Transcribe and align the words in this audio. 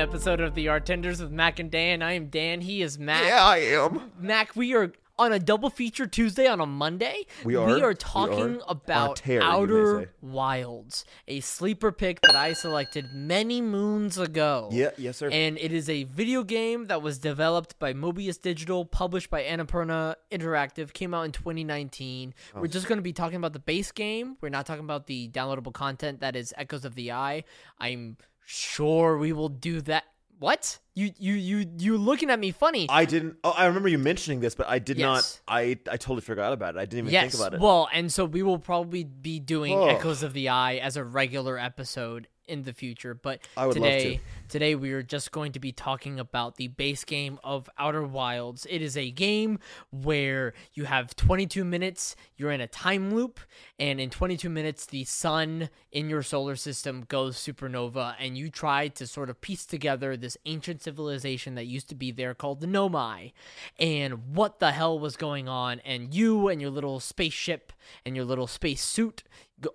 Welcome 0.00 0.12
to 0.12 0.16
an 0.16 0.32
episode 0.32 0.40
of 0.40 0.54
the 0.54 0.66
Artenders 0.66 1.20
with 1.20 1.30
Mac 1.30 1.58
and 1.58 1.70
Dan. 1.70 2.00
I 2.00 2.12
am 2.12 2.28
Dan. 2.28 2.62
He 2.62 2.80
is 2.80 2.98
Mac. 2.98 3.22
Yeah, 3.22 3.44
I 3.44 3.58
am. 3.58 4.10
Mac, 4.18 4.56
we 4.56 4.74
are 4.74 4.92
on 5.18 5.30
a 5.34 5.38
double 5.38 5.68
feature 5.68 6.06
Tuesday 6.06 6.46
on 6.46 6.58
a 6.58 6.64
Monday. 6.64 7.26
We 7.44 7.54
are. 7.54 7.66
We 7.66 7.74
We 7.74 7.82
are 7.82 7.90
are. 7.90 7.94
talking 7.94 8.62
On 8.62 8.62
a 8.66 8.70
about 8.70 9.26
may 9.26 9.38
Outer. 9.38 10.10
Wilds, 10.22 11.04
a 11.28 11.40
sleeper 11.40 11.92
pick 11.92 12.22
that 12.22 12.34
I 12.34 12.54
selected 12.54 13.12
many 13.12 13.60
moons 13.60 14.16
ago. 14.16 14.70
Yeah, 14.72 14.92
yes, 14.96 15.18
sir. 15.18 15.28
And 15.30 15.58
it 15.58 15.70
is 15.70 15.90
a 15.90 16.04
video 16.04 16.44
game 16.44 16.86
that 16.86 17.02
was 17.02 17.18
developed 17.18 17.78
by 17.78 17.92
Mobius 17.92 18.40
Digital, 18.40 18.86
published 18.86 19.28
by 19.28 19.42
Annapurna 19.42 20.14
Interactive, 20.32 20.94
came 20.94 21.12
out 21.12 21.26
in 21.26 21.32
2019. 21.32 22.32
Oh. 22.54 22.62
We're 22.62 22.68
just 22.68 22.88
going 22.88 22.96
to 22.96 23.02
be 23.02 23.12
talking 23.12 23.36
about 23.36 23.52
the 23.52 23.58
base 23.58 23.92
game. 23.92 24.38
We're 24.40 24.48
not 24.48 24.64
talking 24.64 24.84
about 24.84 25.08
the 25.08 25.28
downloadable 25.28 25.74
content 25.74 26.20
that 26.20 26.36
is 26.36 26.54
Echoes 26.56 26.86
of 26.86 26.94
the 26.94 27.12
Eye. 27.12 27.44
I'm 27.78 28.16
sure 28.44 29.18
we 29.18 29.32
will 29.32 29.48
do 29.48 29.80
that. 29.82 30.04
What? 30.38 30.78
You 30.94 31.12
you 31.18 31.34
you 31.34 31.66
you 31.78 31.98
looking 31.98 32.30
at 32.30 32.38
me 32.38 32.50
funny? 32.50 32.86
I 32.88 33.04
didn't. 33.04 33.36
Oh, 33.44 33.50
I 33.50 33.66
remember 33.66 33.88
you 33.88 33.98
mentioning 33.98 34.40
this, 34.40 34.54
but 34.54 34.68
I 34.68 34.78
did 34.78 34.96
Yes. 34.98 35.40
not. 35.46 35.54
I 35.56 35.78
I 35.90 35.96
totally 35.98 36.22
forgot 36.22 36.52
about 36.52 36.76
it. 36.76 36.78
I 36.78 36.86
didn't 36.86 37.00
even 37.00 37.12
yes. 37.12 37.32
think 37.32 37.42
about 37.42 37.54
it. 37.54 37.60
Well, 37.60 37.88
and 37.92 38.10
so 38.10 38.24
we 38.24 38.42
will 38.42 38.58
probably 38.58 39.04
be 39.04 39.38
doing 39.38 39.78
Ugh. 39.78 39.88
Echoes 39.90 40.22
of 40.22 40.32
the 40.32 40.48
Eye 40.48 40.76
as 40.76 40.96
a 40.96 41.04
regular 41.04 41.58
episode 41.58 42.26
in 42.50 42.64
the 42.64 42.72
future. 42.72 43.14
But 43.14 43.40
I 43.56 43.66
would 43.66 43.76
love 43.76 43.84
today, 43.84 44.16
to. 44.16 44.22
today 44.48 44.74
we 44.74 44.92
are 44.92 45.02
just 45.02 45.32
going 45.32 45.52
to 45.52 45.60
be 45.60 45.72
talking 45.72 46.18
about 46.18 46.56
the 46.56 46.68
base 46.68 47.04
game 47.04 47.38
of 47.44 47.70
Outer 47.78 48.02
Wilds. 48.02 48.66
It 48.68 48.82
is 48.82 48.96
a 48.96 49.10
game 49.10 49.58
where 49.90 50.52
you 50.74 50.84
have 50.84 51.14
22 51.16 51.64
minutes. 51.64 52.16
You're 52.36 52.50
in 52.50 52.60
a 52.60 52.66
time 52.66 53.14
loop, 53.14 53.40
and 53.78 54.00
in 54.00 54.10
22 54.10 54.50
minutes, 54.50 54.86
the 54.86 55.04
sun 55.04 55.70
in 55.92 56.10
your 56.10 56.22
solar 56.22 56.56
system 56.56 57.04
goes 57.08 57.36
supernova, 57.36 58.14
and 58.18 58.36
you 58.36 58.50
try 58.50 58.88
to 58.88 59.06
sort 59.06 59.30
of 59.30 59.40
piece 59.40 59.64
together 59.64 60.16
this 60.16 60.36
ancient 60.46 60.82
civilization 60.82 61.54
that 61.54 61.66
used 61.66 61.88
to 61.88 61.94
be 61.94 62.10
there 62.10 62.34
called 62.34 62.60
the 62.60 62.66
Nomai, 62.66 63.32
and 63.78 64.34
what 64.34 64.58
the 64.58 64.72
hell 64.72 64.98
was 64.98 65.16
going 65.16 65.48
on. 65.48 65.80
And 65.80 66.12
you 66.12 66.48
and 66.48 66.60
your 66.60 66.70
little 66.70 67.00
spaceship 67.00 67.72
and 68.04 68.16
your 68.16 68.24
little 68.24 68.46
space 68.46 68.82
suit 68.82 69.22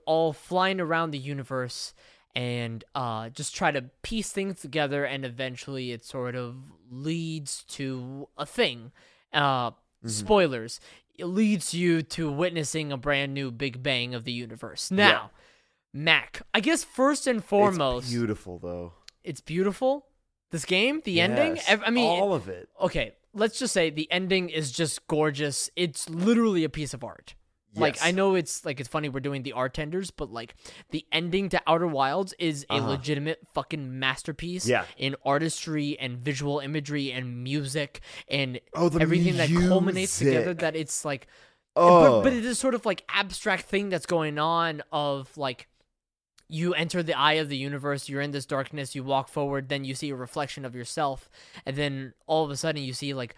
all 0.06 0.34
flying 0.34 0.80
around 0.80 1.12
the 1.12 1.18
universe 1.18 1.94
and 2.36 2.84
uh, 2.94 3.30
just 3.30 3.56
try 3.56 3.72
to 3.72 3.84
piece 4.04 4.32
things 4.32 4.60
together, 4.60 5.06
and 5.06 5.24
eventually 5.26 5.92
it 5.92 6.04
sort 6.04 6.36
of 6.36 6.56
leads 6.92 7.64
to 7.70 8.28
a 8.38 8.46
thing. 8.46 8.92
Uh, 9.34 9.72
Spoilers. 10.06 10.80
It 11.18 11.26
leads 11.26 11.74
you 11.74 12.02
to 12.04 12.30
witnessing 12.32 12.92
a 12.92 12.98
brand 12.98 13.34
new 13.34 13.50
Big 13.52 13.82
Bang 13.82 14.14
of 14.14 14.24
the 14.26 14.32
universe. 14.34 14.92
Now, 14.92 15.32
Mac, 15.94 16.42
I 16.54 16.60
guess 16.60 16.84
first 16.84 17.26
and 17.26 17.44
foremost, 17.44 18.06
it's 18.08 18.14
beautiful 18.14 18.60
though. 18.60 18.94
it's 19.24 19.42
beautiful. 19.42 20.06
This 20.52 20.66
game, 20.66 21.02
the 21.06 21.22
ending. 21.22 21.56
Yes, 21.56 21.66
ev- 21.68 21.84
I 21.86 21.90
mean, 21.90 22.06
all 22.08 22.34
of 22.34 22.50
it. 22.50 22.70
okay, 22.80 23.14
let's 23.34 23.58
just 23.58 23.74
say 23.74 23.90
the 23.90 24.10
ending 24.12 24.50
is 24.50 24.72
just 24.72 25.08
gorgeous. 25.08 25.70
It's 25.76 26.08
literally 26.10 26.64
a 26.64 26.70
piece 26.70 26.94
of 26.94 27.04
art. 27.04 27.34
Like 27.76 27.98
I 28.02 28.12
know 28.12 28.36
it's 28.36 28.64
like 28.66 28.80
it's 28.80 28.90
funny 28.90 29.10
we're 29.10 29.20
doing 29.20 29.44
the 29.44 29.54
art 29.54 29.74
tenders, 29.74 30.12
but 30.12 30.32
like 30.32 30.56
the 30.92 31.06
ending 31.12 31.50
to 31.50 31.62
Outer 31.68 31.88
Wilds 31.88 32.34
is 32.40 32.66
a 32.70 32.76
Uh-huh. 32.76 32.90
legitimate 32.90 33.40
fucking 33.54 34.00
masterpiece 34.00 34.68
Yeah. 34.68 34.86
in 34.98 35.16
artistry 35.26 35.98
and 36.00 36.18
visual 36.20 36.60
imagery 36.60 37.12
and 37.12 37.44
music 37.44 38.02
and 38.30 38.60
Oh, 38.74 38.90
everything 39.00 39.38
that 39.38 39.50
culminates 39.70 40.18
together 40.20 40.54
that 40.56 40.76
it's 40.76 41.04
like 41.06 41.28
Oh, 41.78 42.00
but, 42.22 42.24
but 42.24 42.34
it 42.34 42.46
is 42.46 42.58
sort 42.58 42.74
of 42.74 42.86
like 42.86 43.04
abstract 43.10 43.66
thing 43.66 43.90
that's 43.90 44.06
going 44.06 44.40
on 44.40 44.82
of 44.94 45.38
like 45.38 45.68
you 46.48 46.74
enter 46.76 47.02
the 47.04 47.18
eye 47.18 47.34
of 47.34 47.50
the 47.50 47.58
universe 47.58 48.08
you're 48.08 48.22
in 48.22 48.32
this 48.32 48.46
darkness 48.46 48.94
you 48.96 49.04
walk 49.04 49.28
forward 49.28 49.68
then 49.68 49.84
you 49.84 49.96
see 49.96 50.12
a 50.12 50.16
reflection 50.16 50.64
of 50.64 50.76
yourself 50.76 51.28
and 51.66 51.76
then 51.76 52.14
all 52.28 52.46
of 52.46 52.52
a 52.52 52.56
sudden 52.56 52.84
you 52.84 52.94
see 52.94 53.14
like 53.16 53.36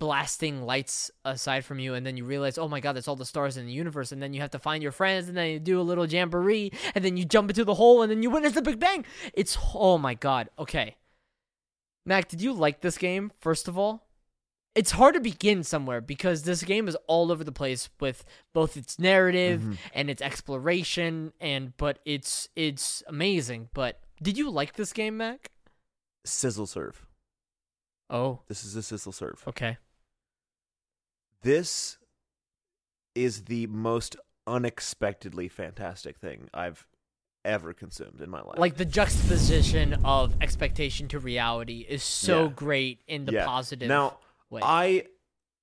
blasting 0.00 0.62
lights 0.62 1.10
aside 1.24 1.64
from 1.64 1.78
you 1.78 1.94
and 1.94 2.04
then 2.04 2.16
you 2.16 2.24
realize 2.24 2.56
oh 2.58 2.66
my 2.66 2.80
god 2.80 2.94
that's 2.96 3.06
all 3.06 3.14
the 3.14 3.24
stars 3.24 3.56
in 3.56 3.66
the 3.66 3.72
universe. 3.72 4.10
And 4.10 4.20
then 4.20 4.32
you 4.34 4.40
have 4.40 4.50
to 4.50 4.58
find 4.58 4.82
your 4.82 4.90
friends 4.92 5.28
and 5.28 5.36
then 5.36 5.50
you 5.50 5.58
do 5.60 5.80
a 5.80 5.82
little 5.82 6.06
jamboree 6.06 6.72
and 6.94 7.04
then 7.04 7.16
you 7.16 7.24
jump 7.24 7.50
into 7.50 7.64
the 7.64 7.74
hole 7.74 8.02
and 8.02 8.10
then 8.10 8.22
you 8.22 8.30
witness 8.30 8.54
the 8.54 8.62
big 8.62 8.80
bang. 8.80 9.04
It's 9.34 9.56
oh 9.74 9.98
my 9.98 10.14
god. 10.14 10.48
Okay. 10.58 10.96
Mac 12.06 12.28
did 12.28 12.40
you 12.42 12.52
like 12.52 12.80
this 12.80 12.98
game 12.98 13.30
first 13.40 13.68
of 13.68 13.78
all? 13.78 14.08
It's 14.74 14.92
hard 14.92 15.14
to 15.14 15.20
begin 15.20 15.64
somewhere 15.64 16.00
because 16.00 16.44
this 16.44 16.62
game 16.62 16.86
is 16.88 16.96
all 17.08 17.30
over 17.32 17.42
the 17.44 17.52
place 17.52 17.90
with 18.00 18.24
both 18.54 18.76
its 18.76 18.98
narrative 18.98 19.60
Mhm. 19.60 19.76
and 19.92 20.08
its 20.08 20.22
exploration 20.22 21.32
and 21.40 21.76
but 21.76 21.98
it's 22.06 22.48
it's 22.56 23.02
amazing. 23.06 23.68
But 23.74 24.00
did 24.22 24.38
you 24.38 24.48
like 24.48 24.74
this 24.74 24.92
game 24.92 25.16
mac? 25.18 25.50
Sizzle 26.24 26.66
serve. 26.66 27.04
oh. 28.08 28.40
This 28.48 28.64
is 28.64 28.74
a 28.76 28.82
sizzle 28.82 29.12
serve. 29.12 29.42
okay 29.46 29.76
This 31.42 31.98
is 33.14 33.44
the 33.44 33.66
most 33.68 34.16
unexpectedly 34.46 35.48
fantastic 35.48 36.18
thing 36.18 36.48
I've 36.52 36.86
ever 37.44 37.72
consumed 37.72 38.20
in 38.20 38.28
my 38.28 38.42
life. 38.42 38.58
like 38.58 38.76
the 38.76 38.84
juxtaposition 38.84 39.94
of 40.04 40.34
expectation 40.42 41.08
to 41.08 41.18
reality 41.18 41.86
is 41.88 42.02
so 42.02 42.44
Yeah. 42.44 42.50
great 42.54 43.02
in 43.06 43.24
the 43.24 43.32
Yeah. 43.32 43.46
positive 43.46 43.88
now, 43.88 44.18
way 44.50 44.60
I 44.62 45.06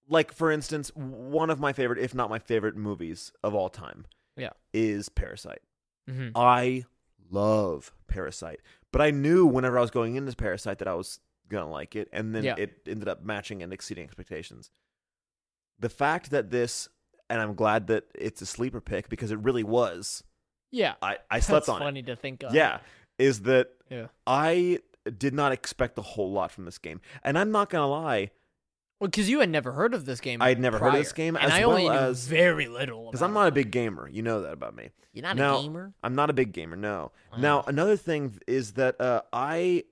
like, 0.10 0.32
for 0.32 0.52
instance, 0.52 0.90
one 0.96 1.50
of 1.52 1.60
my 1.60 1.74
favorite, 1.74 2.00
if 2.00 2.16
not 2.16 2.30
my 2.30 2.40
favorite, 2.40 2.76
movies 2.76 3.32
of 3.44 3.54
all 3.54 3.70
time. 3.70 4.06
Yeah. 4.36 4.52
is 4.74 5.10
Parasite. 5.10 5.62
Mhm. 6.08 6.32
I 6.36 6.86
love 7.32 7.92
Parasite, 8.08 8.62
but 8.92 9.02
I 9.02 9.10
knew 9.12 9.46
whenever 9.46 9.78
I 9.78 9.82
was 9.82 9.90
going 9.92 10.16
into 10.16 10.36
Parasite 10.36 10.78
that 10.80 10.88
I 10.88 10.94
was 10.94 11.20
gonna 11.50 11.70
like 11.70 11.96
it, 11.96 12.08
and 12.14 12.34
then 12.36 12.44
Yeah. 12.44 12.56
it 12.58 12.82
ended 12.88 13.08
up 13.08 13.22
matching 13.24 13.62
and 13.64 13.74
exceeding 13.74 14.04
expectations. 14.06 14.70
The 15.80 15.90
fact 15.90 16.32
that 16.32 16.50
this, 16.50 16.90
and 17.30 17.40
I'm 17.42 17.54
glad 17.56 17.88
that 17.88 18.06
it's 18.16 18.42
a 18.42 18.46
sleeper 18.46 18.82
pick 18.82 19.10
because 19.10 19.32
it 19.32 19.40
really 19.40 19.64
was. 19.64 20.24
yeah 20.72 20.96
I 21.02 21.18
I 21.30 21.40
slept 21.40 21.66
that's 21.68 21.70
on 21.70 21.80
funny 21.80 22.04
to 22.04 22.16
think 22.16 22.44
of 22.44 22.54
Yeah, 22.54 22.80
is 23.18 23.42
that 23.44 23.70
yeah 23.90 24.08
I 24.26 24.80
did 25.18 25.34
not 25.34 25.52
expect 25.54 25.98
a 25.98 26.02
whole 26.02 26.32
lot 26.32 26.52
from 26.52 26.66
this 26.66 26.78
game, 26.78 27.00
and 27.24 27.38
I'm 27.38 27.52
not 27.52 27.70
gonna 27.70 27.88
lie. 27.88 28.32
well 29.00 29.08
because 29.08 29.30
you 29.30 29.40
had 29.40 29.50
never 29.50 29.72
heard 29.72 29.94
of 29.94 30.06
this 30.06 30.20
game 30.20 30.42
I 30.42 30.50
had 30.50 30.60
never 30.60 30.78
heard 30.80 30.90
of 30.96 31.00
this 31.00 31.14
game, 31.14 31.36
and 31.38 31.46
as 31.46 31.54
i 31.54 31.64
only 31.64 31.86
well 31.86 31.94
knew 31.94 32.10
as- 32.10 32.28
very 32.28 32.68
little 32.68 33.06
Because 33.12 33.22
I'm 33.22 33.34
not 33.34 33.48
a 33.48 33.52
big 33.52 33.72
gamer, 33.72 34.10
you 34.10 34.22
know 34.24 34.42
that 34.42 34.52
about 34.54 34.76
me. 34.76 34.90
you're 35.14 35.24
not 35.24 35.38
now- 35.38 35.60
a 35.60 35.62
gamer 35.62 35.94
I'm 36.04 36.16
not 36.16 36.30
a 36.30 36.34
big 36.34 36.52
gamer. 36.54 36.76
No. 36.76 37.12
Wow. 37.32 37.38
Now 37.38 37.64
another 37.68 37.96
thing 37.98 38.38
is 38.48 38.74
that 38.74 39.00
uh, 39.00 39.22
I, 39.32 39.84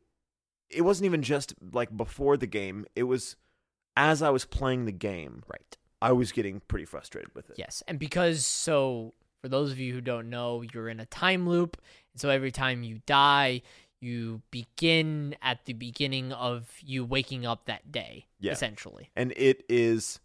it 0.69 0.81
wasn't 0.81 1.05
even 1.05 1.21
just 1.21 1.53
like 1.71 1.95
before 1.95 2.35
the 2.37 2.47
game. 2.47 2.85
It 2.95 3.03
was 3.03 3.35
as 3.95 4.21
I 4.21 4.29
was 4.29 4.45
playing 4.45 4.85
the 4.85 4.91
game, 4.91 5.43
right 5.47 5.77
I 6.01 6.11
was 6.11 6.31
getting 6.31 6.59
pretty 6.67 6.85
frustrated 6.85 7.33
with 7.33 7.49
it. 7.49 7.55
Yes, 7.57 7.81
and 7.87 7.97
because 7.97 8.45
so 8.45 9.13
for 9.41 9.49
those 9.49 9.71
of 9.71 9.79
you 9.79 9.93
who 9.93 10.01
don't 10.01 10.29
know, 10.29 10.61
you're 10.73 10.89
in 10.89 10.99
a 10.99 11.05
time 11.05 11.47
loop, 11.47 11.77
and 12.13 12.21
so 12.21 12.29
every 12.29 12.51
time 12.51 12.83
you 12.83 12.99
die, 13.05 13.61
you 14.01 14.41
begin 14.51 15.35
at 15.41 15.65
the 15.65 15.73
beginning 15.73 16.31
of 16.33 16.69
you 16.83 17.05
waking 17.05 17.45
up 17.45 17.65
that 17.65 17.91
day, 17.91 18.25
Yeah. 18.39 18.51
essentially. 18.51 19.09
and 19.15 19.33
it 19.37 19.63
is 19.69 20.19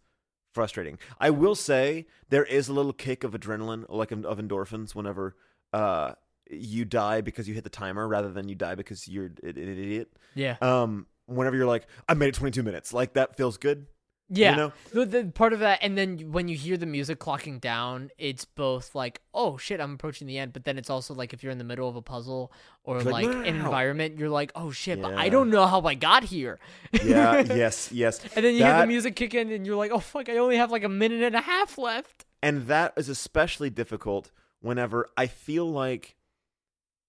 frustrating. 0.53 0.99
I 1.19 1.29
will 1.29 1.55
say 1.55 2.05
there 2.29 2.43
is 2.43 2.67
a 2.67 2.73
little 2.73 2.93
kick 2.93 3.23
of 3.23 3.31
adrenaline, 3.31 3.85
like 3.89 4.11
of 4.11 4.19
endorphins, 4.37 4.93
whenever 4.93 5.35
uh 5.73 6.13
you 6.49 6.83
die 6.83 7.21
because 7.21 7.47
you 7.47 7.53
hit 7.53 7.63
the 7.63 7.69
timer 7.69 8.05
rather 8.05 8.29
than 8.29 8.49
you 8.49 8.55
die 8.55 8.75
because 8.75 9.07
you're 9.07 9.27
an 9.27 9.37
an 9.43 9.57
idiot. 9.57 10.11
Yeah. 10.35 10.57
Um, 10.61 11.07
whenever 11.31 11.55
you're 11.55 11.65
like, 11.65 11.87
I 12.07 12.13
made 12.13 12.29
it 12.29 12.35
22 12.35 12.63
minutes, 12.63 12.93
like 12.93 13.13
that 13.13 13.35
feels 13.35 13.57
good. 13.57 13.87
Yeah. 14.33 14.51
You 14.51 14.55
know? 14.55 14.73
The, 14.93 15.05
the 15.05 15.25
part 15.25 15.51
of 15.51 15.59
that, 15.59 15.79
and 15.81 15.97
then 15.97 16.31
when 16.31 16.47
you 16.47 16.55
hear 16.55 16.77
the 16.77 16.85
music 16.85 17.19
clocking 17.19 17.59
down, 17.59 18.11
it's 18.17 18.45
both 18.45 18.95
like, 18.95 19.19
oh 19.33 19.57
shit, 19.57 19.81
I'm 19.81 19.93
approaching 19.93 20.25
the 20.25 20.37
end, 20.37 20.53
but 20.53 20.63
then 20.63 20.77
it's 20.77 20.89
also 20.89 21.13
like 21.13 21.33
if 21.33 21.43
you're 21.43 21.51
in 21.51 21.57
the 21.57 21.65
middle 21.65 21.89
of 21.89 21.97
a 21.97 22.01
puzzle 22.01 22.53
or 22.85 23.01
like, 23.01 23.25
like, 23.25 23.25
"No, 23.25 23.31
an 23.31 23.43
no, 23.43 23.51
no." 23.51 23.65
environment, 23.65 24.17
you're 24.17 24.29
like, 24.29 24.53
oh 24.55 24.71
shit, 24.71 25.01
but 25.01 25.15
I 25.15 25.27
don't 25.27 25.49
know 25.49 25.67
how 25.67 25.81
I 25.81 25.95
got 25.95 26.23
here. 26.23 26.59
Yeah. 27.03 27.41
yes. 27.41 27.91
Yes. 27.91 28.21
And 28.35 28.45
then 28.45 28.55
you 28.55 28.63
hear 28.63 28.79
the 28.79 28.87
music 28.87 29.17
kick 29.17 29.33
in, 29.33 29.51
and 29.51 29.65
you're 29.65 29.75
like, 29.75 29.91
oh 29.91 29.99
fuck, 29.99 30.29
I 30.29 30.37
only 30.37 30.55
have 30.55 30.71
like 30.71 30.85
a 30.85 30.89
minute 30.89 31.23
and 31.23 31.35
a 31.35 31.41
half 31.41 31.77
left. 31.77 32.25
And 32.41 32.67
that 32.67 32.93
is 32.95 33.09
especially 33.09 33.69
difficult 33.69 34.31
whenever 34.61 35.09
I 35.17 35.27
feel 35.27 35.69
like 35.69 36.15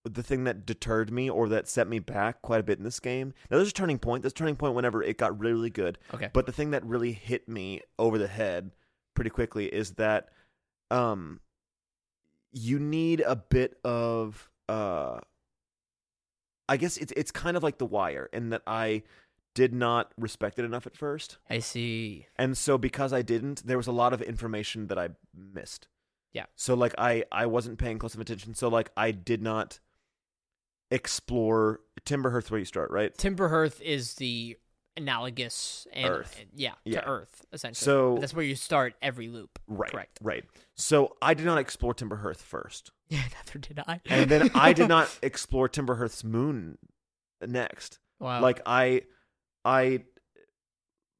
the 0.04 0.22
thing 0.22 0.44
that 0.44 0.66
deterred 0.66 1.12
me 1.12 1.30
or 1.30 1.48
that 1.48 1.68
set 1.68 1.88
me 1.88 1.98
back 1.98 2.42
quite 2.42 2.60
a 2.60 2.62
bit 2.62 2.78
in 2.78 2.84
this 2.84 3.00
game. 3.00 3.34
Now, 3.50 3.58
there's 3.58 3.70
a 3.70 3.72
turning 3.72 3.98
point. 3.98 4.22
There's 4.22 4.32
a 4.32 4.36
turning 4.36 4.56
point 4.56 4.74
whenever 4.74 5.02
it 5.02 5.18
got 5.18 5.38
really, 5.38 5.54
really 5.54 5.70
good. 5.70 5.98
Okay. 6.12 6.30
But 6.32 6.46
the 6.46 6.52
thing 6.52 6.72
that 6.72 6.84
really 6.84 7.12
hit 7.12 7.48
me 7.48 7.82
over 7.98 8.18
the 8.18 8.26
head 8.26 8.72
pretty 9.14 9.30
quickly 9.30 9.66
is 9.66 9.92
that 9.92 10.30
um, 10.90 11.40
you 12.52 12.78
need 12.78 13.20
a 13.20 13.36
bit 13.36 13.78
of. 13.84 14.48
Uh, 14.68 15.20
I 16.68 16.76
guess 16.76 16.96
it's 16.96 17.12
it's 17.16 17.30
kind 17.30 17.56
of 17.56 17.62
like 17.62 17.78
The 17.78 17.86
Wire 17.86 18.28
in 18.32 18.50
that 18.50 18.62
I 18.66 19.02
did 19.54 19.74
not 19.74 20.12
respect 20.16 20.58
it 20.58 20.64
enough 20.64 20.86
at 20.86 20.96
first. 20.96 21.38
I 21.50 21.58
see. 21.58 22.26
And 22.36 22.56
so 22.56 22.78
because 22.78 23.12
I 23.12 23.22
didn't, 23.22 23.66
there 23.66 23.76
was 23.76 23.86
a 23.86 23.92
lot 23.92 24.12
of 24.12 24.22
information 24.22 24.86
that 24.86 24.98
I 24.98 25.10
missed. 25.34 25.88
Yeah. 26.32 26.46
So 26.56 26.74
like 26.74 26.94
I 26.96 27.24
I 27.30 27.46
wasn't 27.46 27.78
paying 27.78 27.98
close 27.98 28.14
of 28.14 28.20
attention. 28.20 28.54
So 28.54 28.68
like 28.68 28.90
I 28.96 29.10
did 29.10 29.42
not 29.42 29.80
explore 30.92 31.80
Timberhearth 32.04 32.50
where 32.50 32.58
you 32.60 32.64
start, 32.66 32.90
right? 32.90 33.16
Timberhearth 33.16 33.80
is 33.80 34.14
the 34.14 34.56
analogous 34.96 35.86
and 35.92 36.06
Earth. 36.08 36.44
yeah, 36.54 36.72
Yeah. 36.84 37.00
to 37.00 37.08
Earth 37.08 37.44
essentially. 37.52 37.84
So- 37.84 38.14
But 38.14 38.20
that's 38.20 38.34
where 38.34 38.44
you 38.44 38.54
start 38.54 38.94
every 39.00 39.28
loop. 39.28 39.58
Right. 39.66 39.90
Correct. 39.90 40.18
Right. 40.22 40.44
So 40.76 41.16
I 41.22 41.32
did 41.34 41.46
not 41.46 41.58
explore 41.58 41.94
Timberhearth 41.94 42.38
first. 42.42 42.90
Yeah, 43.08 43.24
neither 43.44 43.58
did 43.58 43.78
I. 43.86 44.00
And 44.06 44.30
then 44.30 44.50
I 44.54 44.72
did 44.72 44.88
not 44.88 45.18
explore 45.22 45.68
Timberhearth's 45.68 46.24
moon 46.24 46.78
next. 47.46 47.98
Wow. 48.20 48.40
Like 48.40 48.60
I 48.64 49.02
I 49.66 50.04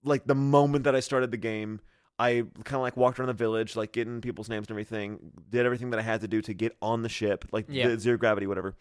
like 0.03 0.25
the 0.27 0.35
moment 0.35 0.85
that 0.85 0.95
I 0.97 1.01
started 1.01 1.31
the 1.31 1.37
game, 1.37 1.81
I 2.19 2.45
kind 2.65 2.77
of 2.77 2.81
like 2.81 2.97
walked 2.97 3.19
around 3.21 3.27
the 3.29 3.35
village, 3.35 3.77
like 3.77 3.93
getting 3.93 4.23
people's 4.23 4.49
names 4.49 4.65
and 4.69 4.71
everything, 4.71 5.33
did 5.51 5.67
everything 5.67 5.91
that 5.91 6.01
I 6.01 6.03
had 6.03 6.23
to 6.23 6.29
do 6.29 6.41
to 6.43 6.55
get 6.55 6.75
on 6.81 7.03
the 7.03 7.09
ship, 7.11 7.45
like 7.53 7.67
Yeah. 7.69 7.89
the 7.89 7.99
zero 7.99 8.17
gravity, 8.17 8.47
whatever. 8.47 8.75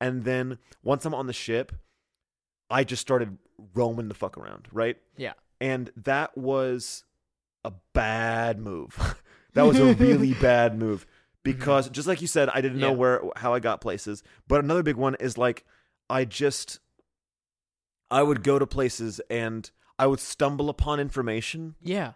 And 0.00 0.24
then 0.24 0.58
once 0.82 1.04
I'm 1.04 1.14
on 1.14 1.26
the 1.26 1.32
ship, 1.32 1.72
I 2.70 2.84
just 2.84 3.02
started 3.02 3.38
roaming 3.74 4.08
the 4.08 4.14
fuck 4.14 4.36
around, 4.36 4.68
right? 4.72 4.96
Yeah. 5.16 5.32
And 5.60 5.90
that 5.96 6.36
was 6.36 7.04
a 7.64 7.72
bad 7.92 8.58
move. 8.58 9.20
that 9.54 9.62
was 9.62 9.78
a 9.78 9.94
really 9.94 10.34
bad 10.40 10.78
move 10.78 11.02
mm-hmm. 11.02 11.10
because 11.44 11.88
just 11.88 12.08
like 12.08 12.20
you 12.20 12.26
said, 12.26 12.48
I 12.50 12.60
didn't 12.60 12.78
know 12.78 12.92
where 12.92 13.22
how 13.36 13.54
I 13.54 13.60
got 13.60 13.80
places. 13.80 14.22
But 14.48 14.62
another 14.62 14.82
big 14.82 14.96
one 14.96 15.16
is 15.18 15.38
like 15.38 15.64
I 16.10 16.24
just 16.24 16.80
I 18.10 18.22
would 18.22 18.42
go 18.42 18.58
to 18.58 18.66
places 18.66 19.20
and 19.30 19.70
I 19.98 20.06
would 20.06 20.20
stumble 20.20 20.68
upon 20.68 21.00
information 21.00 21.74
yeah. 21.82 22.12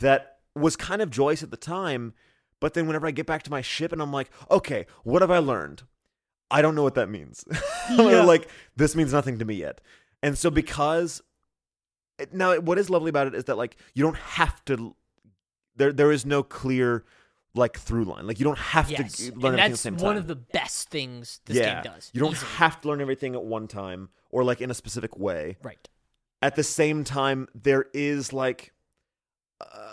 that 0.00 0.38
was 0.54 0.76
kind 0.76 1.00
of 1.00 1.10
joyous 1.10 1.42
at 1.42 1.50
the 1.50 1.56
time, 1.56 2.12
but 2.60 2.74
then 2.74 2.86
whenever 2.86 3.06
I 3.06 3.10
get 3.10 3.26
back 3.26 3.42
to 3.44 3.50
my 3.50 3.62
ship 3.62 3.92
and 3.92 4.02
I'm 4.02 4.12
like, 4.12 4.30
okay, 4.50 4.86
what 5.02 5.22
have 5.22 5.30
I 5.30 5.38
learned? 5.38 5.82
I 6.52 6.62
don't 6.62 6.74
know 6.76 6.82
what 6.84 6.94
that 6.94 7.08
means. 7.08 7.44
Yeah. 7.90 8.22
like 8.22 8.48
this 8.76 8.94
means 8.94 9.12
nothing 9.12 9.38
to 9.40 9.44
me 9.44 9.56
yet. 9.56 9.80
And 10.22 10.38
so 10.38 10.50
because 10.50 11.20
now 12.32 12.56
what 12.60 12.78
is 12.78 12.88
lovely 12.88 13.08
about 13.10 13.26
it 13.26 13.34
is 13.34 13.44
that 13.46 13.56
like 13.58 13.76
you 13.94 14.04
don't 14.04 14.16
have 14.16 14.64
to 14.66 14.94
there 15.74 15.92
there 15.92 16.12
is 16.12 16.24
no 16.24 16.42
clear 16.44 17.04
like 17.54 17.76
through 17.76 18.04
line. 18.04 18.26
Like 18.26 18.38
you 18.38 18.44
don't 18.44 18.58
have 18.58 18.88
Yes. 18.90 19.16
to 19.16 19.32
And 19.32 19.42
learn 19.42 19.54
everything 19.58 19.60
at 19.60 19.66
the 19.66 19.70
that's 19.72 19.80
same 19.80 19.96
one 19.96 20.16
of 20.16 20.26
the 20.28 20.36
best 20.36 20.90
things 20.90 21.40
this 21.46 21.56
yeah. 21.56 21.82
game 21.82 21.92
does. 21.92 22.10
You 22.14 22.20
don't 22.20 22.32
easily. 22.32 22.50
have 22.52 22.80
to 22.82 22.88
learn 22.88 23.00
everything 23.00 23.34
at 23.34 23.42
one 23.44 23.66
time 23.66 24.10
or 24.30 24.44
like 24.44 24.60
in 24.60 24.70
a 24.70 24.74
specific 24.74 25.18
way 25.18 25.56
Right. 25.62 25.88
at 26.40 26.54
the 26.54 26.62
same 26.62 27.02
time 27.04 27.48
there 27.54 27.86
is 27.92 28.32
like 28.32 28.72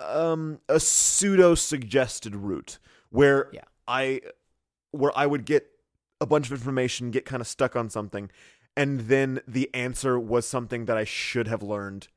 um 0.08 0.60
a 0.70 0.80
pseudo 0.80 1.56
suggested 1.56 2.36
route 2.36 2.80
where 3.10 3.50
Yeah. 3.52 3.62
i 3.88 4.22
where 4.92 5.12
i 5.18 5.26
would 5.26 5.46
get 5.46 5.68
a 6.22 6.26
bunch 6.26 6.48
of 6.48 6.52
information 6.52 7.12
get 7.12 7.26
kind 7.26 7.42
of 7.42 7.48
stuck 7.48 7.76
on 7.76 7.90
something 7.90 8.30
and 8.78 9.02
then 9.02 9.40
the 9.48 9.70
answer 9.74 10.20
was 10.20 10.46
something 10.48 10.86
that 10.86 10.98
i 10.98 11.04
should 11.04 11.48
have 11.48 11.64
learned 11.64 12.08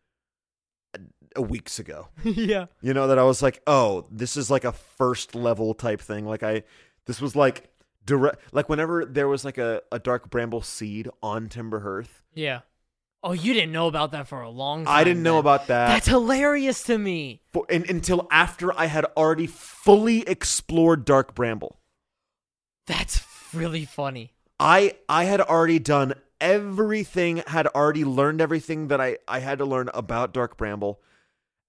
a, 1.37 1.43
weeks 1.43 1.79
ago 1.79 2.09
yeah. 2.25 2.67
you 2.83 2.93
know 2.93 3.07
that 3.07 3.19
i 3.19 3.23
was 3.23 3.43
like 3.43 3.63
oh 3.67 4.07
this 4.11 4.37
is 4.37 4.51
like 4.51 4.65
a 4.65 4.73
first 4.73 5.35
level 5.35 5.73
type 5.73 6.01
thing 6.01 6.27
like 6.27 6.43
i 6.43 6.63
this 7.07 7.21
was 7.21 7.35
like 7.35 7.71
direct 8.05 8.39
like 8.53 8.69
whenever 8.69 9.05
there 9.05 9.29
was 9.29 9.45
like 9.45 9.57
a, 9.59 9.81
a 9.91 9.99
dark 9.99 10.29
bramble 10.31 10.61
seed 10.63 11.09
on 11.23 11.49
timber 11.49 11.81
hearth 11.81 12.23
Yeah. 12.35 12.61
Oh, 13.25 13.31
you 13.31 13.55
didn't 13.55 13.71
know 13.71 13.87
about 13.87 14.11
that 14.11 14.27
for 14.27 14.41
a 14.43 14.51
long 14.51 14.85
time. 14.85 14.93
i 14.95 15.05
didn't 15.05 15.23
know 15.23 15.39
about 15.39 15.69
that 15.69 15.87
That's 15.87 16.09
hilarious 16.09 16.83
to 16.85 16.99
me. 16.99 17.41
for, 17.53 17.65
in, 17.71 17.85
until 17.89 18.27
after 18.33 18.77
I 18.77 18.87
had 18.87 19.05
already 19.17 19.47
fully 19.47 20.23
explored 20.29 21.05
Dark 21.05 21.33
Bramble. 21.33 21.79
That's 22.87 23.25
really 23.55 23.84
funny. 23.84 24.32
I 24.58 24.96
I 25.08 25.25
had 25.25 25.40
already 25.40 25.79
done 25.79 26.14
everything, 26.40 27.43
had 27.46 27.67
already 27.69 28.05
learned 28.05 28.40
everything 28.40 28.88
that 28.88 29.00
I 29.00 29.19
I 29.26 29.40
had 29.40 29.58
to 29.58 29.64
learn 29.64 29.90
about 29.94 30.32
Dark 30.32 30.56
Bramble. 30.56 31.00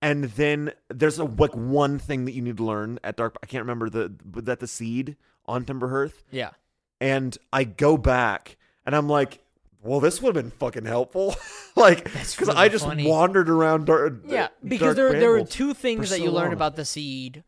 And 0.02 0.26
then 0.26 0.74
there's 0.90 1.18
a 1.18 1.24
like 1.24 1.56
one 1.56 1.98
thing 1.98 2.26
that 2.26 2.34
you 2.34 2.42
need 2.42 2.58
to 2.58 2.64
learn 2.64 3.00
at 3.04 3.16
Dark. 3.16 3.38
I 3.42 3.46
can't 3.46 3.62
remember 3.62 3.90
the 3.90 4.14
that 4.42 4.60
the 4.60 4.68
seed 4.68 5.16
on 5.46 5.66
Timber 5.66 5.90
Hearth. 5.90 6.24
Yeah. 6.32 6.52
And 7.00 7.38
I 7.52 7.64
go 7.64 7.98
back 7.98 8.58
and 8.86 8.96
I'm 8.96 9.08
like, 9.08 9.40
well, 9.82 10.00
this 10.00 10.22
would 10.22 10.36
have 10.36 10.44
been 10.44 10.52
fucking 10.52 10.86
helpful, 10.86 11.36
like 11.76 12.04
because 12.06 12.40
really 12.40 12.54
I 12.56 12.70
just 12.70 12.86
funny. 12.86 13.08
wandered 13.08 13.50
around. 13.50 13.86
Dark, 13.86 14.24
Yeah, 14.26 14.38
Dark 14.38 14.52
because 14.66 14.96
there 14.96 15.12
there 15.20 15.36
are 15.36 15.46
two 15.46 15.74
things 15.74 16.08
for 16.08 16.16
that 16.16 16.18
so 16.20 16.24
you 16.24 16.32
learn 16.32 16.54
about 16.54 16.76
the 16.76 16.86
seed 16.86 17.44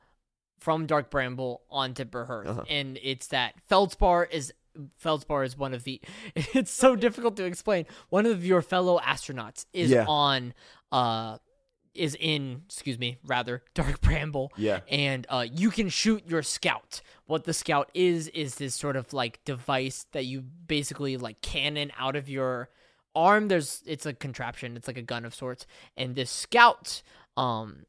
from 0.65 0.87
Dark 0.87 1.11
Bramble 1.11 1.61
on 1.69 1.93
Timberhearth, 1.93 2.47
Uh-huh. 2.47 2.63
and 2.67 2.97
it's 3.03 3.27
that 3.27 3.53
Feldspar 3.67 4.23
is 4.25 4.51
Feldspar 4.97 5.43
is 5.43 5.55
one 5.57 5.73
of 5.75 5.83
the. 5.83 6.01
It's 6.35 6.71
so 6.71 6.95
difficult 6.95 7.37
to 7.37 7.45
explain. 7.45 7.85
One 8.09 8.25
of 8.25 8.43
your 8.43 8.61
fellow 8.63 8.99
astronauts 8.99 9.65
is 9.73 9.91
Yeah. 9.91 10.05
on, 10.07 10.53
uh, 10.91 11.37
is 11.93 12.15
in 12.19 12.63
excuse 12.65 12.97
me, 12.99 13.17
rather 13.25 13.63
Dark 13.75 14.01
Bramble. 14.01 14.51
Yeah. 14.57 14.79
and 14.89 15.25
uh, 15.29 15.45
you 15.49 15.69
can 15.69 15.87
shoot 15.89 16.23
your 16.27 16.41
scout. 16.43 17.01
What 17.27 17.43
the 17.45 17.53
scout 17.53 17.89
is 17.93 18.27
is 18.29 18.55
this 18.55 18.73
sort 18.75 18.95
of 18.97 19.13
like 19.13 19.39
device 19.45 20.07
that 20.13 20.25
you 20.25 20.41
basically 20.41 21.15
like 21.17 21.41
cannon 21.41 21.91
out 21.97 22.15
of 22.15 22.27
your 22.27 22.69
arm. 23.15 23.47
There's 23.49 23.81
it's 23.85 24.05
a 24.07 24.13
contraption. 24.13 24.75
It's 24.75 24.87
like 24.87 24.97
a 24.97 25.03
gun 25.13 25.25
of 25.25 25.33
sorts, 25.35 25.67
and 25.95 26.15
this 26.15 26.31
scout 26.31 27.01
um 27.37 27.85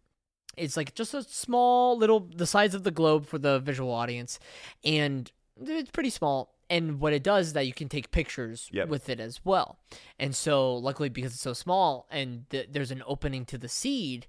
it's 0.57 0.77
like 0.77 0.95
just 0.95 1.15
a 1.15 1.23
small 1.23 1.97
little 1.99 2.21
the 2.35 2.47
size 2.47 2.75
of 2.75 2.83
the 2.85 2.91
globe 2.91 3.27
for 3.27 3.39
the 3.39 3.59
visual 3.61 3.93
audience, 3.93 4.39
and 4.85 5.31
it's 5.61 5.91
pretty 5.91 6.11
small. 6.11 6.53
And 6.69 6.99
what 6.99 7.13
it 7.13 7.23
does 7.23 7.49
is 7.49 7.53
that 7.53 7.67
you 7.69 7.73
can 7.73 7.89
take 7.89 8.11
pictures 8.11 8.69
Yep. 8.73 8.89
with 8.89 9.09
it 9.09 9.21
as 9.21 9.41
well. 9.45 9.79
And 10.19 10.35
so, 10.35 10.75
luckily, 10.75 11.09
because 11.09 11.33
it's 11.33 11.41
so 11.41 11.53
small 11.53 12.09
and 12.11 12.51
th- 12.51 12.71
there's 12.73 12.91
an 12.91 13.05
opening 13.07 13.45
to 13.47 13.57
the 13.59 13.69
seed, 13.69 14.27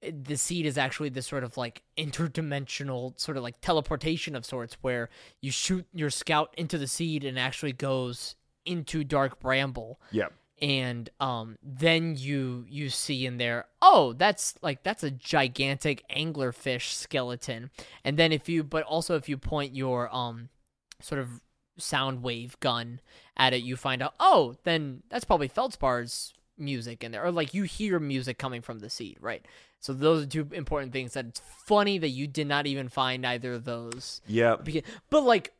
the 0.00 0.36
seed 0.38 0.64
is 0.64 0.78
actually 0.78 1.10
this 1.10 1.26
sort 1.26 1.44
of 1.44 1.58
like 1.58 1.82
interdimensional 2.32 3.18
sort 3.18 3.36
of 3.36 3.42
like 3.42 3.60
teleportation 3.60 4.34
of 4.34 4.44
sorts 4.44 4.78
where 4.80 5.08
you 5.40 5.50
shoot 5.50 5.86
your 5.92 6.10
scout 6.10 6.54
into 6.56 6.78
the 6.78 6.86
seed 6.86 7.24
and 7.24 7.38
actually 7.38 7.72
goes 7.72 8.34
into 8.64 9.04
dark 9.04 9.40
bramble 9.40 10.00
Yeah. 10.10 10.28
And 10.60 11.10
um 11.20 11.56
then 11.62 12.16
you 12.16 12.64
you 12.68 12.88
see 12.88 13.26
in 13.26 13.38
there 13.38 13.66
oh 13.80 14.12
that's 14.14 14.54
like 14.62 14.82
that's 14.82 15.02
a 15.02 15.10
gigantic 15.10 16.04
anglerfish 16.08 16.92
skeleton. 16.92 17.70
And 18.04 18.16
then 18.16 18.32
if 18.32 18.48
you 18.48 18.64
but 18.64 18.84
also 18.84 19.16
if 19.16 19.28
you 19.28 19.36
point 19.36 19.74
your 19.74 20.14
um 20.14 20.48
sort 21.00 21.20
of 21.20 21.40
sound 21.76 22.22
wave 22.22 22.58
gun 22.60 23.00
at 23.36 23.52
it 23.52 23.62
you 23.62 23.76
find 23.76 24.02
out 24.02 24.14
oh 24.18 24.56
then 24.64 25.02
that's 25.08 25.24
probably 25.24 25.48
feldspar's 25.48 26.34
music 26.56 27.04
in 27.04 27.12
there. 27.12 27.24
Or 27.24 27.30
like 27.30 27.54
you 27.54 27.62
hear 27.62 27.98
music 28.00 28.38
coming 28.38 28.62
from 28.62 28.80
the 28.80 28.90
seed 28.90 29.18
right? 29.20 29.44
So 29.80 29.92
those 29.92 30.24
are 30.24 30.26
two 30.26 30.48
important 30.52 30.92
things 30.92 31.12
that 31.12 31.26
it's 31.26 31.40
funny 31.64 31.98
that 31.98 32.08
you 32.08 32.26
did 32.26 32.48
not 32.48 32.66
even 32.66 32.88
find 32.88 33.24
either 33.24 33.52
of 33.52 33.64
those. 33.64 34.20
Yeah. 34.26 34.56
But 35.08 35.22
like 35.22 35.52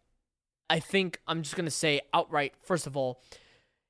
i 0.71 0.79
think 0.79 1.21
i'm 1.27 1.43
just 1.43 1.57
gonna 1.57 1.71
say 1.71 2.01
outright 2.13 2.55
first 2.63 2.87
of 2.87 2.97
all 2.97 3.21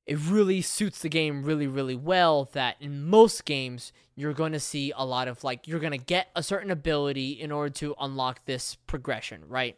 it 0.09 0.19
really 0.29 0.62
suits 0.62 1.00
the 1.00 1.09
game 1.09 1.45
really 1.45 1.67
really 1.67 1.95
well 1.95 2.49
that 2.53 2.75
in 2.81 3.05
most 3.05 3.45
games 3.45 3.93
you're 4.17 4.33
going 4.33 4.53
to 4.53 4.59
see 4.61 4.93
a 4.97 5.05
lot 5.05 5.29
of 5.29 5.45
like 5.45 5.69
you're 5.69 5.79
going 5.81 5.93
to 5.93 5.99
get 5.99 6.29
a 6.35 6.43
certain 6.43 6.71
ability 6.71 7.33
in 7.33 7.53
order 7.53 7.71
to 7.71 7.95
unlock 8.00 8.45
this 8.47 8.75
progression 8.87 9.43
right 9.49 9.77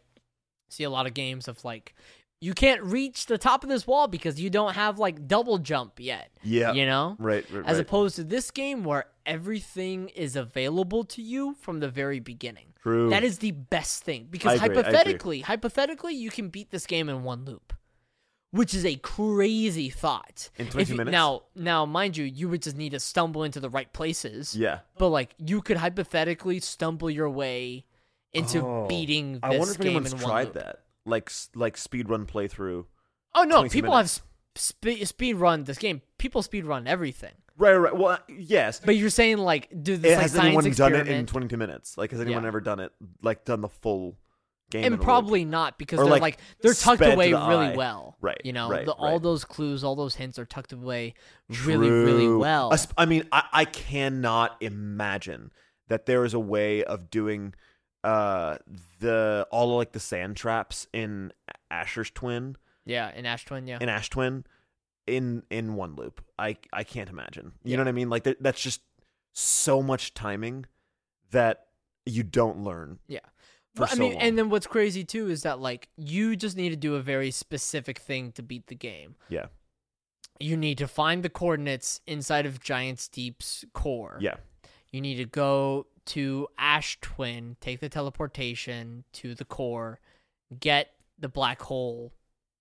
see 0.69 0.83
a 0.85 0.89
lot 0.89 1.05
of 1.05 1.13
games 1.13 1.47
of 1.47 1.63
like 1.65 1.93
you 2.43 2.53
can't 2.55 2.81
reach 2.81 3.27
the 3.27 3.37
top 3.37 3.63
of 3.63 3.69
this 3.69 3.85
wall 3.85 4.07
because 4.07 4.39
you 4.41 4.49
don't 4.49 4.73
have 4.73 4.97
like 4.97 5.27
double 5.27 5.57
jump 5.59 5.99
yet 5.99 6.31
Yeah. 6.43 6.71
you 6.73 6.85
know 6.85 7.15
Right. 7.19 7.45
right 7.51 7.65
as 7.67 7.75
right. 7.77 7.81
opposed 7.85 8.15
to 8.15 8.23
this 8.23 8.49
game 8.51 8.83
where 8.83 9.05
everything 9.25 10.09
is 10.09 10.35
available 10.35 11.03
to 11.03 11.21
you 11.21 11.53
from 11.59 11.79
the 11.81 11.89
very 11.89 12.19
beginning 12.19 12.67
True. 12.81 13.09
that 13.11 13.23
is 13.23 13.37
the 13.39 13.51
best 13.51 14.03
thing 14.03 14.27
because 14.31 14.53
I 14.53 14.55
agree, 14.65 14.67
agree. 14.69 14.83
hypothetically, 14.83 15.39
hypothetically, 15.41 16.13
you 16.15 16.31
can 16.31 16.49
beat 16.49 16.71
this 16.71 16.87
game 16.87 17.09
in 17.09 17.21
one 17.23 17.45
loop, 17.45 17.73
which 18.51 18.73
is 18.73 18.85
a 18.85 18.95
crazy 18.97 19.89
thought. 19.89 20.49
In 20.57 20.67
If 20.67 20.73
22 20.73 20.91
you- 20.93 20.97
minutes? 20.97 21.11
Now, 21.13 21.43
now, 21.55 21.85
mind 21.85 22.17
you, 22.17 22.25
you 22.25 22.49
would 22.49 22.61
just 22.61 22.77
need 22.77 22.91
to 22.91 22.99
stumble 22.99 23.43
into 23.43 23.59
the 23.59 23.69
right 23.69 23.91
places. 23.93 24.55
yeah. 24.55 24.79
But 24.97 25.09
like, 25.09 25.33
you 25.37 25.61
could 25.61 25.77
hypothetically 25.77 26.59
stumble 26.59 27.09
your 27.09 27.29
way 27.29 27.85
into 28.33 28.61
Oh. 28.65 28.85
beating 28.87 29.33
this 29.33 29.41
I 29.43 29.57
wonder 29.57 29.71
if 29.73 29.77
game 29.77 29.87
anyone's 29.87 30.13
in 30.13 30.19
tried 30.19 30.43
loop. 30.45 30.53
that, 30.53 30.79
like 31.05 31.31
like 31.55 31.75
speedrun 31.75 32.25
playthrough. 32.27 32.85
Oh 33.35 33.43
no, 33.43 33.63
people 33.67 33.91
minutes. 33.91 34.17
have 34.19 34.61
sp- 34.61 35.03
speed 35.05 35.35
run 35.35 35.63
this 35.65 35.77
game. 35.77 36.01
People 36.17 36.41
speed 36.41 36.65
run 36.65 36.87
everything. 36.87 37.33
Right, 37.57 37.73
right. 37.75 37.95
Well, 37.95 38.11
uh, 38.13 38.17
yes. 38.29 38.79
But 38.83 38.95
you're 38.95 39.09
saying 39.09 39.37
like, 39.37 39.67
do 39.83 39.95
this 39.97 40.13
It- 40.13 40.15
like 40.15 40.21
has 40.23 40.35
anyone 40.35 40.63
done 40.63 40.71
experiment? 40.71 41.09
it 41.09 41.13
in 41.15 41.25
22 41.25 41.57
minutes? 41.57 41.97
Like, 41.97 42.11
has 42.11 42.19
anyone 42.21 42.43
Yeah. 42.43 42.47
ever 42.47 42.61
done 42.61 42.79
it? 42.79 42.91
Like, 43.21 43.45
done 43.45 43.61
the 43.61 43.69
full 43.69 44.17
game? 44.71 44.83
and 44.85 45.01
probably 45.01 45.45
not 45.45 45.77
because 45.77 45.99
Or, 45.99 46.03
they're 46.05 46.11
like, 46.11 46.21
like, 46.21 46.37
they're 46.61 46.73
tucked 46.73 47.01
away 47.01 47.31
really 47.33 47.35
eye. 47.67 47.75
well 47.75 48.17
Right, 48.21 48.41
you 48.43 48.53
know 48.53 48.69
right, 48.69 48.85
the, 48.85 48.93
all 48.93 49.13
right. 49.13 49.21
those 49.21 49.45
clues 49.45 49.83
all 49.83 49.95
those 49.95 50.15
hints 50.15 50.39
are 50.39 50.45
tucked 50.45 50.73
away 50.73 51.13
really 51.65 51.89
really 51.89 52.27
well 52.33 52.73
I 52.97 53.05
mean, 53.05 53.27
I, 53.31 53.43
I 53.51 53.65
cannot 53.65 54.57
imagine 54.61 55.51
that 55.87 56.05
there 56.05 56.23
is 56.25 56.33
a 56.33 56.39
way 56.39 56.83
of 56.83 57.09
doing 57.11 57.53
uh 58.03 58.57
the 58.99 59.47
all 59.51 59.71
of, 59.71 59.77
like 59.77 59.91
the 59.91 59.99
sand 59.99 60.35
traps 60.37 60.87
in 60.93 61.31
Asher's 61.69 62.09
Twin 62.09 62.55
Yeah, 62.85 63.11
in 63.13 63.25
Ash 63.27 63.45
Twin, 63.45 63.67
yeah. 63.67 63.77
in 63.79 63.89
Ash 63.89 64.09
Twin 64.09 64.45
in 65.07 65.43
in 65.49 65.75
one 65.75 65.95
loop. 65.95 66.23
I 66.39 66.57
I 66.73 66.83
can't 66.83 67.09
imagine. 67.09 67.53
You 67.63 67.71
Yeah. 67.71 67.77
know 67.77 67.83
what 67.83 67.89
I 67.89 67.91
mean? 67.93 68.09
Like 68.09 68.23
that, 68.23 68.41
that's 68.41 68.61
just 68.61 68.81
so 69.33 69.81
much 69.81 70.13
timing 70.13 70.65
that 71.31 71.65
you 72.05 72.23
don't 72.23 72.63
learn. 72.63 72.99
Yeah. 73.07 73.19
For 73.75 73.81
But, 73.81 73.93
I 73.93 73.95
mean, 73.95 74.13
long. 74.13 74.21
and 74.21 74.37
then 74.37 74.49
what's 74.49 74.67
crazy 74.67 75.03
too 75.05 75.29
is 75.29 75.43
that 75.43 75.59
like 75.59 75.87
you 75.97 76.35
just 76.35 76.57
need 76.57 76.69
to 76.69 76.75
do 76.75 76.95
a 76.95 77.01
very 77.01 77.31
specific 77.31 77.99
thing 77.99 78.31
to 78.33 78.43
beat 78.43 78.67
the 78.67 78.75
game. 78.75 79.15
Yeah. 79.29 79.45
You 80.39 80.57
need 80.57 80.77
to 80.79 80.87
find 80.87 81.23
the 81.23 81.29
coordinates 81.29 82.01
inside 82.07 82.45
of 82.45 82.59
Giant's 82.59 83.07
Deep's 83.07 83.63
core. 83.73 84.17
Yeah. 84.19 84.35
You 84.91 84.99
need 84.99 85.15
to 85.15 85.25
go 85.25 85.87
to 86.07 86.47
Ash 86.57 86.97
Twin, 86.99 87.55
take 87.61 87.79
the 87.79 87.87
teleportation 87.89 89.03
to 89.13 89.35
the 89.35 89.45
core, 89.45 89.99
get 90.59 90.89
the 91.19 91.29
black 91.29 91.61
hole 91.61 92.11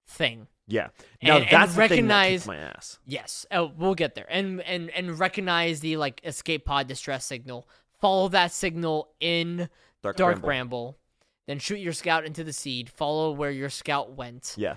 thing. 0.07 0.47
Yeah. 0.69 0.88
Now 1.23 1.37
And- 1.38 1.45
and 1.47 1.52
that's 1.52 1.75
the 1.75 1.88
thing 1.88 2.07
that 2.07 2.14
recognize- 2.19 2.47
my 2.47 2.57
ass. 2.57 2.99
Yes, 3.05 3.47
oh, 3.50 3.73
we'll 3.76 3.97
get 3.97 4.14
there, 4.14 4.26
and 4.31 4.61
and 4.61 4.90
and 4.90 5.19
recognize 5.19 5.81
the 5.81 5.97
like 5.97 6.21
escape 6.23 6.64
pod 6.67 6.87
distress 6.87 7.25
signal. 7.25 7.67
Follow 8.00 8.29
that 8.29 8.52
signal 8.52 9.12
in 9.19 9.69
Dark, 10.02 10.17
Dark 10.17 10.40
Bramble. 10.40 10.47
Bramble. 10.47 10.99
Then 11.50 11.59
shoot 11.59 11.80
your 11.80 11.92
scout 11.92 12.25
into 12.25 12.45
the 12.45 12.52
seed. 12.52 12.88
Follow 12.88 13.33
where 13.33 13.50
your 13.50 13.71
scout 13.71 14.12
went, 14.12 14.54
Yeah. 14.57 14.76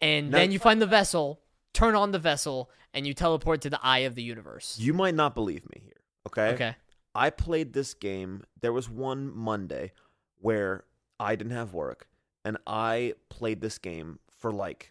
and 0.00 0.32
Now- 0.32 0.38
then 0.38 0.50
you 0.50 0.58
find 0.58 0.82
the 0.82 0.86
vessel. 0.86 1.40
Turn 1.72 1.94
on 1.94 2.10
the 2.10 2.18
vessel, 2.18 2.72
and 2.92 3.06
you 3.06 3.14
teleport 3.14 3.60
to 3.60 3.70
the 3.70 3.78
eye 3.84 4.00
of 4.00 4.16
the 4.16 4.22
universe. 4.24 4.76
You 4.80 4.94
might 4.94 5.14
not 5.14 5.32
believe 5.36 5.64
me 5.72 5.80
here. 5.84 6.00
Okay. 6.26 6.48
Okay. 6.54 6.76
I 7.14 7.30
played 7.30 7.72
this 7.72 7.94
game. 7.94 8.42
There 8.60 8.72
was 8.72 8.90
one 8.90 9.32
Monday 9.32 9.92
where 10.40 10.82
I 11.20 11.36
didn't 11.36 11.52
have 11.52 11.72
work, 11.72 12.08
and 12.44 12.58
I 12.66 13.14
played 13.28 13.60
this 13.60 13.78
game 13.78 14.18
for 14.28 14.50
like 14.50 14.90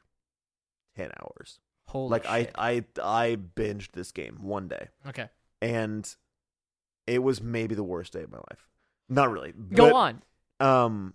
ten 0.95 1.11
hours. 1.21 1.59
Holy 1.87 2.09
like 2.09 2.23
shit. 2.23 2.51
I, 2.57 2.71
I, 2.71 2.85
I 3.03 3.35
binged 3.35 3.91
this 3.91 4.13
game 4.13 4.37
one 4.41 4.69
day, 4.69 4.87
Okay. 5.05 5.27
and 5.61 6.09
it 7.05 7.19
was 7.21 7.41
maybe 7.41 7.75
the 7.75 7.83
worst 7.83 8.13
day 8.13 8.23
of 8.23 8.31
my 8.31 8.37
life. 8.49 8.65
Not 9.09 9.29
really. 9.29 9.51
Go 9.51 9.93
on. 9.93 10.21
Um. 10.59 11.13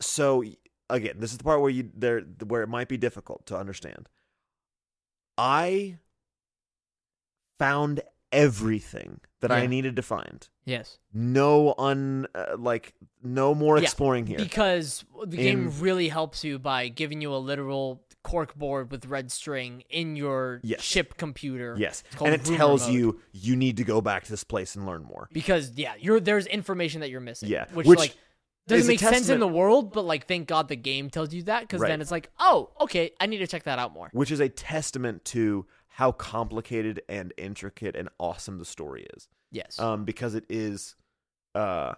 So 0.00 0.44
again, 0.90 1.16
this 1.18 1.32
is 1.32 1.38
the 1.38 1.44
part 1.44 1.60
where 1.60 1.70
you 1.70 1.90
there 1.94 2.20
where 2.46 2.62
it 2.62 2.68
might 2.68 2.88
be 2.88 2.96
difficult 2.96 3.46
to 3.46 3.56
understand. 3.56 4.08
I 5.36 5.98
found 7.58 8.00
everything 8.32 9.20
that 9.40 9.52
I 9.52 9.66
needed 9.66 9.96
to 9.96 10.02
find. 10.02 10.48
Yes. 10.64 10.98
No 11.12 11.74
un 11.76 12.26
uh, 12.34 12.56
like 12.58 12.94
no 13.22 13.54
more 13.54 13.76
Yeah, 13.76 13.84
exploring 13.84 14.26
here. 14.26 14.38
Because 14.38 15.04
the 15.26 15.36
game 15.36 15.72
really 15.80 16.08
helps 16.08 16.44
you 16.44 16.58
by 16.58 16.88
giving 16.88 17.20
you 17.20 17.34
a 17.34 17.36
literal 17.38 18.02
cork 18.24 18.56
board 18.56 18.90
with 18.90 19.06
red 19.06 19.30
string 19.30 19.84
in 19.88 20.16
your 20.16 20.60
Yes. 20.64 20.82
ship 20.82 21.16
computer. 21.16 21.76
yes, 21.78 22.02
and 22.20 22.34
it 22.34 22.44
tells 22.44 22.86
mode. 22.86 22.94
you 22.94 23.20
you 23.32 23.54
need 23.54 23.76
to 23.76 23.84
go 23.84 24.00
back 24.00 24.24
to 24.24 24.30
this 24.30 24.42
place 24.42 24.74
and 24.74 24.84
learn 24.86 25.04
more. 25.04 25.28
Because 25.32 25.70
yeah, 25.76 25.94
you're 26.00 26.18
there's 26.18 26.46
information 26.46 27.00
that 27.02 27.10
you're 27.10 27.20
missing. 27.20 27.48
Yeah, 27.50 27.66
Which, 27.72 27.86
which 27.86 27.98
like 28.00 28.16
doesn't 28.66 28.86
make 28.88 28.98
sense 28.98 29.28
in 29.28 29.38
the 29.40 29.46
world, 29.46 29.92
but 29.92 30.04
like 30.04 30.26
thank 30.26 30.48
God 30.48 30.66
the 30.68 30.74
game 30.76 31.10
tells 31.10 31.32
you 31.32 31.42
that 31.44 31.60
because 31.60 31.80
Right. 31.82 31.88
then 31.90 32.00
it's 32.00 32.10
like, 32.10 32.30
oh, 32.40 32.70
okay, 32.80 33.12
I 33.20 33.26
need 33.26 33.38
to 33.38 33.46
check 33.46 33.62
that 33.64 33.78
out 33.78 33.92
more. 33.92 34.08
Which 34.12 34.30
is 34.32 34.40
a 34.40 34.48
testament 34.48 35.24
to 35.26 35.66
how 35.88 36.10
complicated 36.10 37.02
and 37.08 37.32
intricate 37.36 37.94
and 37.94 38.08
awesome 38.18 38.58
the 38.58 38.64
story 38.64 39.06
is. 39.14 39.28
Yes. 39.52 39.78
um, 39.78 40.04
because 40.04 40.34
it 40.34 40.44
is, 40.48 40.96
uh, 41.54 41.92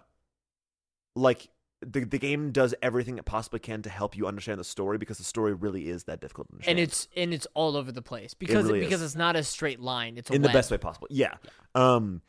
like 1.15 1.47
the 1.81 2.05
the 2.05 2.17
game 2.17 2.51
does 2.51 2.73
everything 2.81 3.17
it 3.17 3.25
possibly 3.25 3.59
can 3.59 3.81
to 3.83 3.89
help 3.89 4.17
you 4.17 4.27
understand 4.27 4.59
the 4.59 4.63
story 4.63 4.97
because 4.97 5.17
the 5.17 5.23
story 5.23 5.53
really 5.53 5.89
is 5.89 6.05
that 6.05 6.19
difficult 6.19 6.47
to 6.47 6.53
understand. 6.53 6.79
and 6.79 6.87
it's 6.87 7.07
and 7.15 7.33
it's 7.33 7.47
all 7.53 7.77
over 7.77 7.91
the 7.91 8.01
place 8.01 8.33
because 8.33 8.65
really 8.65 8.79
because 8.79 9.01
is. 9.01 9.11
it's 9.11 9.15
not 9.15 9.35
a 9.35 9.43
straight 9.43 9.79
line. 9.79 10.17
It's 10.17 10.29
a 10.29 10.33
in 10.33 10.41
the 10.41 10.47
web. 10.47 10.53
best 10.53 10.71
way 10.71 10.77
possible. 10.77 11.07
Yeah. 11.09 11.35
Um, 11.75 12.21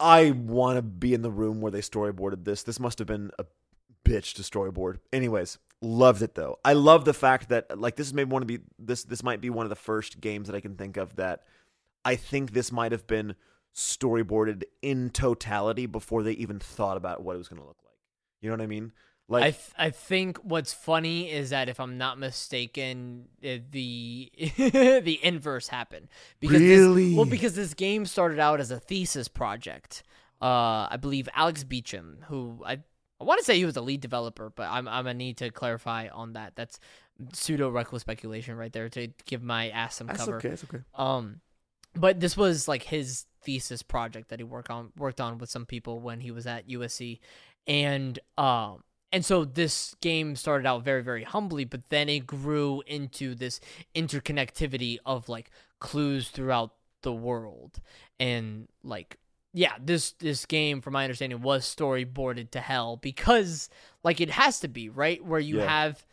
I 0.00 0.30
want 0.30 0.76
to 0.76 0.82
be 0.82 1.12
in 1.12 1.22
the 1.22 1.30
room 1.30 1.60
where 1.60 1.72
they 1.72 1.80
storyboarded 1.80 2.44
this. 2.44 2.62
This 2.62 2.78
must 2.78 2.98
have 2.98 3.08
been 3.08 3.32
a 3.38 3.46
bitch 4.04 4.34
to 4.34 4.42
storyboard. 4.42 4.98
Anyways, 5.12 5.58
loved 5.82 6.22
it 6.22 6.34
though. 6.34 6.58
I 6.64 6.74
love 6.74 7.04
the 7.04 7.14
fact 7.14 7.48
that 7.48 7.78
like 7.78 7.96
this 7.96 8.06
is 8.06 8.14
maybe 8.14 8.30
one 8.30 8.42
of 8.42 8.48
the 8.48 8.60
this 8.78 9.04
this 9.04 9.22
might 9.22 9.40
be 9.40 9.50
one 9.50 9.66
of 9.66 9.70
the 9.70 9.76
first 9.76 10.20
games 10.20 10.48
that 10.48 10.54
I 10.54 10.60
can 10.60 10.76
think 10.76 10.96
of 10.96 11.16
that 11.16 11.44
I 12.04 12.14
think 12.14 12.52
this 12.52 12.70
might 12.70 12.92
have 12.92 13.06
been 13.06 13.34
storyboarded 13.74 14.64
in 14.82 15.10
totality 15.10 15.86
before 15.86 16.22
they 16.22 16.32
even 16.32 16.58
thought 16.58 16.96
about 16.96 17.22
what 17.22 17.34
it 17.34 17.38
was 17.38 17.48
going 17.48 17.60
to 17.60 17.66
look 17.66 17.76
like. 17.84 17.87
You 18.40 18.50
know 18.50 18.54
what 18.56 18.62
I 18.62 18.66
mean? 18.66 18.92
Like 19.30 19.44
I 19.44 19.50
th- 19.50 19.70
I 19.76 19.90
think 19.90 20.38
what's 20.38 20.72
funny 20.72 21.30
is 21.30 21.50
that 21.50 21.68
if 21.68 21.78
I'm 21.80 21.98
not 21.98 22.18
mistaken, 22.18 23.26
uh, 23.44 23.58
the 23.70 24.30
the 24.56 25.18
inverse 25.22 25.68
happened 25.68 26.08
because 26.40 26.60
Really? 26.62 27.08
this, 27.10 27.16
well 27.16 27.26
because 27.26 27.54
this 27.54 27.74
game 27.74 28.06
started 28.06 28.38
out 28.38 28.58
as 28.60 28.70
a 28.70 28.80
thesis 28.80 29.28
project. 29.28 30.02
Uh, 30.40 30.86
I 30.90 30.96
believe 31.00 31.28
Alex 31.34 31.62
Beachum, 31.64 32.22
who 32.28 32.62
I 32.64 32.78
I 33.20 33.24
want 33.24 33.38
to 33.38 33.44
say 33.44 33.56
he 33.56 33.64
was 33.66 33.74
the 33.74 33.82
lead 33.82 34.00
developer, 34.00 34.50
but 34.54 34.68
I'm 34.70 34.88
I'm 34.88 35.04
gonna 35.04 35.14
need 35.14 35.36
to 35.38 35.50
clarify 35.50 36.08
on 36.08 36.32
that. 36.32 36.54
That's 36.56 36.78
pseudo 37.32 37.68
reckless 37.68 38.02
speculation 38.02 38.56
right 38.56 38.72
there 38.72 38.88
to 38.90 39.08
give 39.26 39.42
my 39.42 39.68
ass 39.70 39.96
some 39.96 40.06
that's 40.06 40.20
cover. 40.20 40.36
okay. 40.36 40.50
It's 40.50 40.64
okay. 40.64 40.78
Um, 40.94 41.40
but 41.94 42.20
this 42.20 42.36
was 42.36 42.68
like 42.68 42.84
his 42.84 43.26
thesis 43.42 43.82
project 43.82 44.28
that 44.28 44.38
he 44.38 44.44
worked 44.44 44.70
on 44.70 44.92
worked 44.96 45.20
on 45.20 45.38
with 45.38 45.50
some 45.50 45.66
people 45.66 46.00
when 46.00 46.20
he 46.20 46.30
was 46.30 46.46
at 46.46 46.68
USC, 46.68 47.18
and 47.68 48.18
um, 48.36 48.82
and 49.12 49.24
so 49.24 49.44
this 49.44 49.94
game 50.00 50.34
started 50.34 50.66
out 50.66 50.82
very 50.82 51.02
very 51.02 51.22
humbly, 51.22 51.64
but 51.64 51.88
then 51.90 52.08
it 52.08 52.26
grew 52.26 52.82
into 52.86 53.34
this 53.36 53.60
interconnectivity 53.94 54.98
of 55.06 55.28
like 55.28 55.50
clues 55.78 56.28
throughout 56.30 56.72
the 57.02 57.12
world, 57.12 57.80
and 58.18 58.68
like 58.82 59.18
yeah, 59.54 59.74
this 59.80 60.12
this 60.12 60.44
game, 60.46 60.80
from 60.80 60.92
my 60.94 61.04
understanding, 61.04 61.40
was 61.40 61.64
storyboarded 61.64 62.50
to 62.52 62.60
hell 62.60 62.96
because 62.96 63.68
like 64.02 64.20
it 64.20 64.30
has 64.30 64.60
to 64.60 64.68
be 64.68 64.88
right 64.88 65.24
where 65.24 65.40
you 65.40 65.58
Yeah. 65.58 65.68
have. 65.68 66.04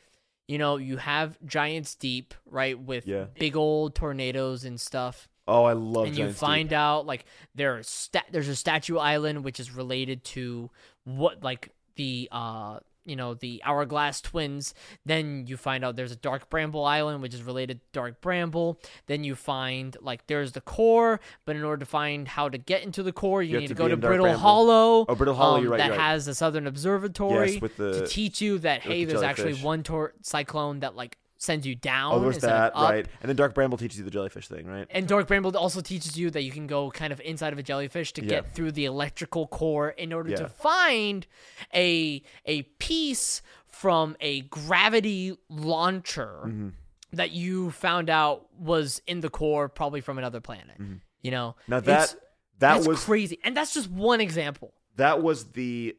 You 0.47 0.59
know, 0.59 0.77
you 0.77 0.97
have 0.97 1.39
Giants 1.43 1.95
Deep, 1.95 2.35
right, 2.45 2.77
with 2.79 3.07
Yeah. 3.07 3.25
big 3.39 3.55
old 3.55 3.95
tornadoes 3.95 4.63
and 4.63 4.79
stuff 4.79 5.27
Oh, 5.47 5.63
I 5.63 5.74
love 5.74 6.05
and 6.05 6.15
you 6.15 6.25
Giants 6.25 6.39
Deep. 6.39 6.47
find 6.47 6.71
out 6.71 7.07
like 7.07 7.25
there's 7.55 7.89
sta- 7.89 8.27
there's 8.31 8.47
a 8.47 8.55
statue 8.55 8.97
island 9.00 9.43
which 9.43 9.59
is 9.59 9.71
related 9.71 10.24
to 10.25 10.69
what 11.05 11.41
like 11.43 11.69
the 11.95 12.27
uh 12.31 12.79
you 13.07 13.15
know 13.15 13.35
the 13.35 13.62
hourglass 13.63 14.19
twins 14.19 14.74
then 15.05 15.45
you 15.45 15.55
find 15.57 15.85
out 15.85 15.95
there's 15.95 16.12
a 16.12 16.15
dark 16.15 16.50
bramble 16.50 16.83
island 16.83 17.21
which 17.21 17.35
is 17.35 17.43
related 17.43 17.79
to 17.79 17.85
dark 17.93 18.19
bramble 18.19 18.79
then 19.05 19.24
you 19.24 19.35
find 19.35 19.95
like 20.01 20.25
there's 20.25 20.53
the 20.53 20.62
core 20.62 21.19
but 21.45 21.55
in 21.55 21.63
order 21.63 21.79
to 21.81 21.85
find 21.85 22.27
how 22.27 22.50
to 22.50 22.57
get 22.57 22.81
into 22.81 23.03
the 23.03 23.12
core 23.12 23.43
you, 23.43 23.53
You 23.53 23.59
need 23.59 23.67
to 23.67 23.75
go 23.75 23.88
to 23.88 23.95
brittle 23.95 24.25
Bramble. 24.25 24.41
hollow 24.41 25.05
Oh, 25.07 25.13
Brittle 25.15 25.35
Hollow, 25.35 25.57
um, 25.57 25.62
you're 25.63 25.71
right, 25.71 25.77
that 25.77 25.91
right. 25.91 26.00
has 26.00 26.25
the 26.25 26.33
southern 26.33 26.65
observatory 26.65 27.59
Yes, 27.62 27.71
the- 27.77 28.00
to 28.01 28.07
teach 28.07 28.41
you 28.41 28.57
that 28.59 28.81
hey 28.81 29.05
the 29.05 29.12
there's 29.13 29.24
actually 29.24 29.53
one 29.53 29.83
tor- 29.83 30.13
cyclone 30.24 30.79
that 30.79 30.95
like 30.95 31.19
sends 31.38 31.68
you 31.68 31.75
down 31.75 32.13
Oh, 32.13 32.20
there's 32.20 32.39
that, 32.39 32.74
right? 32.75 33.06
And 33.22 33.30
then 33.30 33.36
Dark 33.36 33.54
Bramble 33.54 33.77
teaches 33.77 33.98
you 34.00 34.06
the 34.06 34.12
jellyfish 34.12 34.48
thing, 34.48 34.65
right? 34.65 34.88
And 34.89 35.08
Dark 35.08 35.27
Bramble 35.27 35.56
also 35.58 35.82
teaches 35.82 36.18
you 36.18 36.30
that 36.32 36.44
you 36.44 36.51
can 36.51 36.65
go 36.68 36.89
kind 36.92 37.12
of 37.12 37.20
inside 37.22 37.51
of 37.54 37.60
a 37.60 37.63
jellyfish 37.63 38.13
to 38.13 38.22
Yeah. 38.24 38.27
get 38.30 38.54
through 38.56 38.72
the 38.72 38.86
electrical 38.86 39.46
core 39.48 39.89
in 39.89 40.13
order 40.13 40.30
Yeah. 40.30 40.38
to 40.38 40.48
find 40.48 41.27
a 41.74 42.24
a 42.46 42.62
piece 42.80 43.42
from 43.68 44.15
a 44.22 44.42
gravity 44.42 45.38
launcher 45.50 46.42
Mm-hmm. 46.46 46.70
that 47.13 47.32
you 47.32 47.72
found 47.72 48.10
out 48.10 48.48
was 48.58 49.01
in 49.08 49.20
the 49.22 49.30
core, 49.30 49.68
probably 49.70 50.01
from 50.01 50.18
another 50.18 50.39
planet. 50.42 50.77
You 51.22 51.32
know, 51.32 51.56
Mm-hmm. 51.62 51.72
Now 51.72 51.80
that 51.82 52.15
that 52.60 52.86
was 52.88 53.04
crazy, 53.04 53.39
and 53.44 53.56
that's 53.58 53.74
just 53.74 53.89
one 53.89 54.22
example. 54.22 54.74
that 54.96 55.22
was 55.22 55.51
the 55.51 55.98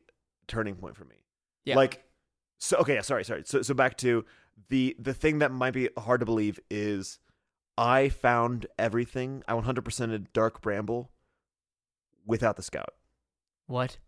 turning 0.48 0.74
point 0.76 0.96
for 0.96 1.04
me. 1.04 1.16
Yeah. 1.66 1.76
Like 1.76 2.02
so 2.58 2.78
okay, 2.78 2.98
sorry, 3.02 3.24
sorry. 3.24 3.42
So 3.44 3.60
so 3.60 3.74
back 3.74 3.98
to 3.98 4.24
the 4.68 4.96
the 4.98 5.14
thing 5.14 5.38
that 5.38 5.52
might 5.52 5.72
be 5.72 5.88
hard 5.98 6.20
to 6.20 6.26
believe 6.26 6.58
is 6.70 7.18
I 7.78 8.08
found 8.08 8.66
everything. 8.78 9.42
I 9.46 9.52
100%ed 9.52 10.32
Dark 10.32 10.62
Bramble 10.62 11.10
without 12.24 12.56
the 12.56 12.62
scout. 12.62 12.94
What? 13.66 13.98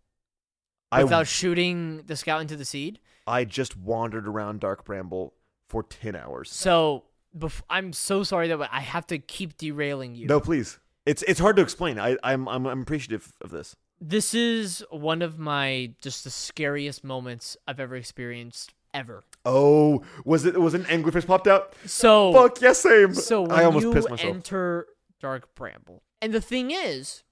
I 0.91 1.03
Without 1.03 1.27
shooting 1.27 2.03
the 2.07 2.15
scout 2.15 2.41
into 2.41 2.55
the 2.55 2.65
seed? 2.65 2.99
I 3.27 3.45
just 3.45 3.77
wandered 3.77 4.27
around 4.27 4.59
Dark 4.59 4.85
Bramble 4.85 5.33
for 5.67 5.83
10 5.83 6.15
hours. 6.15 6.49
So, 6.49 7.03
bef- 7.37 7.61
I'm 7.69 7.93
so 7.93 8.23
sorry 8.23 8.47
that 8.47 8.69
I 8.71 8.79
have 8.79 9.05
to 9.07 9.19
keep 9.19 9.57
derailing 9.57 10.15
you. 10.15 10.25
No, 10.25 10.39
please. 10.39 10.79
It's 11.05 11.23
it's 11.23 11.39
hard 11.39 11.55
to 11.55 11.61
explain. 11.61 11.99
I 11.99 12.17
I'm 12.23 12.47
I'm, 12.47 12.67
I'm 12.67 12.81
appreciative 12.81 13.33
of 13.41 13.51
this. 13.51 13.75
This 14.01 14.33
is 14.33 14.83
one 14.89 15.21
of 15.21 15.37
my 15.37 15.93
just 16.01 16.23
the 16.23 16.29
scariest 16.29 17.03
moments 17.03 17.55
I've 17.67 17.79
ever 17.79 17.95
experienced 17.95 18.73
ever. 18.99 19.23
Oh, 19.45 20.03
was 20.25 20.45
it 20.45 20.59
was 20.59 20.73
an 20.73 20.83
anglerfish 20.83 21.25
popped 21.25 21.47
out? 21.47 21.73
So, 21.85 22.33
Fuck, 22.33 22.61
yes, 22.61 22.79
same. 22.79 23.13
so 23.13 23.41
when 23.43 23.51
I 23.51 23.63
almost 23.63 23.85
you 23.85 23.93
pissed 23.93 24.09
myself. 24.09 24.35
enter 24.35 24.85
Dark 25.21 25.55
Bramble, 25.55 26.03
and 26.21 26.33
the 26.33 26.41
thing 26.41 26.71
is, 26.71 27.23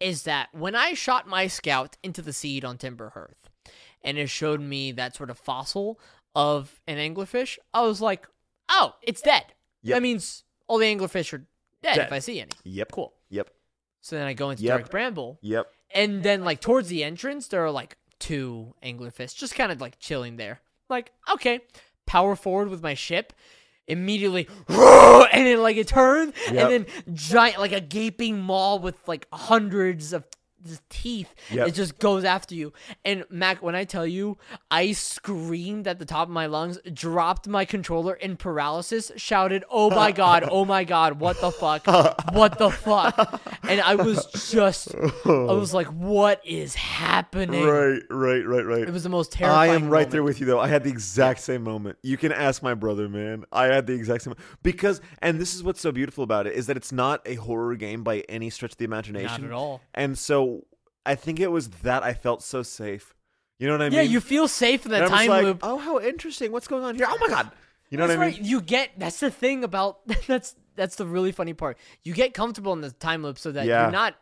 is 0.00 0.24
that 0.24 0.48
when 0.52 0.74
I 0.74 0.94
shot 0.94 1.26
my 1.28 1.46
scout 1.46 1.96
into 2.02 2.20
the 2.22 2.32
seed 2.32 2.64
on 2.64 2.76
Timber 2.76 3.10
Hearth, 3.10 3.48
and 4.02 4.18
it 4.18 4.28
showed 4.28 4.60
me 4.60 4.90
that 4.92 5.14
sort 5.14 5.30
of 5.30 5.38
fossil 5.38 5.98
of 6.34 6.80
an 6.88 6.98
anglerfish, 6.98 7.58
I 7.72 7.82
was 7.82 8.00
like, 8.00 8.26
oh, 8.68 8.96
it's 9.02 9.20
dead. 9.22 9.44
Yep. 9.82 9.96
That 9.96 10.02
means 10.02 10.44
all 10.66 10.78
the 10.78 10.86
anglerfish 10.86 11.32
are 11.32 11.46
dead, 11.82 11.94
Dead. 11.96 12.06
if 12.06 12.12
I 12.12 12.18
see 12.18 12.40
any. 12.40 12.50
Yep. 12.64 12.90
Cool. 12.92 13.12
Yep. 13.30 13.50
So 14.00 14.16
then 14.16 14.26
I 14.26 14.32
go 14.32 14.50
into 14.50 14.64
Yep. 14.64 14.78
Dark 14.78 14.90
Bramble, 14.90 15.38
Yep. 15.42 15.66
and 15.94 16.22
then 16.24 16.44
like 16.44 16.60
towards 16.60 16.88
the 16.88 17.04
entrance, 17.04 17.46
there 17.48 17.64
are 17.64 17.70
like 17.70 17.96
two 18.18 18.74
anglerfish 18.82 19.34
just 19.36 19.54
kind 19.54 19.70
of 19.72 19.80
like 19.80 19.98
chilling 20.00 20.36
there. 20.36 20.60
Like, 20.92 21.10
okay, 21.32 21.60
power 22.06 22.36
forward 22.36 22.68
with 22.68 22.82
my 22.82 22.94
ship. 22.94 23.32
Immediately, 23.88 24.46
and 24.68 25.46
then 25.46 25.60
like 25.60 25.76
it 25.76 25.88
turns, 25.88 26.34
Yep. 26.46 26.54
and 26.56 26.70
then 26.70 27.14
giant, 27.16 27.58
like 27.58 27.72
a 27.72 27.80
gaping 27.80 28.38
maw 28.40 28.76
with 28.76 28.96
like 29.08 29.26
hundreds 29.32 30.12
of 30.12 30.24
just 30.64 30.88
teeth. 30.90 31.34
Yep. 31.50 31.68
It 31.68 31.70
just 31.72 31.98
goes 31.98 32.24
after 32.24 32.54
you. 32.54 32.72
And 33.04 33.24
Mac, 33.30 33.62
when 33.62 33.74
I 33.74 33.84
tell 33.84 34.06
you, 34.06 34.38
I 34.70 34.92
screamed 34.92 35.86
at 35.86 35.98
the 35.98 36.04
top 36.04 36.28
of 36.28 36.32
my 36.32 36.46
lungs, 36.46 36.78
dropped 36.92 37.48
my 37.48 37.64
controller 37.64 38.14
in 38.14 38.36
paralysis, 38.36 39.12
shouted, 39.16 39.64
"Oh 39.70 39.90
my 39.90 40.12
god! 40.22 40.44
Oh 40.50 40.64
my 40.64 40.84
god! 40.84 41.20
What 41.20 41.40
the 41.40 41.50
fuck? 41.50 41.86
What 42.32 42.58
the 42.58 42.70
fuck?" 42.70 43.40
And 43.62 43.80
I 43.80 43.94
was 43.94 44.26
just, 44.50 44.94
I 44.94 45.28
was 45.28 45.74
like, 45.74 45.86
"What 45.88 46.40
is 46.44 46.74
happening?" 46.74 47.64
Right, 47.64 48.02
right, 48.10 48.46
right, 48.46 48.64
right. 48.64 48.82
It 48.82 48.92
was 48.92 49.02
the 49.02 49.08
most 49.08 49.32
terrifying. 49.32 49.70
I 49.70 49.74
am 49.74 49.88
right 49.88 50.10
there 50.10 50.22
with 50.22 50.40
you 50.40 50.46
though. 50.46 50.60
I 50.60 50.68
had 50.68 50.84
the 50.84 50.90
exact 50.90 51.40
same 51.40 51.62
moment. 51.62 51.98
You 52.02 52.16
can 52.16 52.32
ask 52.32 52.62
my 52.62 52.74
brother, 52.74 53.08
man. 53.08 53.44
I 53.52 53.66
had 53.66 53.86
the 53.86 53.94
exact 53.94 54.24
same 54.24 54.34
because 54.62 55.00
and 55.20 55.40
this 55.40 55.54
is 55.54 55.62
what's 55.62 55.80
so 55.80 55.92
beautiful 55.92 56.24
about 56.24 56.46
it 56.46 56.54
is 56.54 56.66
that 56.66 56.76
it's 56.76 56.92
not 56.92 57.20
a 57.26 57.34
horror 57.36 57.76
game 57.76 58.02
by 58.02 58.20
any 58.28 58.50
stretch 58.50 58.72
of 58.72 58.78
the 58.78 58.84
imagination. 58.84 59.42
Not 59.42 59.50
at 59.50 59.52
all. 59.52 59.80
And 59.94 60.18
so 60.18 60.51
I 61.04 61.14
think 61.14 61.40
it 61.40 61.50
was 61.50 61.68
that 61.82 62.02
I 62.02 62.14
felt 62.14 62.42
so 62.42 62.62
safe. 62.62 63.14
You 63.58 63.66
know 63.68 63.74
what 63.74 63.82
I 63.82 63.84
mean? 63.88 63.92
Yeah, 63.96 64.02
mean? 64.02 64.10
you 64.12 64.20
feel 64.20 64.48
safe 64.48 64.86
in 64.86 64.92
And 64.92 65.02
that 65.02 65.04
I'm 65.06 65.08
just 65.10 65.20
time 65.20 65.28
like, 65.30 65.42
loop. 65.44 65.60
Oh, 65.62 65.78
how 65.78 66.00
interesting. 66.00 66.52
What's 66.52 66.68
going 66.68 66.84
on 66.84 66.96
here? 66.96 67.06
Oh 67.08 67.16
my 67.20 67.28
god. 67.28 67.50
You 67.90 67.98
know 67.98 68.06
That's 68.06 68.18
what 68.18 68.24
I 68.24 68.30
mean? 68.30 68.36
right. 68.40 68.44
You 68.44 68.60
get 68.60 68.90
that's 68.98 69.20
the 69.20 69.30
thing 69.30 69.64
about 69.64 70.00
that's 70.26 70.54
that's 70.74 70.96
the 70.96 71.06
really 71.06 71.32
funny 71.32 71.52
part. 71.54 71.76
You 72.02 72.14
get 72.14 72.34
comfortable 72.34 72.72
in 72.72 72.80
the 72.80 72.90
time 72.90 73.22
loop 73.22 73.38
so 73.38 73.52
that 73.52 73.66
Yeah. 73.66 73.82
you're 73.82 73.92
not, 73.92 74.14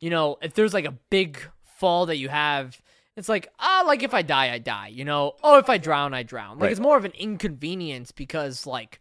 you 0.00 0.10
know, 0.10 0.38
if 0.42 0.54
there's 0.54 0.72
like 0.74 0.86
a 0.86 0.92
big 1.10 1.38
fall 1.78 2.06
that 2.06 2.16
you 2.16 2.28
have, 2.28 2.80
it's 3.16 3.28
like 3.28 3.48
ah, 3.58 3.84
like 3.86 4.02
if 4.02 4.14
I 4.14 4.22
die, 4.22 4.50
I 4.52 4.58
die. 4.58 4.88
You 4.88 5.04
know, 5.04 5.34
oh, 5.42 5.58
if 5.58 5.68
I 5.68 5.78
drown, 5.78 6.14
I 6.14 6.22
drown. 6.22 6.56
Like 6.56 6.62
Right. 6.62 6.70
it's 6.72 6.80
more 6.80 6.96
of 6.96 7.04
an 7.04 7.12
inconvenience 7.12 8.10
because 8.12 8.66
like 8.66 9.00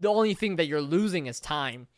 the 0.00 0.08
only 0.08 0.34
thing 0.34 0.56
that 0.56 0.66
you're 0.66 0.80
losing 0.82 1.26
is 1.26 1.40
time. 1.40 1.88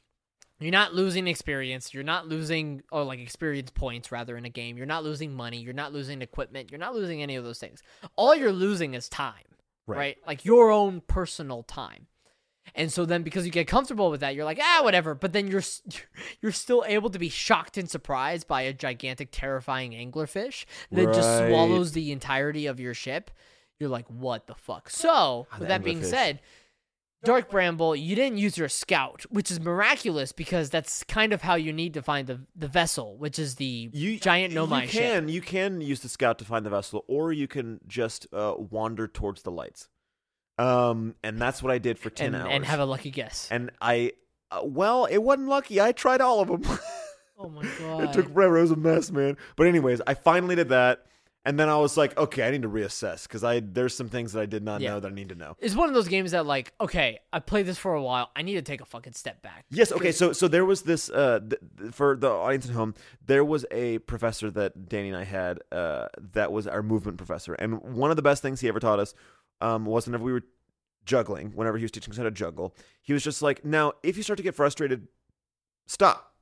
You're 0.61 0.71
not 0.73 0.95
losing 0.95 1.27
experience. 1.27 1.95
You're 1.95 2.03
not 2.05 2.29
losing, 2.29 2.83
or 2.93 3.03
like 3.03 3.19
experience 3.19 3.71
points 3.71 4.13
rather 4.13 4.37
in 4.37 4.45
a 4.45 4.51
game. 4.51 4.77
You're 4.77 4.87
not 4.87 5.03
losing 5.05 5.35
money. 5.35 5.59
You're 5.59 5.73
not 5.73 5.93
losing 5.93 6.21
equipment. 6.23 6.71
You're 6.71 6.79
not 6.81 6.95
losing 6.95 7.23
any 7.23 7.37
of 7.37 7.45
those 7.45 7.59
things. 7.59 7.83
All 8.17 8.35
you're 8.35 8.53
losing 8.53 8.95
is 8.95 9.09
time 9.09 9.35
Right. 9.87 9.97
right. 9.97 10.17
Like 10.27 10.45
your 10.45 10.71
own 10.71 11.01
personal 11.01 11.63
time. 11.63 12.07
And 12.75 12.93
so 12.93 13.05
then 13.05 13.23
because 13.23 13.45
you 13.47 13.51
get 13.51 13.67
comfortable 13.67 14.11
with 14.11 14.21
that, 14.21 14.35
you're 14.37 14.45
like, 14.45 14.61
ah, 14.63 14.81
whatever. 14.85 15.15
But 15.15 15.33
then 15.33 15.49
you're 15.49 15.63
you're 16.43 16.53
still 16.53 16.85
able 16.87 17.11
to 17.11 17.19
be 17.19 17.29
shocked 17.31 17.77
and 17.79 17.91
surprised 17.91 18.47
by 18.47 18.63
a 18.63 18.73
gigantic, 18.73 19.31
terrifying 19.33 19.93
anglerfish 19.93 20.67
that 20.93 21.13
just 21.15 21.39
swallows 21.39 21.93
the 21.93 22.13
entirety 22.13 22.67
of 22.67 22.79
your 22.79 22.95
ship. 22.95 23.31
You're 23.81 23.89
like, 23.89 24.07
what 24.09 24.47
the 24.47 24.55
fuck? 24.55 24.91
So 24.91 25.47
Ah, 25.51 25.57
with 25.59 25.69
that 25.69 25.83
being 25.83 26.01
anglerfish. 26.01 26.11
said, 26.11 26.41
Dark 27.23 27.51
Bramble, 27.51 27.95
you 27.95 28.17
didn't 28.17 28.39
use 28.39 28.57
your 28.57 28.69
scout, 28.69 29.23
which 29.29 29.51
is 29.51 29.61
miraculous 29.61 30.33
because 30.33 30.71
that's 30.71 31.05
kind 31.05 31.33
of 31.33 31.43
how 31.43 31.55
you 31.55 31.73
need 31.73 31.95
to 31.95 32.03
find 32.03 32.27
the 32.27 32.41
the 32.57 32.69
vessel, 32.69 33.17
which 33.19 33.39
is 33.39 33.57
the 33.57 33.91
You 33.93 34.19
giant 34.19 34.55
Nomai 34.55 34.83
you 34.83 34.89
ship. 34.89 35.03
can 35.03 35.29
you 35.29 35.41
can 35.43 35.81
use 35.83 36.01
the 36.01 36.09
scout 36.09 36.39
to 36.39 36.45
find 36.45 36.65
the 36.65 36.71
vessel, 36.71 37.05
or 37.09 37.33
you 37.33 37.47
can 37.47 37.81
just 37.87 38.27
uh, 38.33 38.55
wander 38.57 39.07
towards 39.07 39.43
the 39.43 39.51
lights. 39.51 39.89
Um, 40.59 41.15
and 41.23 41.39
that's 41.39 41.63
what 41.63 41.73
I 41.73 41.79
did 41.79 41.99
for 41.99 42.09
ten 42.11 42.35
and, 42.35 42.43
hours. 42.43 42.53
and 42.53 42.65
have 42.65 42.81
a 42.81 42.85
lucky 42.87 43.11
guess. 43.11 43.49
and 43.51 43.71
I, 43.81 44.13
uh, 44.51 44.61
well, 44.65 45.05
it 45.07 45.19
wasn't 45.19 45.49
lucky. 45.49 45.81
I 45.81 45.93
tried 45.93 46.21
all 46.21 46.41
of 46.41 46.49
them. 46.49 46.63
oh 47.39 47.49
my 47.51 47.67
god! 47.79 48.05
it 48.05 48.13
took 48.13 48.33
forever. 48.33 48.59
It 48.59 48.63
was 48.63 48.71
a 48.71 48.77
mess, 48.77 49.11
man. 49.11 49.37
But 49.57 49.67
anyways, 49.67 50.01
I 50.07 50.15
finally 50.15 50.57
did 50.57 50.71
that, 50.71 51.05
and 51.45 51.59
then 51.59 51.69
I 51.71 51.77
was 51.79 51.97
like, 51.97 52.17
okay, 52.19 52.47
I 52.47 52.51
need 52.51 52.63
to 52.63 52.69
reassess 52.69 53.23
because 53.23 53.43
I 53.45 53.61
there's 53.61 53.97
some 53.97 54.09
things 54.09 54.33
that 54.35 54.41
I 54.41 54.47
did 54.47 54.63
not 54.63 54.81
Yeah. 54.81 54.91
know 54.91 55.01
that 55.01 55.11
I 55.11 55.15
need 55.15 55.31
to 55.31 55.35
know. 55.35 55.57
It's 55.59 55.75
one 55.75 55.89
of 55.89 55.95
those 55.95 56.09
games 56.09 56.33
that 56.33 56.45
like, 56.47 56.73
okay, 56.81 57.19
I 57.33 57.39
played 57.41 57.67
this 57.67 57.79
for 57.79 57.95
a 57.95 58.03
while. 58.03 58.31
I 58.37 58.43
need 58.43 58.55
to 58.55 58.63
take 58.63 58.81
a 58.81 58.85
fucking 58.85 59.15
step 59.15 59.41
back. 59.43 59.65
Yes. 59.71 59.91
Okay. 59.93 60.13
So 60.13 60.33
so 60.33 60.49
there 60.49 60.65
was 60.65 60.83
this 60.83 61.09
uh 61.11 61.41
th- 61.41 61.61
th- 61.79 61.93
for 61.95 62.17
the 62.17 62.29
audience 62.31 62.67
at 62.69 62.73
home. 62.75 62.95
There 63.27 63.45
was 63.45 63.65
a 63.71 63.99
professor 64.01 64.51
that 64.51 64.89
Danny 64.89 65.09
and 65.09 65.17
I 65.17 65.25
had 65.25 65.61
uh 65.73 66.09
that 66.33 66.53
was 66.53 66.67
our 66.67 66.83
movement 66.83 67.17
professor, 67.19 67.55
and 67.55 67.81
one 67.83 68.11
of 68.11 68.17
the 68.17 68.23
best 68.23 68.43
things 68.43 68.61
he 68.61 68.69
ever 68.69 68.81
taught 68.81 68.99
us 69.01 69.15
um 69.63 69.87
was 69.87 70.07
whenever 70.07 70.25
we 70.25 70.33
were 70.33 70.43
juggling, 71.07 71.53
whenever 71.55 71.79
he 71.79 71.85
was 71.85 71.91
teaching 71.91 72.13
us 72.13 72.19
how 72.19 72.25
to 72.25 72.31
juggle, 72.31 72.75
he 73.01 73.13
was 73.15 73.25
just 73.25 73.41
like, 73.41 73.65
now 73.65 73.95
if 74.03 74.17
you 74.19 74.23
start 74.23 74.37
to 74.37 74.43
get 74.43 74.55
frustrated, 74.55 75.09
stop. 75.87 76.35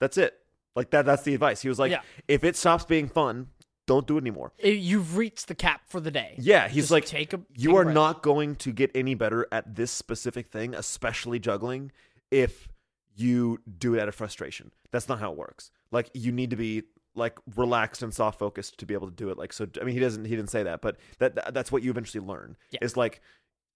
That's 0.00 0.18
it. 0.18 0.34
Like 0.74 0.90
that. 0.90 1.06
That's 1.06 1.22
the 1.22 1.32
advice. 1.34 1.62
He 1.62 1.68
was 1.68 1.78
like, 1.78 1.92
Yeah. 1.92 2.02
if 2.28 2.44
it 2.44 2.56
stops 2.56 2.84
being 2.84 3.08
fun, 3.08 3.48
don't 3.86 4.06
do 4.06 4.16
it 4.16 4.20
anymore. 4.20 4.52
You've 4.62 5.16
reached 5.16 5.48
the 5.48 5.54
cap 5.54 5.82
for 5.86 6.00
the 6.00 6.10
day. 6.10 6.34
Yeah, 6.38 6.68
he's 6.68 6.84
Just 6.84 6.90
like, 6.90 7.06
take 7.06 7.32
a. 7.32 7.38
you 7.54 7.68
take 7.68 7.74
a 7.74 7.76
are 7.78 7.84
breath. 7.84 7.94
not 7.94 8.22
going 8.22 8.56
to 8.56 8.72
get 8.72 8.90
any 8.94 9.14
better 9.14 9.46
at 9.52 9.74
this 9.76 9.90
specific 9.90 10.48
thing, 10.48 10.74
especially 10.74 11.38
juggling, 11.38 11.92
if 12.30 12.68
you 13.14 13.60
do 13.78 13.94
it 13.94 14.00
out 14.00 14.08
of 14.08 14.14
frustration. 14.14 14.72
That's 14.90 15.08
not 15.08 15.20
how 15.20 15.32
it 15.32 15.38
works. 15.38 15.70
Like 15.90 16.10
you 16.14 16.32
need 16.32 16.50
to 16.50 16.56
be 16.56 16.82
like 17.14 17.38
relaxed 17.54 18.02
and 18.02 18.12
soft 18.12 18.38
focused 18.38 18.76
to 18.78 18.86
be 18.86 18.92
able 18.92 19.08
to 19.08 19.14
do 19.14 19.30
it. 19.30 19.38
Like 19.38 19.52
so, 19.52 19.66
I 19.80 19.84
mean, 19.84 19.94
he 19.94 20.00
doesn't 20.00 20.24
he 20.26 20.36
didn't 20.36 20.50
say 20.50 20.64
that, 20.64 20.82
but 20.82 20.96
that, 21.18 21.34
that 21.36 21.54
that's 21.54 21.72
what 21.72 21.82
you 21.82 21.90
eventually 21.90 22.24
learn. 22.26 22.56
Yeah. 22.72 22.80
Is 22.82 22.96
like, 22.96 23.22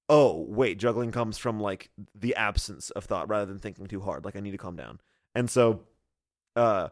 oh 0.09 0.45
wait, 0.49 0.79
juggling 0.79 1.11
comes 1.13 1.39
from 1.39 1.59
like 1.61 1.89
the 2.15 2.35
absence 2.35 2.91
of 2.91 3.05
thought 3.05 3.29
rather 3.31 3.47
than 3.47 3.59
thinking 3.59 3.87
too 3.87 4.01
hard. 4.01 4.25
Like 4.25 4.37
I 4.37 4.41
need 4.41 4.51
to 4.51 4.59
calm 4.59 4.77
down, 4.77 5.01
and 5.35 5.49
so, 5.49 5.81
uh. 6.57 6.89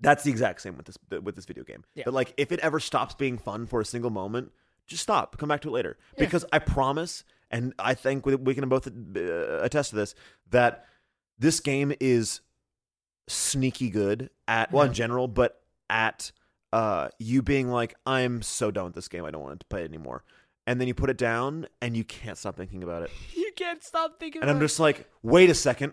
That's 0.00 0.24
the 0.24 0.30
exact 0.30 0.62
same 0.62 0.76
with 0.76 0.86
this 0.86 0.98
with 1.22 1.36
this 1.36 1.44
video 1.44 1.64
game. 1.64 1.84
Yeah. 1.94 2.04
That 2.04 2.12
like 2.12 2.34
if 2.36 2.52
it 2.52 2.60
ever 2.60 2.80
stops 2.80 3.14
being 3.14 3.38
fun 3.38 3.66
for 3.66 3.80
a 3.80 3.84
single 3.84 4.10
moment, 4.10 4.52
just 4.86 5.02
stop. 5.02 5.36
Come 5.38 5.48
back 5.48 5.60
to 5.62 5.68
it 5.68 5.72
later. 5.72 5.96
Yeah. 6.16 6.24
Because 6.24 6.44
I 6.52 6.58
promise, 6.58 7.24
and 7.50 7.74
I 7.78 7.94
think 7.94 8.26
we, 8.26 8.34
we 8.34 8.54
can 8.54 8.68
both 8.68 8.86
uh, 8.86 9.60
attest 9.62 9.90
to 9.90 9.96
this, 9.96 10.14
that 10.50 10.86
this 11.38 11.60
game 11.60 11.92
is 12.00 12.40
sneaky 13.28 13.90
good 13.90 14.30
at 14.48 14.72
well 14.72 14.86
in 14.86 14.92
general, 14.92 15.28
but 15.28 15.60
at 15.88 16.32
uh, 16.72 17.08
you 17.18 17.42
being 17.42 17.68
like, 17.68 17.94
I'm 18.06 18.42
so 18.42 18.70
done 18.70 18.86
with 18.86 18.94
this 18.94 19.08
game. 19.08 19.24
I 19.24 19.30
don't 19.30 19.42
want 19.42 19.60
to 19.60 19.66
play 19.66 19.82
it 19.82 19.88
anymore. 19.88 20.24
And 20.66 20.80
then 20.80 20.88
you 20.88 20.94
put 20.94 21.10
it 21.10 21.18
down, 21.18 21.66
and 21.80 21.96
you 21.96 22.04
can't 22.04 22.38
stop 22.38 22.56
thinking 22.56 22.82
about 22.82 23.02
it. 23.02 23.10
You 23.50 23.66
can't 23.66 23.82
stop 23.84 24.18
thinking. 24.18 24.40
And 24.40 24.50
I'm 24.50 24.60
just 24.60 24.80
like, 24.80 25.06
wait 25.22 25.50
a 25.50 25.54
second. 25.54 25.92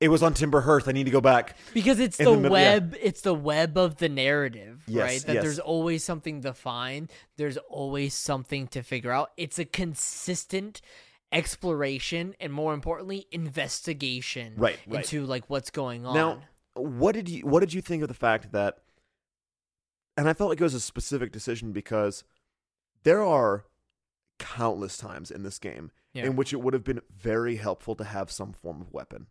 It 0.00 0.08
was 0.08 0.22
on 0.22 0.32
Timber 0.34 0.62
Hearth. 0.62 0.88
I 0.88 0.92
need 0.92 1.04
to 1.04 1.10
go 1.10 1.20
back. 1.20 1.56
because 1.74 2.00
it's 2.00 2.16
the, 2.16 2.24
the 2.24 2.36
middle- 2.36 2.56
yeah. 2.58 2.72
web. 2.74 2.96
It's 3.00 3.20
the 3.20 3.34
web 3.34 3.76
of 3.76 3.96
the 3.96 4.08
narrative, 4.08 4.82
Yes, 4.86 5.02
right? 5.04 5.20
That 5.26 5.34
yes. 5.34 5.42
there's 5.42 5.58
always 5.58 6.02
something 6.02 6.40
to 6.42 6.54
find. 6.54 7.10
There's 7.36 7.58
always 7.68 8.14
something 8.14 8.66
to 8.68 8.82
figure 8.82 9.12
out. 9.12 9.30
It's 9.36 9.58
a 9.58 9.64
consistent 9.66 10.80
exploration 11.32 12.34
and 12.40 12.52
more 12.52 12.74
importantly 12.74 13.26
investigation 13.30 14.54
Right, 14.56 14.78
right. 14.88 15.04
into 15.04 15.26
like 15.26 15.44
what's 15.48 15.70
going 15.70 16.04
on 16.04 16.14
Now, 16.14 16.42
what 16.74 17.12
did 17.12 17.28
you 17.28 17.46
what 17.46 17.60
did 17.60 17.72
you 17.72 17.80
think 17.80 18.02
of 18.02 18.08
the 18.08 18.14
fact 18.14 18.50
that 18.52 18.78
and 20.16 20.28
I 20.28 20.32
felt 20.32 20.50
like 20.50 20.60
it 20.60 20.64
was 20.64 20.74
a 20.74 20.80
specific 20.80 21.30
decision 21.30 21.70
because 21.70 22.24
there 23.04 23.22
are 23.22 23.64
countless 24.40 24.96
times 24.96 25.30
in 25.30 25.44
this 25.44 25.60
game 25.60 25.92
Yeah. 26.14 26.24
in 26.24 26.34
which 26.34 26.52
it 26.52 26.60
would 26.60 26.74
have 26.74 26.82
been 26.84 27.00
very 27.16 27.56
helpful 27.56 27.94
to 27.94 28.04
have 28.04 28.30
some 28.32 28.52
form 28.52 28.80
of 28.80 28.92
weapon. 28.92 29.28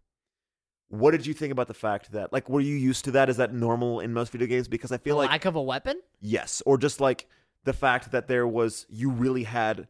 What 0.90 1.12
did 1.12 1.26
you 1.26 1.34
think 1.34 1.52
about 1.52 1.68
the 1.68 1.74
fact 1.74 2.12
that 2.12 2.34
like 2.34 2.50
were 2.50 2.62
you 2.62 2.76
used 2.76 3.06
to 3.06 3.12
that? 3.12 3.30
Is 3.30 3.38
that 3.38 3.54
normal 3.54 4.00
in 4.00 4.14
most 4.14 4.32
video 4.32 4.48
games? 4.48 4.68
Because 4.68 4.92
I 4.92 4.98
the 4.98 5.04
feel 5.04 5.16
like 5.16 5.30
lack 5.30 5.46
of 5.46 5.56
a 5.56 5.62
weapon 5.62 6.02
yes, 6.20 6.62
or 6.66 6.78
just 6.78 7.00
like 7.00 7.28
the 7.64 7.74
fact 7.74 8.12
that 8.12 8.28
there 8.28 8.48
was 8.48 8.86
you 8.90 9.10
really 9.10 9.44
had 9.44 9.88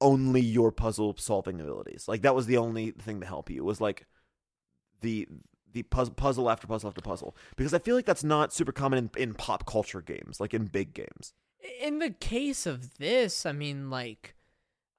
only 0.00 0.40
your 0.40 0.72
puzzle 0.72 1.14
solving 1.16 1.60
abilities. 1.60 2.06
Like 2.06 2.22
that 2.22 2.34
was 2.34 2.46
the 2.46 2.58
only 2.58 2.90
thing 2.90 3.20
to 3.20 3.26
help 3.26 3.48
you. 3.48 3.58
It 3.62 3.64
was 3.64 3.80
like 3.80 4.06
the 5.00 5.28
the 5.72 5.82
puzzle, 5.84 6.14
puzzle 6.14 6.50
after 6.50 6.66
puzzle 6.66 6.88
after 6.88 7.02
puzzle. 7.02 7.36
Because 7.56 7.74
I 7.74 7.78
feel 7.78 7.96
like 7.96 8.06
that's 8.06 8.24
not 8.24 8.52
super 8.52 8.72
common 8.72 9.10
in, 9.16 9.22
in 9.22 9.34
pop 9.34 9.66
culture 9.66 10.00
games, 10.00 10.40
like 10.40 10.54
in 10.54 10.66
big 10.66 10.94
games. 10.94 11.34
in 11.80 11.98
the 11.98 12.10
case 12.10 12.66
of 12.66 12.98
this, 12.98 13.44
I 13.46 13.52
mean, 13.52 13.90
like, 13.90 14.34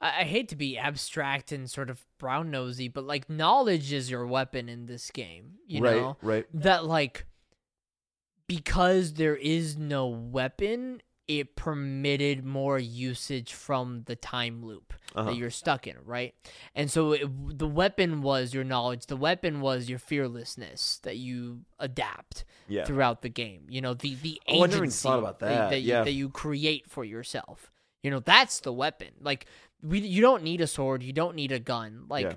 I, 0.01 0.21
I 0.21 0.23
hate 0.23 0.49
to 0.49 0.55
be 0.55 0.77
abstract 0.77 1.51
and 1.51 1.69
sort 1.69 1.89
of 1.89 2.05
brown 2.19 2.51
nosy, 2.51 2.87
but 2.87 3.05
like, 3.05 3.29
knowledge 3.29 3.91
is 3.93 4.09
your 4.11 4.25
weapon 4.27 4.69
in 4.69 4.85
this 4.85 5.11
game. 5.11 5.55
You 5.65 5.81
right, 5.81 5.95
know 5.95 6.17
right. 6.21 6.45
that 6.53 6.85
like 6.85 7.25
because 8.47 9.13
there 9.13 9.35
is 9.35 9.77
no 9.77 10.07
weapon, 10.07 11.01
it 11.27 11.55
permitted 11.57 12.45
more 12.45 12.79
usage 12.79 13.53
from 13.53 14.03
the 14.05 14.15
time 14.15 14.65
loop. 14.65 14.93
Uh-huh. 15.15 15.29
that 15.31 15.37
you're 15.37 15.49
stuck 15.49 15.87
in, 15.87 15.95
right? 16.05 16.35
And 16.75 16.91
so 16.91 17.13
it, 17.13 17.57
the 17.57 17.67
weapon 17.67 18.21
was 18.21 18.53
your 18.53 18.65
knowledge. 18.65 19.07
The 19.07 19.15
weapon 19.15 19.61
was 19.61 19.89
your 19.89 19.99
fearlessness 19.99 20.99
that 21.03 21.15
you 21.15 21.61
adapt 21.79 22.43
Yeah. 22.67 22.83
throughout 22.85 23.21
the 23.21 23.29
game. 23.29 23.63
You 23.69 23.81
know, 23.81 23.93
the 23.93 24.15
the 24.15 24.39
Oh, 24.47 24.57
I 24.57 24.67
never 24.67 24.67
even 24.67 24.79
agency 24.83 25.09
about 25.09 25.39
that. 25.39 25.69
that, 25.71 25.81
you, 25.81 25.89
Yeah. 25.93 26.03
that 26.03 26.11
you 26.11 26.29
create 26.29 26.89
for 26.89 27.03
yourself. 27.05 27.71
You 28.03 28.11
know, 28.11 28.19
that's 28.19 28.59
the 28.59 28.73
weapon. 28.73 29.07
Like 29.21 29.47
we, 29.83 29.99
you 29.99 30.21
don't 30.21 30.43
need 30.43 30.61
a 30.61 30.67
sword. 30.67 31.03
You 31.03 31.13
don't 31.13 31.35
need 31.35 31.51
a 31.51 31.59
gun. 31.59 32.05
Like 32.09 32.25
Yeah. 32.25 32.33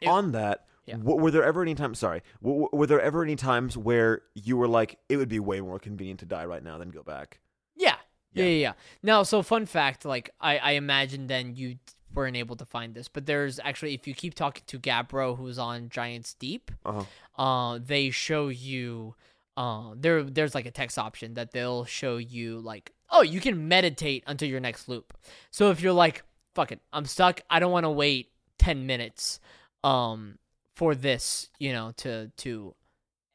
it- 0.00 0.08
On 0.08 0.32
that, 0.32 0.66
Yeah. 0.86 0.96
w- 0.96 1.20
were 1.20 1.30
there 1.30 1.44
ever 1.44 1.62
any 1.62 1.74
times? 1.74 1.98
Sorry, 1.98 2.22
w- 2.42 2.68
were 2.72 2.86
there 2.86 3.00
ever 3.00 3.22
any 3.22 3.36
times 3.36 3.76
where 3.76 4.22
you 4.34 4.56
were 4.56 4.68
like, 4.68 4.98
it 5.08 5.16
would 5.16 5.28
be 5.28 5.38
way 5.40 5.60
more 5.60 5.78
convenient 5.78 6.20
to 6.20 6.26
die 6.26 6.44
right 6.44 6.62
now 6.62 6.78
than 6.78 6.90
go 6.90 7.02
back? 7.02 7.40
Yeah. 7.76 7.96
Yeah, 8.32 8.44
Yeah. 8.44 8.50
yeah, 8.50 8.56
yeah. 8.60 8.72
Now, 9.02 9.22
so 9.22 9.42
fun 9.42 9.66
fact, 9.66 10.04
like 10.04 10.30
I, 10.40 10.58
I 10.58 10.70
imagine 10.72 11.26
then 11.28 11.54
you 11.54 11.76
weren't 12.12 12.36
able 12.36 12.56
to 12.56 12.64
find 12.64 12.94
this, 12.94 13.08
but 13.08 13.26
there's 13.26 13.58
actually 13.60 13.94
if 13.94 14.06
you 14.06 14.14
keep 14.14 14.34
talking 14.34 14.62
to 14.66 14.78
Gabbro, 14.78 15.36
who's 15.36 15.58
on 15.58 15.88
Giants 15.88 16.34
Deep, 16.34 16.70
Uh-huh. 16.84 17.04
uh, 17.42 17.78
they 17.82 18.10
show 18.10 18.48
you, 18.48 19.14
uh, 19.56 19.94
there 19.96 20.22
there's 20.24 20.54
like 20.54 20.66
a 20.66 20.70
text 20.70 20.98
option 20.98 21.34
that 21.34 21.52
they'll 21.52 21.84
show 21.84 22.16
you 22.16 22.58
like, 22.60 22.92
oh, 23.10 23.22
you 23.22 23.40
can 23.40 23.68
meditate 23.68 24.24
until 24.26 24.48
your 24.48 24.60
next 24.60 24.88
loop. 24.88 25.16
So 25.50 25.70
if 25.70 25.80
you're 25.80 25.92
like, 25.92 26.24
fuck 26.54 26.72
it, 26.72 26.80
I'm 26.92 27.04
stuck, 27.06 27.40
I 27.50 27.58
don't 27.60 27.72
want 27.72 27.84
to 27.84 27.90
wait 27.90 28.30
ten 28.58 28.86
minutes, 28.86 29.40
um, 29.82 30.38
for 30.74 30.94
this, 30.94 31.50
you 31.58 31.72
know, 31.72 31.92
to 31.98 32.30
to 32.38 32.74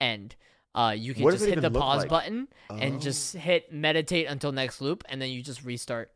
end. 0.02 0.36
Uh, 0.76 0.94
you 0.96 1.14
can 1.14 1.24
What 1.24 1.32
just 1.34 1.46
hit 1.46 1.60
the 1.62 1.72
pause 1.72 2.02
like? 2.02 2.10
button 2.10 2.48
and 2.70 2.96
Oh. 2.96 3.00
just 3.00 3.36
hit 3.36 3.74
meditate 3.74 4.28
until 4.28 4.52
next 4.52 4.82
loop, 4.82 5.04
and 5.10 5.22
then 5.22 5.30
you 5.30 5.42
just 5.42 5.64
restart 5.64 6.12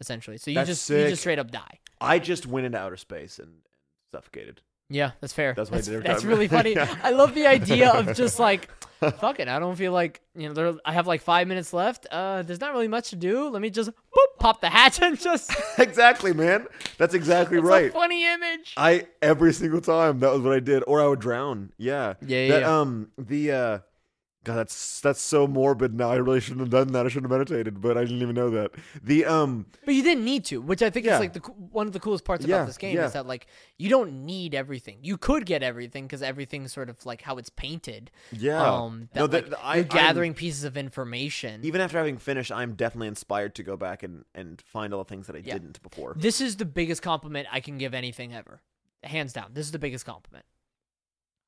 essentially. 0.00 0.38
So 0.38 0.50
you 0.50 0.54
That's 0.54 0.68
just 0.68 0.90
you 0.90 1.08
just 1.08 1.22
straight 1.22 1.38
up 1.38 1.50
die. 1.50 1.80
I 2.00 2.18
just 2.18 2.46
went 2.46 2.66
into 2.66 2.78
outer 2.78 2.96
space 2.96 3.38
and 3.38 3.58
suffocated. 4.12 4.60
Yeah, 4.88 5.12
that's 5.20 5.32
fair. 5.32 5.54
That's 5.54 5.70
that's, 5.70 5.88
that's 5.88 6.24
really 6.24 6.46
funny. 6.56 6.74
Yeah. 6.74 6.94
I 7.02 7.10
love 7.10 7.34
the 7.34 7.46
idea 7.46 7.90
of 7.90 8.14
just 8.14 8.38
like, 8.38 8.68
fuck 9.00 9.40
it. 9.40 9.48
I 9.48 9.58
don't 9.58 9.76
feel 9.76 9.92
like 9.92 10.20
you 10.34 10.48
know. 10.48 10.54
There, 10.54 10.74
I 10.84 10.92
have 10.92 11.06
like 11.06 11.22
five 11.22 11.46
minutes 11.48 11.72
left. 11.72 12.06
Uh, 12.10 12.42
there's 12.42 12.60
not 12.60 12.72
really 12.72 12.88
much 12.88 13.10
to 13.10 13.16
do. 13.16 13.48
Let 13.48 13.62
me 13.62 13.70
just 13.70 13.90
boop, 13.90 14.38
pop 14.38 14.60
the 14.60 14.68
hatch 14.68 15.00
and 15.00 15.18
just. 15.18 15.54
exactly, 15.78 16.32
man. 16.32 16.66
That's 16.98 17.14
exactly 17.14 17.58
It's 17.58 17.66
right. 17.66 17.90
a 17.90 17.92
funny 17.92 18.26
image. 18.26 18.74
I 18.76 19.06
every 19.22 19.52
single 19.52 19.80
time 19.80 20.20
that 20.20 20.32
was 20.32 20.40
what 20.42 20.52
I 20.52 20.60
did, 20.60 20.82
or 20.86 21.00
I 21.02 21.06
would 21.06 21.20
drown. 21.20 21.72
Yeah, 21.78 22.14
Yeah, 22.20 22.38
yeah, 22.38 22.48
That, 22.48 22.60
yeah. 22.62 22.80
Um, 22.80 23.10
the 23.18 23.52
uh, 23.52 23.78
God, 24.46 24.54
that's 24.58 25.00
that's 25.00 25.20
so 25.20 25.48
morbid. 25.48 25.92
Now 25.92 26.10
I 26.10 26.16
really 26.16 26.38
shouldn't 26.40 26.60
have 26.60 26.70
done 26.70 26.92
that. 26.92 27.04
I 27.04 27.08
shouldn't 27.08 27.30
have 27.30 27.36
meditated, 27.36 27.80
but 27.80 27.98
I 27.98 28.02
didn't 28.04 28.22
even 28.22 28.36
know 28.36 28.48
that. 28.50 28.70
The 29.02 29.24
um, 29.24 29.66
But 29.84 29.94
you 29.94 30.04
didn't 30.04 30.24
need 30.24 30.44
to, 30.46 30.60
which 30.60 30.82
I 30.82 30.90
think 30.90 31.04
Yeah. 31.04 31.14
is 31.14 31.20
like 31.20 31.32
the 31.32 31.40
one 31.40 31.88
of 31.88 31.92
the 31.92 31.98
coolest 31.98 32.24
parts 32.24 32.46
Yeah, 32.46 32.56
about 32.58 32.66
this 32.68 32.78
game 32.78 32.94
yeah. 32.94 33.06
is 33.06 33.12
that 33.14 33.26
like 33.26 33.48
you 33.76 33.88
don't 33.88 34.24
need 34.24 34.54
everything. 34.54 34.98
You 35.02 35.16
could 35.18 35.46
get 35.46 35.64
everything 35.64 36.04
because 36.06 36.22
everything's 36.22 36.72
sort 36.72 36.88
of 36.88 37.04
like 37.04 37.22
how 37.22 37.38
it's 37.38 37.50
painted. 37.50 38.12
yeah. 38.30 38.62
Um, 38.62 39.08
that, 39.14 39.18
no, 39.20 39.26
like, 39.38 39.52
I, 39.62 39.74
you're 39.78 39.84
I'm- 39.86 39.88
gathering 39.88 40.32
pieces 40.34 40.62
of 40.62 40.76
information. 40.76 41.64
even 41.64 41.80
after 41.80 41.98
having 41.98 42.16
finished, 42.16 42.52
I'm 42.52 42.74
definitely 42.74 43.08
inspired 43.08 43.56
to 43.56 43.64
go 43.64 43.76
back 43.76 44.04
and 44.04 44.24
and 44.32 44.62
find 44.64 44.94
all 44.94 45.02
the 45.02 45.08
things 45.08 45.26
that 45.26 45.34
I 45.34 45.40
Yeah. 45.44 45.54
didn't 45.54 45.82
before. 45.82 46.14
This 46.16 46.40
is 46.40 46.54
the 46.56 46.64
biggest 46.64 47.02
compliment 47.02 47.48
I 47.50 47.58
can 47.58 47.78
give 47.78 47.94
anything 47.94 48.32
ever. 48.32 48.60
Hands 49.02 49.32
down. 49.32 49.50
This 49.54 49.66
is 49.66 49.72
the 49.72 49.78
biggest 49.80 50.06
compliment. 50.06 50.44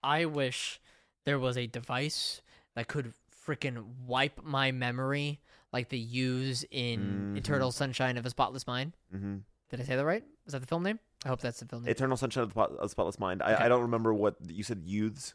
I 0.03 0.25
wish 0.25 0.81
there 1.25 1.39
was 1.39 1.57
a 1.57 1.67
device 1.67 2.41
that 2.75 2.89
could 2.89 3.13
freaking 3.47 3.85
wipe 4.07 4.43
my 4.45 4.73
memory 4.73 5.41
like 5.73 5.89
they 5.89 5.97
use 5.97 6.65
in 6.71 7.33
Mhm. 7.35 7.39
Eternal 7.39 7.73
Sunshine 7.73 8.17
of 8.17 8.27
a 8.27 8.31
Spotless 8.31 8.67
Mind. 8.67 8.93
hmm 9.11 9.39
Did 9.71 9.81
I 9.81 9.85
say 9.85 9.97
that 9.97 10.05
right? 10.05 10.25
Is 10.47 10.53
that 10.53 10.61
the 10.61 10.67
film 10.67 10.83
name? 10.83 10.99
I 11.25 11.29
hope 11.29 11.41
that's 11.41 11.61
the 11.61 11.67
film 11.67 11.83
name. 11.85 11.91
Eternal 11.91 12.17
Sunshine 12.17 12.45
of 12.45 12.55
the 12.55 12.61
of 12.61 12.79
the 12.81 12.89
Spotless 12.89 13.19
Mind. 13.19 13.43
I, 13.43 13.55
Okay. 13.55 13.65
I 13.65 13.69
don't 13.69 13.83
remember 13.83 14.15
what 14.15 14.37
you 14.49 14.63
said. 14.65 14.83
Youths. 14.85 15.35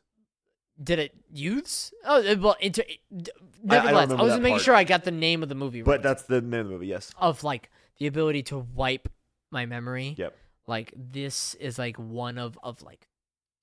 Did 0.84 0.98
it 0.98 1.14
youths? 1.32 1.94
Oh, 2.04 2.18
uh, 2.28 2.36
well, 2.40 2.56
inter- 2.60 2.82
d- 3.16 3.32
I 3.38 3.76
nevertheless, 3.76 4.10
I, 4.12 4.24
was 4.24 4.40
making 4.40 4.54
part. 4.54 4.62
sure 4.64 4.74
I 4.76 4.84
got 4.86 5.04
the 5.04 5.12
name 5.12 5.44
of 5.44 5.50
the 5.50 5.56
movie 5.56 5.82
right. 5.84 5.86
But 5.86 6.02
that's 6.02 6.24
the 6.24 6.42
name 6.42 6.62
of 6.62 6.68
the 6.68 6.74
movie. 6.74 6.88
Yes. 6.88 7.12
of 7.18 7.44
like 7.44 7.70
the 8.00 8.08
ability 8.08 8.42
to 8.44 8.58
wipe 8.58 9.08
my 9.52 9.68
memory. 9.68 10.16
Yep. 10.18 10.36
Like 10.66 10.94
this 10.96 11.54
is 11.56 11.78
like 11.78 11.98
one 11.98 12.40
of 12.40 12.58
of 12.64 12.82
like 12.82 13.08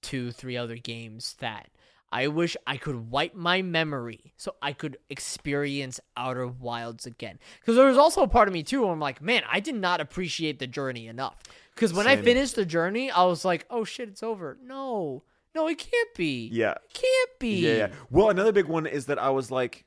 two, 0.02 0.30
three 0.30 0.56
other 0.56 0.76
games 0.76 1.34
that 1.40 1.68
I 2.12 2.26
wish 2.26 2.56
I 2.66 2.76
could 2.76 3.10
wipe 3.10 3.34
my 3.34 3.62
memory 3.62 4.32
so 4.36 4.56
I 4.60 4.72
could 4.72 4.98
experience 5.08 6.00
Outer 6.16 6.46
Wilds 6.46 7.06
again. 7.06 7.38
Because 7.60 7.76
there 7.76 7.86
was 7.86 7.98
also 7.98 8.22
a 8.22 8.28
part 8.28 8.48
of 8.48 8.54
me 8.54 8.62
too 8.62 8.82
where 8.82 8.92
I'm 8.92 9.00
like, 9.00 9.22
man, 9.22 9.42
I 9.50 9.60
did 9.60 9.76
not 9.76 10.00
appreciate 10.00 10.58
the 10.58 10.66
journey 10.66 11.06
enough. 11.06 11.36
Because 11.74 11.92
when 11.92 12.06
I 12.06 12.16
finished 12.16 12.56
the 12.56 12.64
journey, 12.64 13.10
I 13.10 13.24
was 13.24 13.44
like, 13.44 13.64
oh 13.70 13.84
shit, 13.84 14.08
it's 14.08 14.22
over. 14.22 14.58
No, 14.62 15.22
no, 15.54 15.68
it 15.68 15.78
can't 15.78 16.14
be. 16.16 16.48
Yeah. 16.52 16.72
It 16.72 16.92
can't 16.92 17.38
be. 17.38 17.60
Yeah, 17.60 17.76
yeah. 17.76 17.88
Well, 18.10 18.30
another 18.30 18.52
big 18.52 18.66
one 18.66 18.86
is 18.86 19.06
that 19.06 19.18
I 19.18 19.30
was 19.30 19.50
like, 19.50 19.84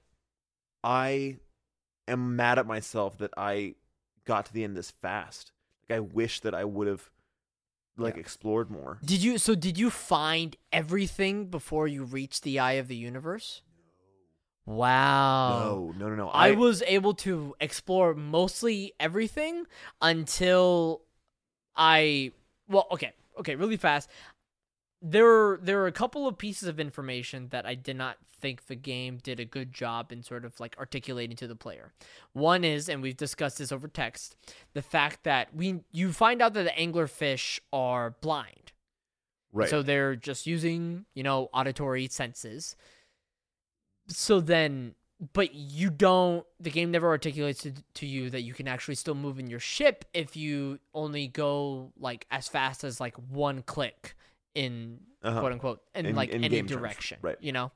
I 0.84 1.38
am 2.08 2.36
mad 2.36 2.58
at 2.58 2.68
myself 2.68 3.18
that 3.20 3.32
I 3.38 3.76
got 4.26 4.46
to 4.46 4.54
the 4.54 4.64
end 4.64 4.78
this 4.78 4.92
fast. 4.92 5.52
Like 5.90 5.98
I 5.98 6.00
wish 6.00 6.40
that 6.42 6.56
I 6.56 6.64
would 6.64 6.88
have 6.88 7.10
like 7.98 8.16
Yeah. 8.16 8.22
explored 8.22 8.70
more. 8.70 9.00
Did 9.04 9.24
you? 9.24 9.38
So 9.38 9.56
did 9.56 9.78
you 9.78 9.90
find 9.90 10.56
everything 10.72 11.48
before 11.48 11.88
you 11.88 12.04
reached 12.04 12.44
the 12.44 12.60
eye 12.60 12.74
of 12.74 12.88
the 12.88 12.96
universe? 12.96 13.62
Wow. 14.66 15.94
no, 15.98 16.08
no, 16.08 16.10
no, 16.10 16.16
no. 16.16 16.30
I, 16.30 16.52
was 16.52 16.82
able 16.88 17.14
to 17.16 17.54
explore 17.60 18.14
mostly 18.14 18.94
everything 18.98 19.66
until 20.02 21.02
I 21.76 22.32
well, 22.70 22.88
okay, 22.92 23.12
okay, 23.40 23.56
really 23.56 23.78
fast. 23.78 24.10
There 25.06 25.26
were 25.26 25.60
there 25.62 25.78
were 25.80 25.88
a 25.88 25.92
couple 25.92 26.28
of 26.28 26.38
pieces 26.38 26.70
of 26.70 26.80
information 26.80 27.50
that 27.50 27.66
I 27.66 27.76
did 27.76 27.98
not 27.98 28.18
think 28.40 28.68
the 28.68 28.76
game 28.76 29.20
did 29.22 29.40
a 29.40 29.46
good 29.46 29.74
job 29.74 30.12
in 30.12 30.24
sort 30.24 30.46
of 30.46 30.60
like 30.60 30.76
articulating 30.80 31.36
to 31.38 31.48
the 31.48 31.56
player. 31.56 31.94
One 32.32 32.64
is, 32.64 32.90
and 32.90 33.02
we've 33.02 33.18
discussed 33.18 33.58
this 33.58 33.72
over 33.72 33.88
text, 33.88 34.36
the 34.74 34.82
fact 34.82 35.24
that 35.24 35.54
we 35.54 35.82
you 35.92 36.14
find 36.14 36.42
out 36.42 36.54
that 36.54 36.64
the 36.64 36.72
anglerfish 36.72 37.60
are 37.74 38.16
blind. 38.22 38.72
right. 39.52 39.70
So 39.70 39.82
they're 39.82 40.16
just 40.16 40.48
using, 40.48 41.06
you 41.14 41.24
know, 41.24 41.50
auditory 41.54 42.08
senses. 42.08 42.76
So 44.08 44.42
then, 44.42 44.96
but 45.32 45.54
you 45.56 45.90
don't, 45.90 46.46
the 46.60 46.70
game 46.70 46.92
never 46.92 47.08
articulates 47.08 47.62
to, 47.62 47.74
to 47.94 48.06
you 48.06 48.30
that 48.30 48.42
you 48.42 48.54
can 48.54 48.68
actually 48.68 48.96
still 48.96 49.16
move 49.16 49.40
in 49.40 49.48
your 49.50 49.60
ship 49.62 50.04
if 50.14 50.36
you 50.36 50.80
only 50.94 51.28
go 51.28 51.94
like 51.98 52.26
as 52.30 52.48
fast 52.50 52.84
as 52.84 53.00
like 53.00 53.16
one 53.16 53.62
click 53.62 54.16
in 54.56 55.00
Uh-huh. 55.24 55.40
quote 55.40 55.52
unquote, 55.54 55.82
in, 55.96 56.06
In- 56.08 56.16
like 56.16 56.30
in 56.30 56.44
any 56.44 56.50
game 56.56 56.68
terms, 56.68 56.80
direction. 56.82 57.18
right. 57.22 57.38
You 57.42 57.52
know? 57.52 57.72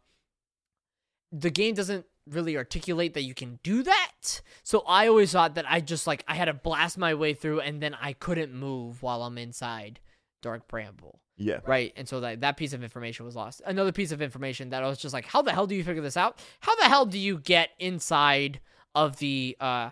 The 1.31 1.49
game 1.49 1.75
doesn't 1.75 2.05
really 2.29 2.57
articulate 2.57 3.13
that 3.15 3.23
you 3.23 3.33
can 3.33 3.59
do 3.63 3.83
that. 3.83 4.41
So 4.63 4.83
I 4.87 5.07
always 5.07 5.31
thought 5.31 5.55
that 5.55 5.65
I 5.69 5.79
just 5.81 6.07
like, 6.07 6.23
I 6.27 6.35
had 6.35 6.45
to 6.45 6.53
blast 6.53 6.97
my 6.97 7.13
way 7.13 7.33
through 7.33 7.61
and 7.61 7.81
then 7.81 7.95
I 7.99 8.13
couldn't 8.13 8.53
move 8.53 9.01
while 9.01 9.23
I'm 9.23 9.37
inside 9.37 9.99
Dark 10.41 10.67
Bramble 10.67 11.21
yeah. 11.37 11.59
right? 11.65 11.93
And 11.95 12.07
so 12.07 12.19
that 12.21 12.41
that 12.41 12.57
piece 12.57 12.73
of 12.73 12.83
information 12.83 13.25
was 13.25 13.35
lost. 13.35 13.61
Another 13.65 13.91
piece 13.91 14.11
of 14.11 14.21
information 14.21 14.69
that 14.69 14.83
I 14.83 14.87
was 14.87 14.97
just 14.97 15.13
like, 15.13 15.25
how 15.25 15.41
the 15.41 15.51
hell 15.53 15.67
do 15.67 15.75
you 15.75 15.83
figure 15.83 16.01
this 16.01 16.17
out? 16.17 16.39
How 16.59 16.75
the 16.75 16.85
hell 16.85 17.05
do 17.05 17.17
you 17.19 17.37
get 17.39 17.69
inside 17.79 18.59
of 18.95 19.17
the 19.17 19.55
uh, 19.59 19.91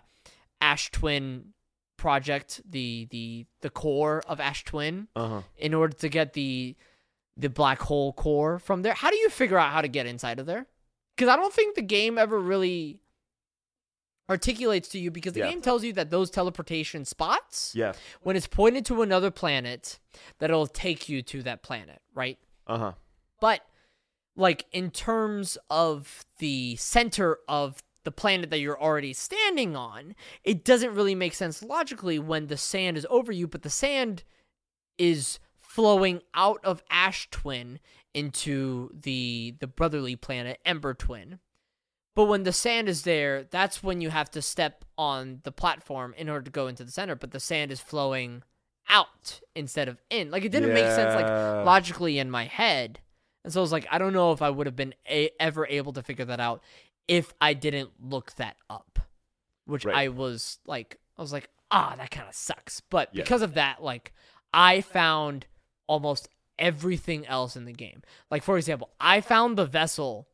Ash 0.59 0.89
Twin 0.91 1.53
project, 2.05 2.61
the 2.69 3.07
the 3.09 3.45
the 3.61 3.69
core 3.71 4.21
of 4.27 4.39
Ash 4.39 4.63
Twin, 4.63 5.07
Uh 5.15 5.27
huh. 5.27 5.41
in 5.57 5.73
order 5.73 5.95
to 5.97 6.07
get 6.09 6.33
the 6.33 6.75
the 7.35 7.49
black 7.49 7.81
hole 7.81 8.13
core 8.13 8.59
from 8.59 8.83
there? 8.83 8.93
How 8.93 9.09
do 9.09 9.17
you 9.17 9.29
figure 9.29 9.57
out 9.57 9.71
how 9.71 9.81
to 9.81 9.87
get 9.87 10.05
inside 10.05 10.39
of 10.39 10.45
there? 10.45 10.67
Because 11.15 11.29
I 11.33 11.35
don't 11.35 11.51
think 11.53 11.75
the 11.75 11.81
game 11.81 12.17
ever 12.19 12.39
really 12.39 12.99
articulates 14.29 14.87
to 14.89 14.99
you 14.99 15.09
because 15.11 15.33
the 15.33 15.39
Yeah. 15.39 15.49
game 15.49 15.61
tells 15.61 15.83
you 15.83 15.93
that 15.93 16.09
those 16.09 16.29
teleportation 16.29 17.05
spots 17.05 17.73
Yeah. 17.75 17.93
when 18.21 18.35
it's 18.35 18.47
pointed 18.47 18.85
to 18.87 19.01
another 19.01 19.31
planet 19.31 19.99
that 20.39 20.49
it'll 20.49 20.67
take 20.67 21.09
you 21.09 21.21
to 21.23 21.43
that 21.43 21.61
planet, 21.63 22.01
right? 22.13 22.37
Uh 22.67 22.77
huh. 22.77 22.93
But 23.39 23.61
like 24.35 24.65
in 24.71 24.91
terms 24.91 25.57
of 25.69 26.25
the 26.39 26.75
center 26.77 27.37
of 27.47 27.81
the 28.05 28.11
planet 28.11 28.49
that 28.51 28.59
you're 28.59 28.81
already 28.81 29.11
standing 29.11 29.75
on, 29.75 30.15
it 30.43 30.63
doesn't 30.63 30.95
really 30.95 31.15
make 31.15 31.33
sense 31.33 31.61
logically 31.61 32.17
when 32.17 32.47
the 32.47 32.57
sand 32.57 32.97
is 32.97 33.05
over 33.09 33.31
you, 33.31 33.47
but 33.47 33.63
the 33.63 33.69
sand 33.69 34.23
is 34.97 35.39
flowing 35.59 36.21
out 36.33 36.59
of 36.63 36.81
Ash 36.89 37.27
Twin 37.29 37.79
into 38.13 38.89
the 38.93 39.55
the 39.59 39.67
brotherly 39.67 40.15
planet 40.15 40.59
Ember 40.65 40.93
Twin. 40.93 41.39
But 42.15 42.25
when 42.25 42.43
the 42.43 42.53
sand 42.53 42.87
is 42.87 43.01
there, 43.01 43.43
that's 43.43 43.83
when 43.83 43.99
you 43.99 44.09
have 44.09 44.31
to 44.31 44.41
step 44.41 44.85
on 44.97 45.41
the 45.43 45.51
platform 45.51 46.13
in 46.17 46.29
order 46.29 46.45
to 46.45 46.51
go 46.51 46.67
into 46.67 46.85
the 46.85 46.91
center, 46.91 47.15
but 47.15 47.31
the 47.31 47.41
sand 47.41 47.73
is 47.73 47.81
flowing 47.81 48.43
out 48.87 49.41
instead 49.53 49.89
of 49.89 50.01
in. 50.09 50.31
Like 50.31 50.45
it 50.45 50.51
didn't 50.53 50.73
make 50.73 50.85
sense 50.85 51.13
like 51.13 51.65
logically 51.65 52.17
in 52.19 52.31
my 52.31 52.45
head. 52.45 52.99
And 53.43 53.51
so 53.51 53.59
I 53.59 53.63
was 53.63 53.71
like, 53.73 53.85
I 53.91 53.97
don't 53.97 54.13
know 54.13 54.31
if 54.31 54.41
I 54.41 54.49
would 54.49 54.65
have 54.65 54.75
been 54.77 54.95
a- 55.09 55.29
ever 55.39 55.67
able 55.67 55.93
to 55.93 56.01
figure 56.03 56.25
that 56.25 56.39
out 56.39 56.63
if 57.07 57.33
I 57.39 57.53
didn't 57.53 57.91
look 57.99 58.33
that 58.35 58.57
up. 58.69 58.99
Which 59.65 59.85
Right. 59.85 59.95
I 59.95 60.07
was 60.09 60.59
like, 60.65 60.99
I 61.17 61.21
was 61.21 61.31
like, 61.33 61.49
ah, 61.71 61.95
that 61.97 62.11
kind 62.11 62.27
of 62.27 62.35
sucks. 62.35 62.81
But 62.81 63.09
Yeah. 63.13 63.23
because 63.23 63.41
of 63.41 63.55
that, 63.55 63.81
like 63.83 64.13
I 64.53 64.81
found 64.81 65.47
almost 65.87 66.29
everything 66.57 67.25
else 67.27 67.55
in 67.55 67.65
the 67.65 67.73
game. 67.73 68.01
Like 68.31 68.43
for 68.43 68.57
example, 68.57 68.89
I 68.99 69.21
found 69.21 69.57
the 69.57 69.65
vessel 69.65 70.27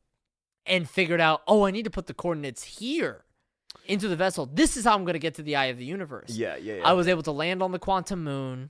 and 0.65 0.89
figured 0.89 1.19
out, 1.21 1.41
oh, 1.47 1.65
I 1.65 1.71
need 1.71 1.85
to 1.85 1.89
put 1.89 2.07
the 2.07 2.13
coordinates 2.13 2.63
here 2.63 3.23
into 3.85 4.07
the 4.07 4.15
vessel. 4.15 4.45
This 4.45 4.77
is 4.77 4.85
how 4.85 4.93
I'm 4.95 5.03
going 5.05 5.13
to 5.13 5.19
get 5.19 5.33
to 5.35 5.43
the 5.43 5.55
eye 5.55 5.65
of 5.65 5.77
the 5.77 5.85
universe. 5.85 6.29
Yeah, 6.29 6.55
yeah, 6.57 6.75
yeah. 6.75 6.87
I 6.87 6.93
was 6.93 7.07
able 7.07 7.23
to 7.23 7.31
land 7.31 7.63
on 7.63 7.71
the 7.71 7.79
quantum 7.79 8.23
moon. 8.23 8.69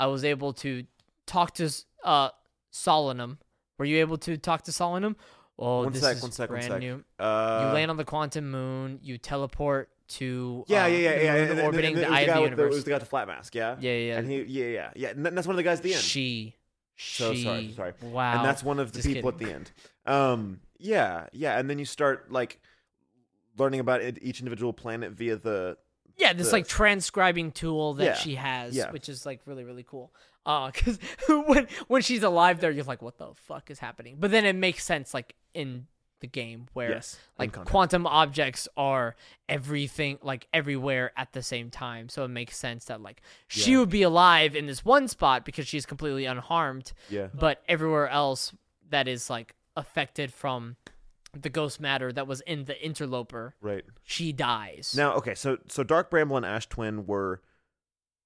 I 0.00 0.06
was 0.06 0.24
able 0.24 0.52
to 0.54 0.84
talk 1.26 1.54
to 1.54 1.70
uh 2.02 2.30
Solanum. 2.72 3.38
Were 3.78 3.84
you 3.84 3.98
able 3.98 4.18
to 4.18 4.36
talk 4.36 4.62
to 4.62 4.70
Solanum? 4.70 5.16
Oh, 5.58 5.84
One 5.84 5.92
this 5.92 6.02
sec, 6.02 6.16
is 6.16 6.22
one 6.22 6.32
sec, 6.32 6.48
one 6.50 6.58
brand 6.58 6.72
sec. 6.72 6.80
new. 6.80 7.04
uh, 7.18 7.66
you 7.68 7.74
land 7.74 7.90
on 7.90 7.96
the 7.96 8.04
quantum 8.04 8.50
moon. 8.50 8.98
You 9.02 9.18
teleport 9.18 9.90
to 10.08 10.64
Yeah, 10.66 10.84
uh, 10.84 10.86
yeah, 10.88 10.96
yeah, 10.98 11.16
the 11.18 11.24
yeah. 11.24 11.34
and- 11.34 11.60
orbiting 11.60 11.90
and 11.94 11.98
it 11.98 12.04
the 12.04 12.10
was 12.10 12.18
eye 12.18 12.20
of 12.22 12.34
the 12.34 12.42
universe. 12.42 12.72
it 12.72 12.74
was 12.74 12.84
the 12.84 12.90
guy 12.90 12.94
with 12.96 13.02
the 13.02 13.08
flat 13.08 13.28
mask, 13.28 13.54
yeah. 13.54 13.76
yeah, 13.80 13.92
yeah. 13.92 14.18
And 14.18 14.30
he, 14.30 14.42
yeah, 14.42 14.64
yeah, 14.66 14.90
yeah. 14.96 15.08
And 15.10 15.24
that's 15.24 15.46
one 15.46 15.54
of 15.54 15.58
the 15.58 15.62
guys 15.62 15.78
at 15.78 15.84
the 15.84 15.94
end. 15.94 16.02
She. 16.02 16.56
So 16.96 17.32
she, 17.34 17.42
sorry, 17.44 17.72
sorry. 17.74 17.92
Wow. 18.02 18.36
and 18.36 18.44
that's 18.44 18.62
one 18.62 18.78
of 18.78 18.92
the 18.92 18.98
Just 19.02 19.08
people 19.08 19.32
kidding. 19.32 19.48
at 19.48 19.50
the 19.50 19.56
end. 19.56 19.72
Um, 20.16 20.60
yeah, 20.78 21.26
yeah, 21.32 21.58
and 21.58 21.68
then 21.70 21.78
you 21.78 21.84
start 21.84 22.30
like 22.32 22.60
learning 23.58 23.80
about 23.80 24.00
it, 24.02 24.18
each 24.22 24.40
individual 24.40 24.72
planet 24.72 25.12
via 25.12 25.36
the 25.36 25.76
Yeah, 26.16 26.32
this 26.32 26.48
the- 26.48 26.52
like 26.54 26.66
transcribing 26.68 27.52
tool 27.52 27.94
that 27.94 28.04
Yeah, 28.04 28.14
she 28.14 28.34
has, 28.36 28.74
yeah. 28.74 28.90
which 28.90 29.08
is 29.08 29.24
like 29.26 29.40
really 29.46 29.64
really 29.64 29.84
cool. 29.84 30.12
Uh, 30.44 30.70
cause 30.72 30.98
when 31.46 31.66
when 31.88 32.02
she's 32.02 32.22
alive, 32.22 32.60
there 32.60 32.70
you're 32.70 32.84
like, 32.84 33.00
what 33.02 33.16
the 33.18 33.28
fuck 33.34 33.70
is 33.70 33.78
happening? 33.78 34.16
But 34.18 34.30
then 34.30 34.44
it 34.44 34.54
makes 34.56 34.84
sense 34.84 35.14
like 35.14 35.34
in 35.54 35.86
the 36.20 36.26
game 36.28 36.66
where 36.72 36.90
yes, 36.90 37.18
like 37.36 37.52
quantum 37.64 38.06
objects 38.06 38.68
are 38.76 39.16
everything 39.48 40.18
like 40.22 40.46
everywhere 40.54 41.10
at 41.16 41.32
the 41.32 41.42
same 41.42 41.68
time, 41.68 42.08
so 42.08 42.24
it 42.24 42.28
makes 42.28 42.56
sense 42.56 42.84
that 42.84 43.00
like 43.00 43.20
she 43.48 43.72
Yeah. 43.72 43.78
would 43.80 43.90
be 43.90 44.02
alive 44.02 44.54
in 44.54 44.66
this 44.66 44.84
one 44.84 45.08
spot 45.08 45.44
because 45.44 45.66
she's 45.66 45.84
completely 45.84 46.24
unharmed, 46.26 46.92
yeah, 47.08 47.26
but 47.34 47.62
everywhere 47.68 48.08
else 48.08 48.52
that 48.90 49.08
is 49.08 49.28
like 49.30 49.54
affected 49.76 50.32
from 50.32 50.76
the 51.32 51.48
ghost 51.50 51.80
matter 51.80 52.12
that 52.12 52.26
was 52.28 52.40
in 52.42 52.66
the 52.66 52.80
interloper, 52.84 53.54
right. 53.60 53.84
she 54.04 54.32
dies. 54.32 54.94
Now, 54.96 55.14
okay, 55.14 55.34
so 55.34 55.58
so 55.68 55.82
Dark 55.82 56.08
Bramble 56.10 56.36
and 56.36 56.46
Ash 56.46 56.66
Twin 56.68 57.04
were 57.06 57.40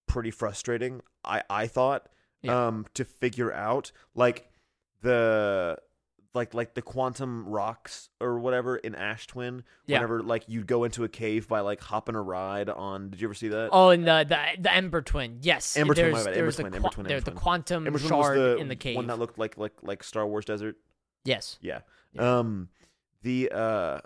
pretty 0.06 0.30
frustrating. 0.30 1.00
I 1.24 1.42
I 1.48 1.66
thought 1.66 2.08
Yeah. 2.42 2.66
um 2.66 2.84
to 2.92 3.04
figure 3.06 3.52
out 3.52 3.90
like 4.14 4.50
the 5.00 5.78
like 6.37 6.55
like 6.55 6.75
the 6.75 6.83
quantum 6.83 7.49
rocks 7.49 8.09
or 8.20 8.38
whatever 8.38 8.77
in 8.77 8.94
Ash 8.94 9.27
Twin. 9.27 9.64
Yeah. 9.87 9.96
Whenever 9.96 10.22
like 10.22 10.44
you'd 10.46 10.68
go 10.68 10.85
into 10.85 11.03
a 11.03 11.09
cave 11.09 11.49
by 11.49 11.61
like 11.61 11.81
hopping 11.81 12.14
a 12.14 12.22
ride 12.22 12.68
on. 12.68 13.11
Did 13.11 13.20
you 13.20 13.27
ever 13.27 13.35
see 13.35 13.49
that? 13.49 13.70
Oh, 13.72 13.88
and 13.88 14.07
the 14.07 14.25
the, 14.29 14.62
the 14.62 14.72
Ember 14.72 15.03
Twin. 15.03 15.38
Yes, 15.42 15.77
Ember 15.77 15.94
Twin, 15.94 16.12
there's, 16.12 16.25
my 16.25 16.31
bad, 16.31 16.38
Ember 16.38 16.53
Twin, 16.53 16.70
the, 16.70 16.77
Ember 16.77 16.88
Twin, 16.90 17.07
there- 17.09 17.16
Ember 17.16 17.31
the 17.31 17.37
quantum 17.37 17.87
Ember 17.88 17.99
shard 17.99 18.38
the 18.38 18.57
in 18.59 18.68
the 18.68 18.77
cave. 18.77 18.94
one 18.94 19.09
that 19.09 19.18
looked 19.18 19.38
like 19.38 19.57
like 19.59 19.72
like 19.83 20.05
Star 20.05 20.25
Wars 20.27 20.44
desert. 20.44 20.77
yes, 21.25 21.59
Yeah. 21.61 21.81
Yeah. 22.12 22.38
Um. 22.38 22.68
The 23.22 23.51
uh. 23.51 23.99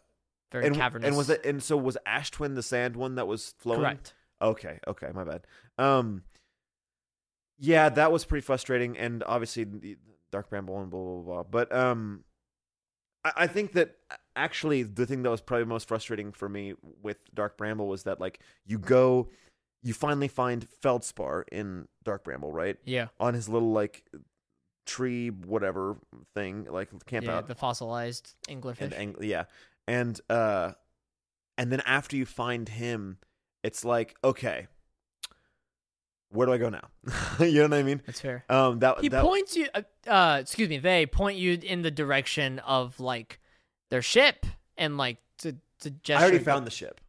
very 0.51 0.66
and, 0.69 0.75
cavernous. 0.75 1.09
and 1.09 1.16
was 1.16 1.29
it 1.29 1.45
and 1.45 1.62
so 1.62 1.77
was 1.77 1.99
Ash 2.07 2.31
Twin 2.31 2.55
the 2.55 2.62
sand 2.62 2.97
one 2.97 3.16
that 3.16 3.27
was 3.27 3.55
flowing? 3.59 3.81
correct? 3.81 4.14
Okay, 4.40 4.79
okay, 4.88 5.09
my 5.12 5.25
bad. 5.25 5.43
Um, 5.79 6.23
yeah, 7.59 7.90
that 7.90 8.11
was 8.11 8.25
pretty 8.25 8.40
frustrating, 8.45 8.97
and 8.97 9.23
obviously 9.25 9.64
the 9.64 9.97
Dark 10.31 10.51
Bramble 10.51 10.81
and 10.81 10.90
blah 10.90 11.01
blah 11.01 11.23
blah. 11.23 11.43
But 11.43 11.73
um, 11.75 12.25
I, 13.25 13.33
I 13.37 13.47
think 13.47 13.73
that 13.73 13.97
actually 14.37 14.83
the 14.83 15.07
thing 15.07 15.23
that 15.23 15.31
was 15.31 15.40
probably 15.40 15.66
most 15.66 15.88
frustrating 15.88 16.33
for 16.33 16.49
me 16.49 16.75
with 17.03 17.19
Dark 17.35 17.57
Bramble 17.59 17.88
was 17.88 18.05
that 18.05 18.21
like 18.21 18.40
you 18.64 18.79
go, 18.79 19.29
you 19.83 19.93
finally 19.95 20.29
find 20.29 20.66
Feldspar 20.83 21.47
in 21.53 21.88
Dark 22.05 22.25
Bramble, 22.25 22.53
right? 22.53 22.77
Yeah, 22.85 23.09
On 23.19 23.35
his 23.35 23.49
little 23.49 23.73
like 23.73 24.05
tree 24.87 25.29
whatever 25.31 25.97
thing, 26.35 26.66
like 26.71 26.88
camp 27.07 27.27
yeah, 27.27 27.37
out 27.37 27.47
the 27.49 27.55
fossilized 27.55 28.35
anglerfish. 28.49 28.81
and 28.81 28.95
ang- 28.95 29.16
yeah 29.21 29.45
and 29.87 30.21
uh 30.29 30.73
and 31.59 31.71
then 31.71 31.81
after 31.87 32.16
you 32.16 32.25
find 32.27 32.69
him 32.69 33.19
it's 33.62 33.85
like 33.85 34.16
okay 34.25 34.66
where 36.31 36.47
do 36.47 36.53
i 36.53 36.59
go 36.59 36.69
now 36.69 36.88
you 37.40 37.55
know 37.55 37.62
what 37.62 37.75
i 37.75 37.83
mean 37.83 38.01
That's 38.07 38.21
fair. 38.21 38.45
um 38.49 38.79
that 38.81 39.01
He 39.01 39.09
that 39.09 39.23
points 39.25 39.57
you. 39.57 39.69
Uh, 39.75 39.83
uh, 40.07 40.38
excuse 40.40 40.69
me. 40.69 40.79
They 40.79 41.07
point 41.07 41.37
you 41.38 41.59
in 41.62 41.83
the 41.83 41.90
direction 41.90 42.59
of 42.61 42.99
like 43.01 43.40
their 43.90 44.03
ship 44.03 44.47
and 44.79 44.97
like 44.97 45.19
to 45.38 45.57
to 45.81 45.90
gesture. 45.90 46.21
i 46.21 46.23
already 46.29 46.45
found 46.45 46.66
the 46.66 46.71
ship 46.71 47.01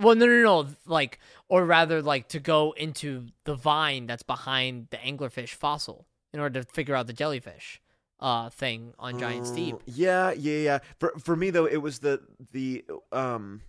Well, 0.00 0.14
no, 0.14 0.26
no, 0.26 0.42
no. 0.42 0.68
Like, 0.86 1.18
or 1.48 1.64
rather, 1.66 2.00
like 2.02 2.28
to 2.28 2.38
go 2.40 2.72
into 2.76 3.26
the 3.44 3.54
vine 3.56 4.06
that's 4.06 4.22
behind 4.22 4.88
the 4.90 4.96
anglerfish 4.98 5.54
fossil 5.54 6.06
in 6.32 6.38
order 6.40 6.62
to 6.62 6.68
figure 6.72 6.94
out 6.94 7.06
the 7.08 7.12
jellyfish 7.12 7.80
uh 8.20 8.48
thing 8.50 8.94
on 8.98 9.18
Giants 9.18 9.50
Deep. 9.50 9.74
Uh, 9.76 9.78
yeah 9.86 10.30
yeah 10.32 10.56
yeah 10.68 10.78
for 11.00 11.12
for 11.18 11.34
me 11.36 11.50
though 11.50 11.66
it 11.66 11.78
was 11.82 11.98
the 12.00 12.20
the 12.52 12.84
um 13.12 13.62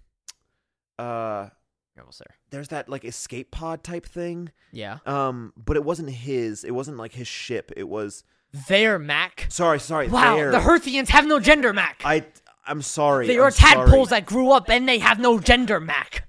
uh 0.98 1.50
almost 2.00 2.20
there. 2.20 2.36
there's 2.50 2.70
that 2.70 2.90
like 2.90 3.04
escape 3.06 3.52
pod 3.52 3.84
type 3.84 4.06
thing 4.06 4.52
Yeah. 4.72 5.00
um 5.06 5.54
but 5.58 5.76
it 5.78 5.84
wasn't 5.84 6.10
his 6.10 6.64
it 6.64 6.72
wasn't 6.72 6.98
like 6.98 7.14
his 7.14 7.28
ship 7.28 7.72
it 7.78 7.88
was 7.88 8.24
There, 8.68 8.98
Mac. 9.00 9.46
sorry 9.50 9.80
sorry 9.80 10.08
Wow, 10.08 10.52
the 10.52 10.60
Hearthians 10.60 11.10
have 11.10 11.26
no 11.28 11.40
gender, 11.40 11.74
Mac. 11.74 12.02
i 12.06 12.26
i'm 12.66 12.82
sorry 12.82 13.28
they 13.28 13.36
I'm 13.38 13.44
are 13.44 13.52
tadpoles 13.52 14.10
sorry. 14.10 14.22
that 14.22 14.26
grew 14.28 14.52
up 14.52 14.70
and 14.70 14.88
they 14.88 15.00
have 15.00 15.20
no 15.20 15.40
gender, 15.40 15.80
Mac. 15.80 16.26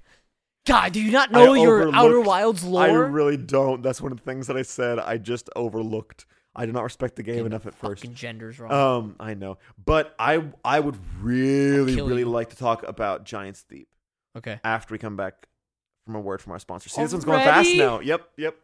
God, 0.65 0.91
do 0.93 1.01
you 1.01 1.11
not 1.11 1.31
know 1.31 1.53
your 1.55 1.93
Outer 1.93 2.21
Wilds 2.21 2.63
lore? 2.63 2.83
I 2.83 2.91
really 2.91 3.35
don't. 3.35 3.81
That's 3.81 3.99
one 3.99 4.11
of 4.11 4.19
the 4.19 4.23
things 4.23 4.45
that 4.45 4.55
I 4.55 4.61
said. 4.61 4.99
I 4.99 5.17
just 5.17 5.49
overlooked. 5.55 6.27
I 6.55 6.67
did 6.67 6.75
not 6.75 6.83
respect 6.83 7.15
the 7.15 7.23
game 7.23 7.37
Getting 7.37 7.47
enough 7.47 7.65
at 7.65 7.73
first. 7.73 8.03
Genders 8.13 8.59
wrong. 8.59 8.71
Um, 8.71 9.15
I 9.19 9.33
know, 9.33 9.57
but 9.83 10.13
I 10.19 10.43
I 10.63 10.79
would 10.79 10.97
really 11.19 11.95
really 11.95 12.19
you. 12.19 12.25
like 12.25 12.51
to 12.51 12.55
talk 12.57 12.87
about 12.87 13.23
Giants 13.25 13.63
Deep 13.63 13.87
okay. 14.37 14.59
after 14.63 14.93
we 14.93 14.99
come 14.99 15.15
back 15.17 15.47
from 16.05 16.15
a 16.15 16.19
word 16.19 16.41
from 16.41 16.53
our 16.53 16.59
sponsor. 16.59 16.89
See, 16.89 17.01
this 17.01 17.11
one's 17.11 17.25
going 17.25 17.39
fast 17.39 17.67
Already? 17.67 17.77
now. 17.77 17.99
Yep, 17.99 18.29
yep. 18.37 18.55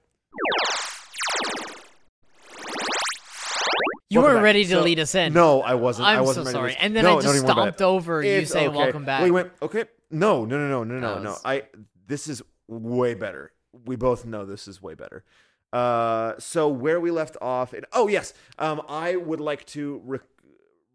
You 4.10 4.20
Welcome 4.22 4.36
weren't 4.36 4.38
back. 4.38 4.44
ready 4.46 4.64
to 4.66 4.70
So- 4.72 4.82
lead 4.84 5.00
us 5.00 5.16
in. 5.16 5.34
No, 5.34 5.62
I 5.62 5.74
wasn't. 5.74 6.08
I'm 6.08 6.20
I 6.20 6.22
wasn't 6.22 6.48
so 6.48 6.54
ready 6.62 6.74
to 6.74 6.80
sorry. 6.80 6.86
And 6.86 6.96
then 6.96 7.04
No, 7.04 7.10
I 7.10 7.14
don't 7.14 7.22
just 7.24 7.36
even 7.36 7.46
worry 7.48 7.52
about 7.52 7.62
stomped 7.78 7.82
over 7.82 8.24
you 8.24 8.30
It's 8.32 8.52
saying 8.52 8.70
okay. 8.70 8.78
welcome 8.78 9.04
back. 9.06 9.24
We 9.24 9.32
went 9.32 9.52
okay. 9.62 9.86
No, 10.10 10.46
no, 10.46 10.58
no, 10.58 10.70
no, 10.70 10.84
no, 10.86 11.00
no, 11.00 11.16
That 11.16 11.24
no. 11.24 11.30
was- 11.32 11.42
I. 11.44 11.64
This 12.08 12.30
is 12.30 12.42
way 12.70 13.14
better. 13.16 13.52
We 13.86 13.98
both 13.98 14.26
know 14.26 14.46
this 14.46 14.68
is 14.70 14.82
way 14.82 14.94
better. 14.94 15.26
Uh, 15.74 16.36
so 16.40 16.70
where 16.70 17.02
we 17.02 17.12
left 17.12 17.36
off, 17.42 17.74
and 17.74 17.86
oh 17.92 18.08
yes, 18.08 18.34
um, 18.58 18.82
I 18.88 19.18
would 19.18 19.42
like 19.42 19.66
to 19.68 20.02
re, 20.06 20.20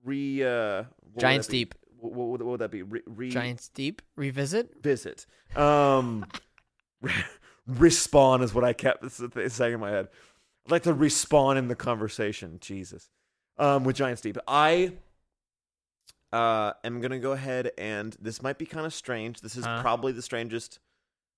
re 0.03 0.43
uh, 0.43 0.49
what 0.79 0.87
would 1.15 1.21
Giant 1.21 1.43
that 1.45 1.51
be? 1.51 1.59
Steep. 1.59 1.75
What, 2.03 2.13
what, 2.13 2.29
what 2.41 2.47
would 2.47 2.61
that 2.61 2.71
be? 2.71 2.83
Re, 2.83 3.01
re, 3.07 3.31
Giants 3.31 3.69
Deep 3.69 4.03
revisit. 4.17 4.83
visit. 4.83 5.25
Um, 5.57 6.27
respawn 7.71 8.43
is 8.43 8.53
what 8.53 8.65
I 8.65 8.73
kept 8.73 9.09
saying 9.11 9.75
in 9.75 9.81
my 9.81 9.91
head. 9.91 10.09
I'd 10.67 10.71
like 10.73 10.83
to 10.85 10.95
respawn 10.95 11.57
in 11.57 11.69
the 11.69 11.75
conversation. 11.77 12.59
Jesus. 12.61 13.09
Um, 13.59 13.85
with 13.85 13.97
Giants 13.97 14.21
Deep, 14.23 14.39
I 14.49 14.93
uh 16.33 16.73
am 16.83 17.01
gonna 17.03 17.19
go 17.19 17.33
ahead 17.33 17.71
and 17.77 18.17
this 18.21 18.43
might 18.43 18.59
be 18.59 18.65
kind 18.67 18.87
of 18.87 18.95
strange. 18.95 19.41
This 19.43 19.57
is 19.57 19.65
Huh? 19.65 19.83
probably 19.83 20.13
the 20.13 20.23
strangest 20.23 20.79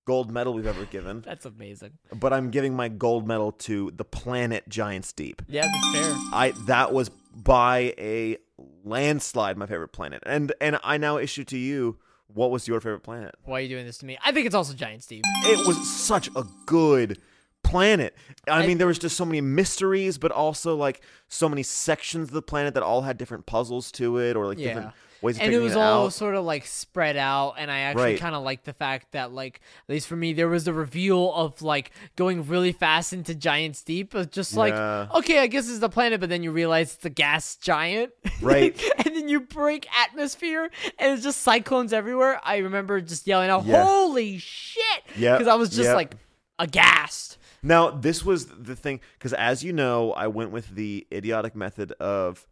gold 0.07 0.31
medal 0.31 0.53
we've 0.53 0.65
ever 0.67 0.85
given, 0.85 1.21
That's 1.25 1.45
amazing. 1.45 1.97
but 2.13 2.31
I'm 2.31 2.49
giving 2.51 2.73
my 2.75 2.87
gold 2.87 3.27
medal 3.27 3.51
to 3.51 3.91
the 3.95 4.05
planet 4.05 4.67
Giants 4.69 5.11
Deep. 5.11 5.41
Yeah, 5.47 5.67
that's 5.67 5.91
fair. 5.91 6.15
I 6.31 6.53
that 6.67 6.93
was 6.93 7.11
by 7.35 7.93
a 7.97 8.37
landslide 8.83 9.57
my 9.57 9.65
favorite 9.65 9.89
planet, 9.89 10.23
and 10.25 10.53
and 10.61 10.79
I 10.83 10.97
now 10.97 11.17
issue 11.17 11.43
to 11.45 11.57
you. 11.57 11.97
What 12.27 12.49
was 12.51 12.67
your 12.67 12.81
favorite 12.81 13.03
planet? 13.03 13.35
Why 13.43 13.59
are 13.59 13.61
you 13.61 13.69
doing 13.69 13.85
this 13.85 13.99
to 13.99 14.05
me? 14.05 14.17
I 14.25 14.31
think 14.31 14.45
it's 14.47 14.55
also 14.55 14.73
Giants 14.73 15.05
Deep. 15.05 15.23
it 15.43 15.67
was 15.67 15.89
such 15.95 16.27
a 16.35 16.43
good 16.65 17.19
planet. 17.63 18.15
I, 18.47 18.63
I- 18.63 18.67
mean, 18.67 18.77
there 18.79 18.87
was 18.87 18.97
just 18.99 19.15
so 19.15 19.25
many 19.25 19.41
mysteries, 19.41 20.17
but 20.17 20.31
also 20.31 20.75
like 20.75 21.01
so 21.27 21.47
many 21.47 21.61
sections 21.63 22.29
of 22.29 22.33
the 22.33 22.41
planet 22.41 22.73
that 22.73 22.83
all 22.83 23.03
had 23.03 23.17
different 23.17 23.45
puzzles 23.45 23.91
to 23.93 24.17
it, 24.17 24.35
or 24.35 24.47
like 24.47 24.57
Yeah. 24.57 24.67
different 24.67 24.93
ways 25.25 25.35
of 25.37 25.41
and 25.43 25.53
it 25.53 25.59
was 25.59 25.73
it 25.73 25.77
all 25.77 26.05
out. 26.05 26.13
sort 26.13 26.35
of 26.35 26.45
like 26.45 26.65
spread 26.65 27.17
out 27.17 27.55
and 27.57 27.69
i 27.69 27.79
actually 27.79 28.03
Right. 28.03 28.19
kind 28.19 28.35
of 28.35 28.43
like 28.43 28.63
the 28.63 28.71
fact 28.73 29.11
that 29.11 29.31
like 29.33 29.59
at 29.87 29.93
least 29.93 30.07
for 30.07 30.15
me 30.15 30.31
there 30.33 30.47
was 30.47 30.63
the 30.63 30.71
reveal 30.73 31.33
of 31.33 31.61
like 31.61 31.91
going 32.15 32.47
really 32.47 32.71
fast 32.71 33.11
into 33.11 33.35
Giant's 33.35 33.81
Deep, 33.83 34.13
of 34.13 34.31
just 34.31 34.55
like 34.55 34.73
Yeah. 34.73 35.07
okay 35.15 35.39
i 35.39 35.47
guess 35.47 35.67
it's 35.69 35.79
the 35.79 35.89
planet 35.89 36.19
but 36.21 36.29
then 36.29 36.43
you 36.43 36.51
realize 36.51 36.93
it's 36.95 37.05
a 37.05 37.09
gas 37.09 37.55
giant 37.57 38.11
Right. 38.41 38.79
and 39.05 39.15
then 39.15 39.27
you 39.27 39.41
break 39.41 39.87
atmosphere 39.99 40.69
and 40.99 41.13
it's 41.13 41.23
just 41.23 41.41
cyclones 41.41 41.91
everywhere 41.91 42.39
i 42.43 42.57
remember 42.57 43.01
just 43.01 43.27
yelling 43.27 43.49
out 43.49 43.65
Yeah. 43.65 43.83
holy 43.83 44.37
shit 44.37 44.83
Yep, 45.17 45.39
because 45.39 45.51
i 45.51 45.55
was 45.55 45.69
just 45.69 45.87
yep. 45.87 45.95
like 45.95 46.15
aghast 46.59 47.37
Now, 47.63 47.89
this 47.89 48.23
was 48.23 48.45
the 48.45 48.75
thing 48.75 48.99
because, 49.17 49.33
as 49.33 49.63
you 49.63 49.73
know, 49.73 50.11
I 50.13 50.27
went 50.27 50.51
with 50.51 50.69
the 50.75 51.05
idiotic 51.11 51.55
method 51.55 51.91
of 51.93 52.45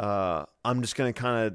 uh, 0.00 0.46
I'm 0.64 0.80
just 0.80 0.96
gonna 0.96 1.12
kind 1.12 1.46
of 1.46 1.54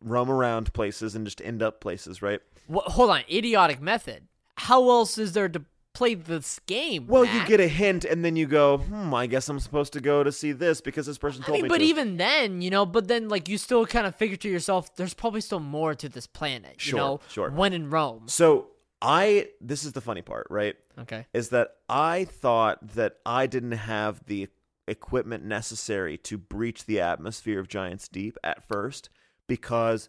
roam 0.00 0.30
around 0.30 0.72
places 0.72 1.14
and 1.14 1.24
just 1.24 1.40
end 1.42 1.62
up 1.62 1.80
places, 1.80 2.22
right? 2.22 2.40
Wha 2.68 2.82
hold 2.82 3.10
on 3.10 3.22
idiotic 3.30 3.80
method 3.80 4.28
how 4.56 4.90
else 4.90 5.16
is 5.16 5.32
there 5.32 5.48
to 5.48 5.62
play 5.94 6.14
this 6.14 6.60
game? 6.66 7.06
Well, 7.06 7.24
you 7.24 7.44
get 7.46 7.60
a 7.60 7.66
hint, 7.66 8.04
and 8.04 8.22
then 8.24 8.36
you 8.36 8.46
go, 8.46 8.76
"Hmm, 8.78 9.12
I 9.14 9.26
guess 9.26 9.48
I'm 9.48 9.58
supposed 9.58 9.92
to 9.94 10.00
go 10.00 10.22
to 10.22 10.30
see 10.30 10.52
this 10.52 10.80
because 10.82 11.06
this 11.06 11.16
person 11.18 11.42
I 11.42 11.46
told 11.46 11.56
mean, 11.56 11.62
me 11.64 11.68
but 11.68 11.78
to." 11.78 11.84
even 11.84 12.16
then, 12.18 12.60
you 12.60 12.70
know, 12.70 12.84
but 12.84 13.08
then 13.08 13.28
like 13.30 13.48
you 13.48 13.56
still 13.56 13.86
kind 13.86 14.06
of 14.06 14.14
figure 14.14 14.36
to 14.36 14.48
yourself, 14.50 14.94
there's 14.96 15.14
probably 15.14 15.40
still 15.40 15.60
more 15.60 15.94
to 15.94 16.08
this 16.10 16.26
planet. 16.26 16.74
You 16.74 16.90
Sure, 16.90 16.98
know, 16.98 17.20
sure. 17.28 17.50
When 17.50 17.72
in 17.72 17.88
Rome. 17.90 18.24
so 18.26 18.68
I, 19.02 19.48
this 19.62 19.84
is 19.84 19.92
the 19.92 20.02
funny 20.02 20.20
part, 20.22 20.46
right? 20.50 20.76
Okay. 20.98 21.26
Is 21.32 21.48
that 21.48 21.76
I 21.88 22.24
thought 22.26 22.86
that 22.96 23.16
I 23.24 23.46
didn't 23.46 23.72
have 23.72 24.26
the 24.26 24.48
equipment 24.86 25.44
necessary 25.44 26.18
to 26.18 26.36
breach 26.36 26.84
the 26.84 27.00
atmosphere 27.00 27.58
of 27.60 27.68
Giants 27.68 28.08
Deep 28.08 28.36
at 28.44 28.62
first 28.62 29.08
because 29.50 30.08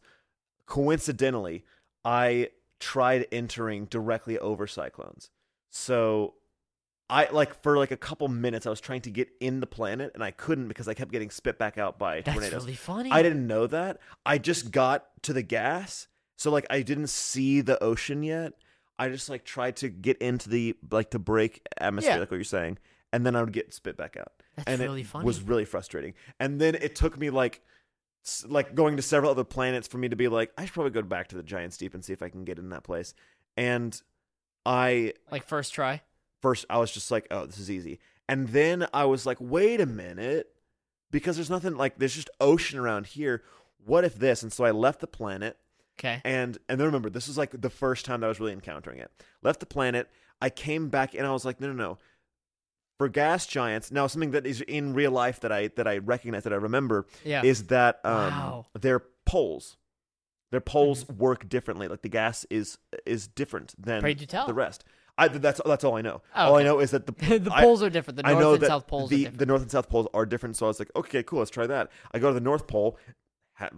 coincidentally 0.68 1.66
I 2.06 2.50
tried 2.80 3.28
entering 3.32 3.86
directly 3.86 4.40
over 4.40 4.68
cyclones. 4.68 5.30
So 5.70 6.36
I 7.10 7.28
like 7.32 7.62
for 7.62 7.78
like 7.78 7.92
a 7.92 7.98
couple 7.98 8.28
minutes 8.30 8.66
I 8.66 8.70
was 8.70 8.80
trying 8.82 9.02
to 9.02 9.10
get 9.10 9.30
in 9.42 9.60
the 9.60 9.68
planet 9.68 10.12
and 10.14 10.24
I 10.24 10.32
couldn't 10.32 10.68
because 10.70 10.88
I 10.88 10.94
kept 10.94 11.12
getting 11.12 11.30
spit 11.30 11.58
back 11.58 11.78
out 11.78 12.00
by 12.00 12.22
That's 12.22 12.34
tornadoes. 12.36 12.64
really 12.64 12.76
funny. 12.76 13.12
I 13.12 13.22
didn't 13.22 13.46
know 13.46 13.68
that. 13.68 14.00
I 14.26 14.38
just 14.38 14.72
got 14.72 15.08
to 15.24 15.34
the 15.34 15.44
gas. 15.44 16.08
So 16.38 16.50
like 16.52 16.66
I 16.70 16.82
didn't 16.82 17.08
see 17.08 17.62
the 17.62 17.82
ocean 17.84 18.24
yet. 18.24 18.54
I 18.98 19.10
just 19.10 19.30
like 19.30 19.44
tried 19.44 19.76
to 19.78 19.90
get 19.90 20.18
into 20.20 20.50
the 20.50 20.76
like 20.90 21.12
to 21.12 21.20
break 21.20 21.68
atmosphere 21.78 22.14
Yeah. 22.14 22.20
like 22.20 22.32
what 22.32 22.38
you're 22.38 22.44
saying. 22.46 22.78
And 23.14 23.26
then 23.26 23.36
I 23.36 23.42
would 23.42 23.52
get 23.52 23.74
spit 23.74 23.98
back 23.98 24.16
out. 24.18 24.32
That's 24.56 24.68
and 24.70 24.80
really 24.80 25.02
it 25.02 25.08
funny. 25.08 25.26
was 25.26 25.42
really 25.42 25.66
frustrating. 25.66 26.14
And 26.40 26.62
then 26.62 26.76
it 26.76 26.96
took 26.96 27.18
me 27.18 27.30
like 27.30 27.62
like 28.48 28.76
going 28.76 28.98
to 28.98 29.02
several 29.02 29.32
other 29.32 29.44
planets 29.44 29.88
for 29.88 29.98
me 29.98 30.10
to 30.10 30.16
be 30.16 30.28
like 30.28 30.52
I 30.58 30.66
should 30.66 30.74
probably 30.74 30.92
go 30.92 31.02
back 31.02 31.28
to 31.30 31.36
the 31.36 31.44
Giants 31.44 31.78
Deep 31.78 31.94
and 31.94 32.04
see 32.04 32.14
if 32.14 32.22
I 32.22 32.30
can 32.30 32.44
get 32.44 32.60
in 32.60 32.70
that 32.70 32.84
place. 32.84 33.14
And 33.58 34.00
I 34.66 35.14
like 35.32 35.44
first 35.44 35.74
try. 35.74 36.02
first 36.42 36.66
I 36.70 36.78
was 36.78 36.92
just 36.92 37.12
like, 37.12 37.28
oh, 37.32 37.46
this 37.46 37.58
is 37.58 37.72
easy. 37.72 38.00
And 38.30 38.48
then 38.50 38.88
I 38.94 39.06
was 39.06 39.26
like, 39.26 39.38
wait 39.40 39.82
a 39.82 39.86
minute, 39.86 40.50
because 41.10 41.36
there's 41.36 41.50
nothing 41.50 41.76
like 41.76 41.98
there's 41.98 42.16
just 42.16 42.30
ocean 42.40 42.80
around 42.80 43.08
here. 43.08 43.44
What 43.86 44.04
if 44.04 44.16
this? 44.16 44.44
And 44.44 44.54
so 44.54 44.64
I 44.64 44.72
left 44.72 45.00
the 45.00 45.08
planet 45.08 45.58
Okay. 46.00 46.22
and 46.24 46.58
and 46.70 46.80
then 46.80 46.86
remember, 46.86 47.10
this 47.10 47.28
was 47.28 47.38
like 47.38 47.60
the 47.60 47.70
first 47.70 48.06
time 48.06 48.22
that 48.22 48.28
I 48.28 48.30
was 48.30 48.40
really 48.40 48.54
encountering 48.54 49.00
it. 49.00 49.12
Left 49.42 49.60
the 49.60 49.66
planet, 49.66 50.10
I 50.42 50.50
came 50.50 50.90
back 50.90 51.14
and 51.14 51.26
I 51.26 51.32
was 51.32 51.46
like, 51.46 51.60
no, 51.60 51.68
no, 51.68 51.74
no. 51.74 51.98
For 53.02 53.10
gas 53.10 53.48
giants, 53.48 53.92
now 53.92 54.06
something 54.06 54.30
that 54.30 54.46
is 54.46 54.62
in 54.62 54.94
real 54.94 55.10
life 55.10 55.40
that 55.40 55.52
I 55.52 55.70
that 55.70 55.88
I 55.88 55.98
recognize 55.98 56.44
that 56.44 56.54
I 56.54 56.58
remember 56.58 57.08
Yeah. 57.24 57.42
is 57.44 57.64
that 57.68 58.00
um 58.04 58.14
Wow. 58.14 58.66
their 58.80 59.00
poles. 59.26 59.78
Their 60.52 60.62
poles 60.62 61.06
Mm-hmm. 61.06 61.18
work 61.18 61.50
differently. 61.50 61.88
Like 61.88 62.04
the 62.04 62.10
gas 62.10 62.46
is 62.52 62.78
is 63.08 63.28
different 63.28 63.74
than 63.76 64.04
the 64.04 64.54
rest. 64.54 64.84
I 65.18 65.30
that's 65.30 65.60
that's 65.66 65.84
all 65.84 65.98
I 65.98 66.02
know. 66.04 66.22
Oh, 66.36 66.50
All 66.50 66.56
I 66.58 66.62
know 66.62 66.78
is 66.80 66.92
that 66.92 67.08
the 67.08 67.14
the 67.40 67.52
I- 67.52 67.64
poles 67.64 67.82
are 67.82 67.90
different. 67.90 68.18
The 68.18 68.28
I 68.28 68.34
north 68.34 68.44
know 68.44 68.54
and 68.54 68.62
that 68.62 68.68
south 68.68 68.86
poles 68.86 69.10
the 69.10 69.16
are 69.16 69.18
different. 69.18 69.40
the 69.40 69.46
north 69.48 69.62
and 69.64 69.72
south 69.72 69.90
poles 69.90 70.08
are 70.14 70.28
different. 70.28 70.56
So 70.58 70.68
I 70.68 70.70
was 70.70 70.78
like, 70.78 70.92
okay, 70.96 71.24
cool, 71.24 71.40
let's 71.40 71.50
try 71.50 71.66
that. 71.66 71.90
I 72.14 72.20
go 72.20 72.28
to 72.28 72.36
the 72.36 72.40
north 72.40 72.68
pole. 72.68 73.00
Ha- 73.54 73.70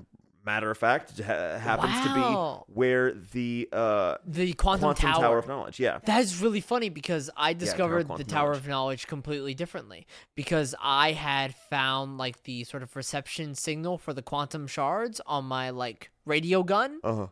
matter 0.45 0.69
of 0.71 0.77
fact, 0.77 1.19
ha- 1.19 1.57
happens 1.57 1.93
Wow. 2.05 2.65
to 2.65 2.71
be 2.71 2.73
where 2.73 3.11
the 3.13 3.69
uh, 3.71 4.15
the 4.25 4.53
quantum, 4.53 4.93
quantum 4.95 5.13
tower. 5.21 5.37
of 5.37 5.47
knowledge. 5.47 5.79
Yeah, 5.79 5.99
That 6.05 6.21
is 6.21 6.41
really 6.41 6.61
funny 6.61 6.89
because 6.89 7.29
I 7.37 7.53
discovered 7.53 8.03
the 8.03 8.07
quantum 8.07 8.27
Tower 8.27 8.45
knowledge. 8.47 8.57
of 8.59 8.67
Knowledge 8.67 9.07
completely 9.07 9.53
differently 9.53 10.05
because 10.35 10.75
I 10.81 11.13
had 11.13 11.55
found 11.55 12.17
like 12.17 12.43
the 12.43 12.63
sort 12.65 12.83
of 12.83 12.95
reception 12.95 13.55
signal 13.55 13.97
for 13.97 14.13
the 14.13 14.21
quantum 14.21 14.67
shards 14.67 15.21
on 15.25 15.45
my 15.45 15.69
like 15.69 16.11
radio 16.25 16.63
gun. 16.63 16.99
uh 17.03 17.15
huh. 17.15 17.27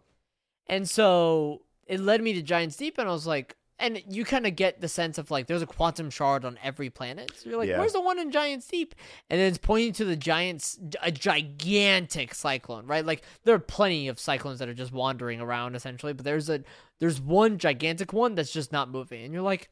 And 0.67 0.89
so 0.89 1.63
it 1.87 1.99
led 1.99 2.21
me 2.21 2.33
to 2.33 2.41
Giants 2.41 2.77
Deep 2.77 2.97
and 2.97 3.09
I 3.09 3.11
was 3.11 3.27
like 3.27 3.55
and 3.81 4.01
you 4.07 4.23
kind 4.23 4.45
of 4.47 4.55
get 4.55 4.79
the 4.79 4.87
sense 4.87 5.17
of 5.17 5.29
like 5.31 5.47
there's 5.47 5.61
a 5.61 5.65
quantum 5.67 6.09
shard 6.09 6.45
on 6.45 6.57
every 6.63 6.89
planet. 6.89 7.31
So 7.35 7.49
you're 7.49 7.57
like, 7.59 7.67
Yeah. 7.69 7.79
where's 7.79 7.93
the 7.93 7.99
one 8.01 8.19
in 8.19 8.31
Giants 8.31 8.67
Deep? 8.67 8.95
And 9.29 9.39
then 9.39 9.47
it's 9.47 9.57
pointing 9.57 9.93
to 9.93 10.05
the 10.05 10.15
giants, 10.15 10.79
a 11.01 11.11
gigantic 11.11 12.33
cyclone, 12.33 12.85
right? 12.87 13.05
Like 13.05 13.23
there 13.43 13.55
are 13.55 13.59
plenty 13.59 14.07
of 14.07 14.19
cyclones 14.19 14.59
that 14.59 14.69
are 14.69 14.73
just 14.73 14.91
wandering 14.93 15.41
around 15.41 15.75
essentially, 15.75 16.13
but 16.13 16.23
there's 16.25 16.49
a 16.49 16.63
there's 16.99 17.19
one 17.19 17.57
gigantic 17.57 18.13
one 18.13 18.35
that's 18.35 18.53
just 18.53 18.71
not 18.71 18.89
moving, 18.89 19.23
and 19.23 19.33
you're 19.33 19.41
like, 19.41 19.69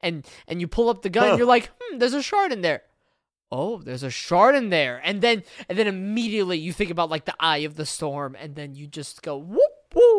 and 0.00 0.26
and 0.48 0.60
you 0.60 0.66
pull 0.68 0.88
up 0.88 1.02
the 1.02 1.10
gun, 1.10 1.24
Huh. 1.24 1.30
and 1.30 1.38
you're 1.38 1.46
like, 1.46 1.70
hmm, 1.80 1.98
there's 1.98 2.14
a 2.14 2.22
shard 2.22 2.52
in 2.52 2.60
there. 2.62 2.82
Oh, 3.52 3.78
there's 3.78 4.02
a 4.02 4.10
shard 4.10 4.56
in 4.56 4.70
there, 4.70 5.00
and 5.04 5.20
then 5.22 5.44
and 5.68 5.78
then 5.78 5.86
immediately 5.86 6.58
you 6.58 6.72
think 6.72 6.90
about 6.90 7.10
like 7.10 7.24
the 7.24 7.36
eye 7.38 7.58
of 7.58 7.76
the 7.76 7.86
storm, 7.86 8.36
and 8.40 8.56
then 8.56 8.74
you 8.74 8.86
just 8.88 9.22
go 9.22 9.36
whoop 9.36 9.60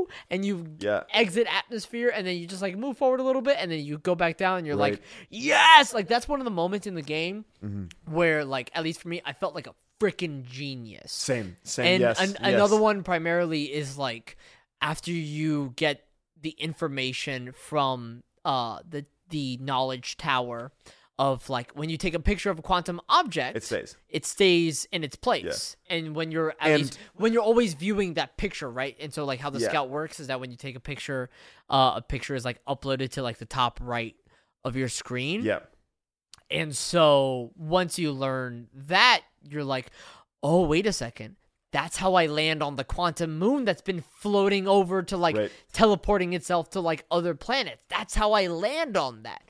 woo, 0.06 0.14
and 0.30 0.46
you 0.46 0.66
Yeah. 0.80 1.04
exit 1.14 1.48
atmosphere, 1.50 2.12
and 2.14 2.26
then 2.26 2.38
you 2.38 2.48
just 2.48 2.62
like 2.62 2.78
move 2.78 2.98
forward 2.98 3.20
a 3.20 3.24
little 3.24 3.42
bit, 3.42 3.58
and 3.60 3.72
then 3.72 3.80
you 3.84 3.98
go 3.98 4.16
back 4.16 4.38
down, 4.38 4.60
and 4.60 4.68
you're 4.68 4.76
like, 4.76 5.02
yes, 5.30 5.94
like 5.94 6.08
that's 6.08 6.28
one 6.28 6.40
of 6.40 6.46
the 6.46 6.52
moments 6.52 6.88
in 6.88 6.96
the 6.96 7.02
game 7.02 7.46
Mhm. 7.64 7.92
where 8.06 8.46
like 8.46 8.70
at 8.74 8.84
least 8.84 9.02
for 9.02 9.08
me, 9.10 9.22
I 9.26 9.34
felt 9.34 9.56
like 9.56 9.68
a 9.68 9.76
freaking 10.00 10.44
genius. 10.46 11.12
Same. 11.12 11.56
Same. 11.64 11.86
And 11.86 12.02
yes. 12.02 12.20
an- 12.20 12.30
yes. 12.32 12.40
another 12.42 12.78
one 12.80 13.04
primarily 13.04 13.74
is 13.74 13.98
like 13.98 14.38
after 14.82 15.12
you 15.12 15.74
get 15.78 16.06
the 16.42 16.52
information 16.52 17.52
from 17.54 18.24
uh 18.44 18.80
the 18.88 19.06
the 19.30 19.58
knowledge 19.62 20.18
tower 20.18 20.72
of 21.18 21.50
like 21.50 21.72
when 21.72 21.90
you 21.90 21.98
take 21.98 22.14
a 22.14 22.20
picture 22.20 22.50
of 22.50 22.60
a 22.60 22.62
quantum 22.62 23.00
object 23.08 23.56
It 23.56 23.64
stays. 23.64 23.96
it 24.10 24.26
stays 24.26 24.86
in 24.92 25.04
its 25.04 25.16
place 25.16 25.78
Yeah. 25.90 25.96
and 25.96 26.16
when 26.16 26.30
you're 26.32 26.52
at 26.60 26.72
And- 26.72 26.82
least 26.84 27.00
when 27.14 27.32
you're 27.32 27.42
always 27.42 27.74
viewing 27.74 28.16
that 28.16 28.36
picture 28.36 28.70
right 28.70 28.98
and 29.00 29.14
so 29.14 29.24
like 29.24 29.40
how 29.40 29.50
the 29.50 29.60
Yeah. 29.60 29.70
scout 29.70 29.90
works 29.90 30.20
is 30.20 30.28
that 30.28 30.42
when 30.42 30.52
you 30.52 30.58
take 30.58 30.76
a 30.76 30.80
picture 30.82 31.30
uh 31.70 31.94
a 31.96 32.02
picture 32.02 32.36
is 32.36 32.44
like 32.44 32.60
uploaded 32.66 33.12
to 33.12 33.22
like 33.24 33.38
the 33.38 33.46
top 33.46 33.80
right 33.82 34.16
of 34.66 34.76
your 34.76 34.90
screen 34.90 35.44
Yeah. 35.44 35.60
and 36.52 36.76
so 36.76 37.52
once 37.56 37.98
you 37.98 38.12
learn 38.12 38.68
that, 38.74 39.22
you're 39.44 39.64
like, 39.64 39.92
oh, 40.44 40.66
wait 40.66 40.86
a 40.86 40.94
second. 40.94 41.38
That's 41.72 41.98
how 41.98 42.14
I 42.16 42.28
land 42.28 42.62
on 42.64 42.76
the 42.78 42.84
quantum 42.84 43.38
moon 43.38 43.66
that's 43.66 43.82
been 43.82 44.02
floating 44.02 44.68
over 44.68 45.02
to 45.04 45.18
like 45.18 45.36
Right. 45.36 45.52
teleporting 45.74 46.34
itself 46.34 46.70
to 46.72 46.80
like 46.80 47.04
other 47.12 47.36
planets. 47.36 47.84
That's 47.90 48.16
how 48.16 48.34
I 48.34 48.48
land 48.48 48.96
on 48.96 49.24
that. 49.24 49.42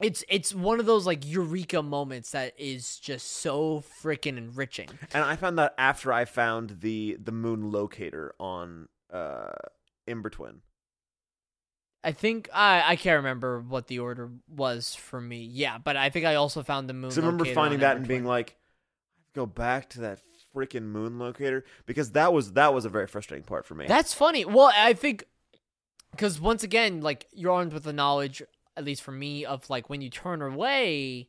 It's 0.00 0.24
it's 0.28 0.54
one 0.54 0.78
of 0.78 0.86
those 0.86 1.06
like 1.06 1.26
eureka 1.26 1.82
moments 1.82 2.30
that 2.30 2.54
is 2.56 2.98
just 2.98 3.38
so 3.38 3.82
freaking 4.02 4.36
enriching. 4.36 4.88
And 5.12 5.24
I 5.24 5.34
found 5.34 5.58
that 5.58 5.74
after 5.76 6.12
I 6.12 6.24
found 6.24 6.80
the 6.80 7.18
the 7.20 7.32
moon 7.32 7.72
locator 7.72 8.34
on 8.38 8.88
uh 9.12 9.50
Ember 10.06 10.30
Twin. 10.30 10.60
I 12.04 12.12
think 12.12 12.48
I 12.52 12.82
I 12.86 12.96
can't 12.96 13.16
remember 13.16 13.60
what 13.60 13.88
the 13.88 13.98
order 13.98 14.30
was 14.48 14.94
for 14.94 15.20
me. 15.20 15.42
Yeah, 15.42 15.78
but 15.78 15.96
I 15.96 16.10
think 16.10 16.26
I 16.26 16.36
also 16.36 16.62
found 16.62 16.88
the 16.88 16.94
moon. 16.94 17.10
So 17.10 17.20
I 17.20 17.24
remember 17.24 17.44
finding 17.46 17.80
that 17.80 17.96
and 17.96 18.06
being 18.06 18.24
like, 18.24 18.50
I 18.50 19.16
have 19.16 19.32
to 19.34 19.40
go 19.40 19.46
back 19.46 19.90
to 19.90 20.00
that 20.02 20.20
freaking 20.54 20.84
moon 20.84 21.18
locator 21.18 21.64
because 21.86 22.12
that 22.12 22.32
was 22.32 22.52
that 22.52 22.72
was 22.72 22.84
a 22.84 22.88
very 22.88 23.08
frustrating 23.08 23.44
part 23.44 23.66
for 23.66 23.74
me. 23.74 23.86
That's 23.86 24.14
funny. 24.14 24.44
Well, 24.44 24.70
I 24.74 24.92
think 24.92 25.24
because 26.12 26.40
once 26.40 26.62
again, 26.62 27.00
like 27.00 27.26
you're 27.32 27.52
armed 27.52 27.72
with 27.72 27.82
the 27.82 27.92
knowledge, 27.92 28.42
at 28.78 28.84
least 28.84 29.02
for 29.02 29.12
me, 29.12 29.44
of 29.44 29.68
like 29.68 29.90
when 29.90 30.00
you 30.00 30.08
turn 30.08 30.40
away, 30.40 31.28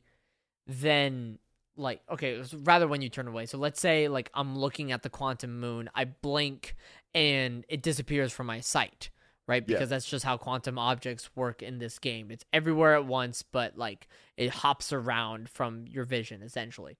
then 0.68 1.40
like 1.76 2.02
okay, 2.10 2.44
rather 2.64 2.88
when 2.88 3.02
you 3.02 3.10
turn 3.10 3.28
away. 3.28 3.46
So 3.46 3.58
let's 3.58 3.82
say 3.82 4.08
like 4.08 4.30
I'm 4.34 4.58
looking 4.58 4.92
at 4.92 5.02
the 5.04 5.10
quantum 5.10 5.60
moon, 5.60 5.90
I 5.96 6.06
blink 6.06 6.76
and 7.14 7.66
it 7.68 7.82
disappears 7.82 8.32
from 8.32 8.48
my 8.48 8.60
sight, 8.60 9.10
right? 9.48 9.64
Yeah. 9.66 9.76
Because 9.76 9.90
that's 9.90 10.08
just 10.08 10.24
how 10.24 10.38
quantum 10.38 10.78
objects 10.78 11.30
work 11.36 11.64
in 11.64 11.80
this 11.80 11.98
game. 11.98 12.30
It's 12.32 12.46
everywhere 12.54 12.96
at 12.96 13.06
once, 13.06 13.42
but 13.44 13.78
like 13.78 14.08
it 14.38 14.52
hops 14.52 14.94
around 14.94 15.50
from 15.50 15.86
your 15.88 16.06
vision 16.06 16.42
essentially. 16.44 16.98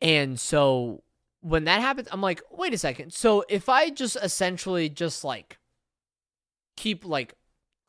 And 0.00 0.38
so 0.38 1.02
when 1.40 1.64
that 1.64 1.80
happens, 1.80 2.08
I'm 2.12 2.20
like, 2.20 2.42
wait 2.50 2.74
a 2.74 2.78
second. 2.78 3.12
So 3.12 3.44
if 3.48 3.68
I 3.68 3.90
just 3.90 4.16
essentially 4.22 4.88
just 4.88 5.24
like 5.24 5.58
keep 6.76 7.04
like 7.04 7.34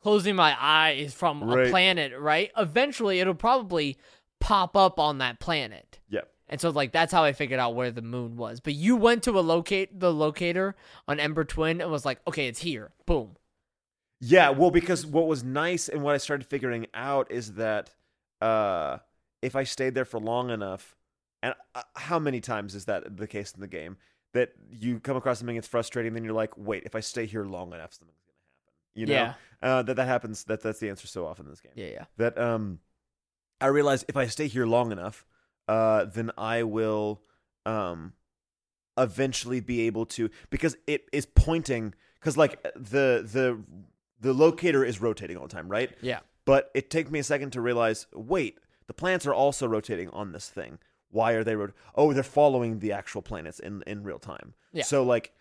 closing 0.04 0.36
my 0.36 0.54
eyes 0.60 1.14
from 1.14 1.42
a 1.42 1.70
planet, 1.70 2.12
right? 2.18 2.50
Eventually 2.58 3.20
it'll 3.20 3.34
probably 3.34 3.96
pop 4.38 4.76
up 4.76 4.98
on 4.98 5.16
that 5.18 5.40
planet. 5.40 5.98
yeah. 6.10 6.20
And 6.46 6.60
so 6.60 6.68
like 6.68 6.92
that's 6.92 7.10
how 7.10 7.24
I 7.24 7.32
figured 7.32 7.58
out 7.58 7.74
where 7.74 7.90
the 7.90 8.02
moon 8.02 8.36
was. 8.36 8.60
But 8.60 8.74
you 8.74 8.96
went 8.96 9.22
to 9.22 9.30
a 9.38 9.40
locate 9.40 9.98
the 9.98 10.12
locator 10.12 10.76
on 11.08 11.18
Ember 11.18 11.42
Twin 11.44 11.80
and 11.80 11.90
was 11.90 12.04
like, 12.04 12.20
okay, 12.28 12.48
it's 12.48 12.60
here. 12.60 12.92
Boom. 13.06 13.36
Yeah, 14.20 14.50
well, 14.50 14.70
because 14.70 15.06
what 15.06 15.26
was 15.26 15.42
nice 15.42 15.88
and 15.88 16.02
what 16.02 16.14
I 16.14 16.18
started 16.18 16.46
figuring 16.46 16.86
out 16.92 17.30
is 17.30 17.54
that 17.54 17.90
uh, 18.42 18.98
if 19.40 19.56
I 19.56 19.64
stayed 19.64 19.94
there 19.94 20.04
for 20.04 20.20
long 20.20 20.50
enough, 20.50 20.94
and 21.42 21.54
uh, 21.74 21.82
how 21.96 22.18
many 22.18 22.42
times 22.42 22.74
is 22.74 22.84
that 22.84 23.16
the 23.16 23.26
case 23.26 23.52
in 23.52 23.62
the 23.62 23.66
game 23.66 23.96
that 24.34 24.50
you 24.70 25.00
come 25.00 25.16
across 25.16 25.38
something 25.38 25.56
that's 25.56 25.66
frustrating, 25.66 26.12
then 26.12 26.24
you're 26.24 26.34
like, 26.34 26.52
wait, 26.58 26.82
if 26.84 26.94
I 26.94 27.00
stay 27.00 27.24
here 27.24 27.44
long 27.44 27.72
enough, 27.72 27.94
something's 27.94 28.18
gonna 28.18 28.23
happen. 28.23 28.23
You 28.94 29.06
know, 29.06 29.12
Yeah. 29.12 29.34
uh, 29.62 29.82
that 29.82 29.96
that 29.96 30.06
happens. 30.06 30.44
That 30.44 30.60
that's 30.62 30.78
the 30.80 30.88
answer 30.90 31.06
so 31.06 31.26
often 31.26 31.46
in 31.46 31.50
this 31.52 31.60
game. 31.60 31.72
Yeah, 31.74 31.86
yeah. 31.88 32.04
That 32.16 32.38
um, 32.38 32.80
I 33.60 33.66
realize 33.66 34.04
if 34.08 34.16
I 34.16 34.26
stay 34.26 34.46
here 34.48 34.66
long 34.66 34.92
enough, 34.92 35.24
uh, 35.68 36.04
then 36.04 36.30
I 36.38 36.62
will 36.62 37.22
um, 37.66 38.12
eventually 38.98 39.60
be 39.60 39.82
able 39.82 40.06
to 40.06 40.30
because 40.50 40.76
it 40.86 41.08
is 41.12 41.26
pointing 41.26 41.94
because 42.20 42.36
like 42.36 42.62
the 42.74 43.26
the 43.30 43.60
the 44.20 44.32
locator 44.32 44.84
is 44.84 45.00
rotating 45.00 45.36
all 45.36 45.46
the 45.46 45.54
time, 45.54 45.68
right? 45.68 45.90
Yeah. 46.00 46.20
But 46.44 46.70
it 46.74 46.90
takes 46.90 47.10
me 47.10 47.18
a 47.18 47.24
second 47.24 47.50
to 47.52 47.60
realize, 47.60 48.06
wait, 48.12 48.58
the 48.86 48.94
planets 48.94 49.26
are 49.26 49.34
also 49.34 49.66
rotating 49.66 50.10
on 50.10 50.32
this 50.32 50.48
thing. 50.48 50.78
Why 51.10 51.32
are 51.32 51.44
they 51.44 51.56
rot- 51.56 51.72
Oh, 51.94 52.12
they're 52.12 52.22
following 52.22 52.80
the 52.80 52.92
actual 52.92 53.22
planets 53.22 53.58
in 53.60 53.82
in 53.86 54.02
real 54.04 54.18
time. 54.18 54.54
Yeah. 54.72 54.84
So 54.84 55.02
like 55.02 55.32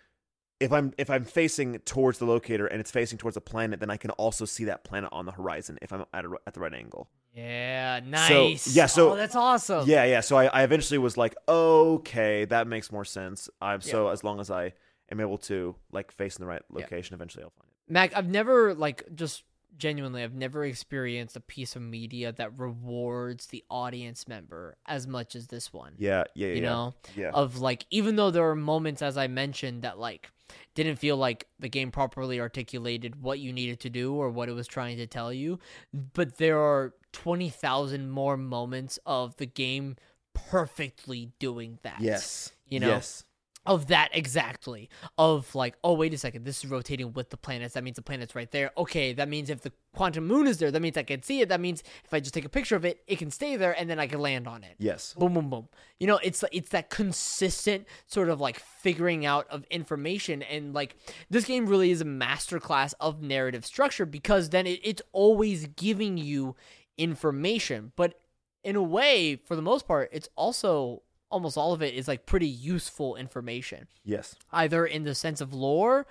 if 0.60 0.72
I'm 0.72 0.94
if 0.98 1.10
I'm 1.10 1.26
facing 1.26 1.80
towards 1.80 2.20
the 2.20 2.26
locator 2.26 2.66
and 2.68 2.80
it's 2.80 2.92
facing 2.92 3.18
towards 3.18 3.36
a 3.38 3.42
planet, 3.42 3.80
then 3.80 3.90
I 3.90 3.98
can 3.98 4.12
also 4.12 4.46
see 4.46 4.66
that 4.66 4.84
planet 4.84 5.10
on 5.12 5.26
the 5.26 5.32
horizon 5.32 5.78
if 5.82 5.92
I'm 5.92 6.06
at 6.14 6.26
a, 6.26 6.30
at 6.48 6.54
the 6.54 6.60
right 6.60 6.74
angle. 6.74 7.10
Yeah, 7.34 8.00
nice. 8.06 8.76
yeah, 8.76 8.86
so- 8.86 9.14
oh, 9.14 9.16
that's 9.16 9.36
awesome. 9.36 9.88
Yeah, 9.90 10.06
yeah. 10.06 10.20
So 10.22 10.38
I, 10.38 10.46
I 10.46 10.64
eventually 10.64 11.00
was 11.00 11.18
like, 11.18 11.36
okay, 11.50 12.46
that 12.46 12.68
makes 12.68 12.92
more 12.92 13.06
sense. 13.06 13.50
I'm 13.62 13.82
so 13.82 14.10
as 14.10 14.24
long 14.24 14.40
as 14.40 14.52
I 14.52 14.74
am 15.12 15.20
able 15.20 15.38
to 15.40 15.76
like 15.92 16.12
face 16.12 16.36
in 16.38 16.42
the 16.44 16.48
right 16.48 16.62
Yeah. 16.72 16.82
location, 16.84 17.16
eventually 17.16 17.44
I'll 17.44 17.50
find 17.52 17.68
it. 17.70 17.92
Mac, 17.92 18.16
I've 18.16 18.30
never 18.30 18.74
like 18.76 19.04
just 19.16 19.44
genuinely, 19.78 20.24
I've 20.24 20.34
never 20.34 20.64
experienced 20.66 21.36
a 21.36 21.40
piece 21.40 21.76
of 21.76 21.82
media 21.82 22.32
that 22.32 22.58
rewards 22.58 23.48
the 23.48 23.64
audience 23.70 24.28
member 24.28 24.78
as 24.86 25.08
much 25.08 25.36
as 25.36 25.48
this 25.48 25.72
one. 25.74 25.94
Yeah, 25.98 26.24
yeah. 26.36 26.48
You 26.48 26.54
yeah. 26.56 26.62
know, 26.62 26.94
yeah. 27.16 27.32
of 27.34 27.60
like 27.60 27.86
even 27.90 28.16
though 28.16 28.32
there 28.32 28.50
are 28.50 28.56
moments 28.56 29.02
as 29.02 29.18
I 29.18 29.28
mentioned 29.28 29.82
that 29.84 30.00
like 30.00 30.30
didn't 30.76 30.98
feel 30.98 31.18
like 31.18 31.48
the 31.60 31.70
game 31.70 31.92
properly 31.92 32.40
articulated 32.40 33.22
what 33.22 33.40
you 33.40 33.52
needed 33.54 33.80
to 33.82 33.90
do 33.90 34.14
or 34.14 34.30
what 34.30 34.50
it 34.50 34.54
was 34.54 34.68
trying 34.68 34.98
to 34.98 35.08
tell 35.08 35.34
you, 35.34 35.60
but 35.94 36.38
there 36.38 36.60
are 36.60 36.94
20,000 37.14 38.10
more 38.10 38.38
moments 38.38 39.00
of 39.06 39.36
the 39.38 39.46
game 39.46 39.96
perfectly 40.34 41.32
doing 41.40 41.80
that. 41.84 42.02
yes. 42.02 42.52
You 42.68 42.80
know, 42.80 42.90
Yes. 42.90 43.24
Of 43.66 43.88
that 43.88 44.10
exactly. 44.12 44.90
Of 45.18 45.56
like 45.56 45.76
oh 45.84 45.94
wait 45.94 46.14
a 46.14 46.18
second 46.18 46.44
this 46.44 46.64
is 46.64 46.70
rotating 46.70 47.14
with 47.14 47.30
the 47.30 47.38
planets. 47.38 47.74
That 47.76 47.84
means 47.84 47.96
the 47.96 48.02
planet's 48.02 48.36
right 48.36 48.52
there. 48.52 48.72
Okay 48.78 49.14
that 49.14 49.30
means 49.30 49.50
if 49.50 49.62
the 49.62 49.72
quantum 49.96 50.28
moon 50.28 50.48
is 50.48 50.58
there 50.58 50.72
that 50.72 50.82
means 50.82 50.98
i 50.98 51.04
can 51.04 51.22
see 51.22 51.42
it. 51.42 51.50
That 51.50 51.62
means 51.62 51.84
if 52.04 52.14
i 52.14 52.20
just 52.20 52.34
take 52.34 52.46
a 52.46 52.50
picture 52.50 52.76
of 52.76 52.84
it 52.86 53.02
it 53.08 53.18
can 53.18 53.32
stay 53.32 53.56
there 53.56 53.72
and 53.80 53.90
then 53.90 54.00
i 54.00 54.08
can 54.08 54.20
land 54.20 54.48
on 54.48 54.64
it. 54.64 54.76
Yes. 54.80 55.14
boom 55.14 55.34
boom 55.34 55.50
boom. 55.50 55.70
You 56.00 56.08
know 56.08 56.20
it's 56.22 56.44
it's 56.52 56.70
that 56.70 56.90
consistent 56.90 57.88
sort 58.08 58.30
of 58.30 58.42
like 58.42 58.60
figuring 58.60 59.26
out 59.26 59.48
of 59.50 59.64
information 59.72 60.42
and 60.42 60.74
like 60.74 60.98
this 61.30 61.46
game 61.46 61.66
really 61.66 61.92
is 61.92 62.02
a 62.02 62.06
masterclass 62.06 62.94
of 63.00 63.22
narrative 63.22 63.66
structure 63.66 64.06
because 64.06 64.50
then 64.50 64.68
it, 64.68 64.80
it's 64.84 65.02
always 65.14 65.68
giving 65.68 66.18
you 66.18 66.56
information. 66.98 67.92
But 67.96 68.16
in 68.64 68.76
a 68.76 68.84
way 68.84 69.36
for 69.36 69.56
the 69.56 69.62
most 69.62 69.88
part 69.88 70.10
it's 70.12 70.30
also 70.36 71.02
almost 71.34 71.58
all 71.58 71.74
of 71.74 71.82
it 71.82 71.94
is 71.94 72.08
like 72.08 72.26
pretty 72.26 72.48
useful 72.48 73.16
information 73.16 73.88
Yes. 74.06 74.36
either 74.52 74.86
in 74.86 75.04
the 75.04 75.16
sense 75.16 75.42
of 75.42 75.54
lore 75.54 76.06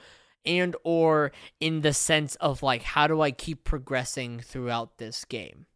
and 0.44 0.74
or 0.82 1.32
in 1.60 1.82
the 1.82 1.92
sense 1.92 2.34
of 2.36 2.62
like 2.62 2.82
how 2.82 3.06
do 3.06 3.20
I 3.20 3.30
keep 3.30 3.64
progressing 3.64 4.40
throughout 4.40 4.98
this 4.98 5.24
game. 5.24 5.66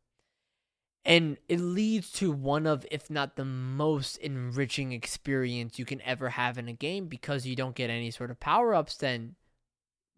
And 1.05 1.39
it 1.49 1.61
leads 1.61 2.11
to 2.15 2.33
one 2.33 2.67
of 2.67 2.85
if 2.91 3.09
not 3.09 3.37
the 3.37 3.45
most 3.45 4.17
enriching 4.17 4.91
experience 4.93 5.79
you 5.79 5.85
can 5.85 6.03
ever 6.03 6.31
have 6.31 6.59
in 6.59 6.67
a 6.67 6.73
game 6.73 7.07
because 7.07 7.47
you 7.47 7.55
don't 7.55 7.77
get 7.77 7.91
any 7.91 8.11
sort 8.11 8.33
of 8.33 8.41
power-ups 8.41 8.97
then 8.97 9.37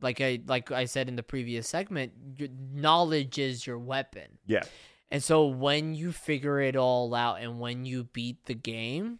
like 0.00 0.20
I 0.20 0.40
like 0.46 0.70
I 0.70 0.86
said 0.86 1.08
in 1.08 1.16
the 1.16 1.22
previous 1.22 1.68
segment, 1.68 2.12
your 2.38 2.48
knowledge 2.72 3.36
is 3.38 3.66
your 3.66 3.78
weapon. 3.78 4.38
Yeah. 4.46 4.62
And 5.10 5.22
so 5.22 5.46
when 5.46 5.94
you 5.94 6.12
figure 6.12 6.60
it 6.60 6.76
all 6.76 7.14
out 7.14 7.40
and 7.40 7.58
when 7.58 7.86
you 7.86 8.04
beat 8.04 8.44
the 8.44 8.54
game, 8.54 9.18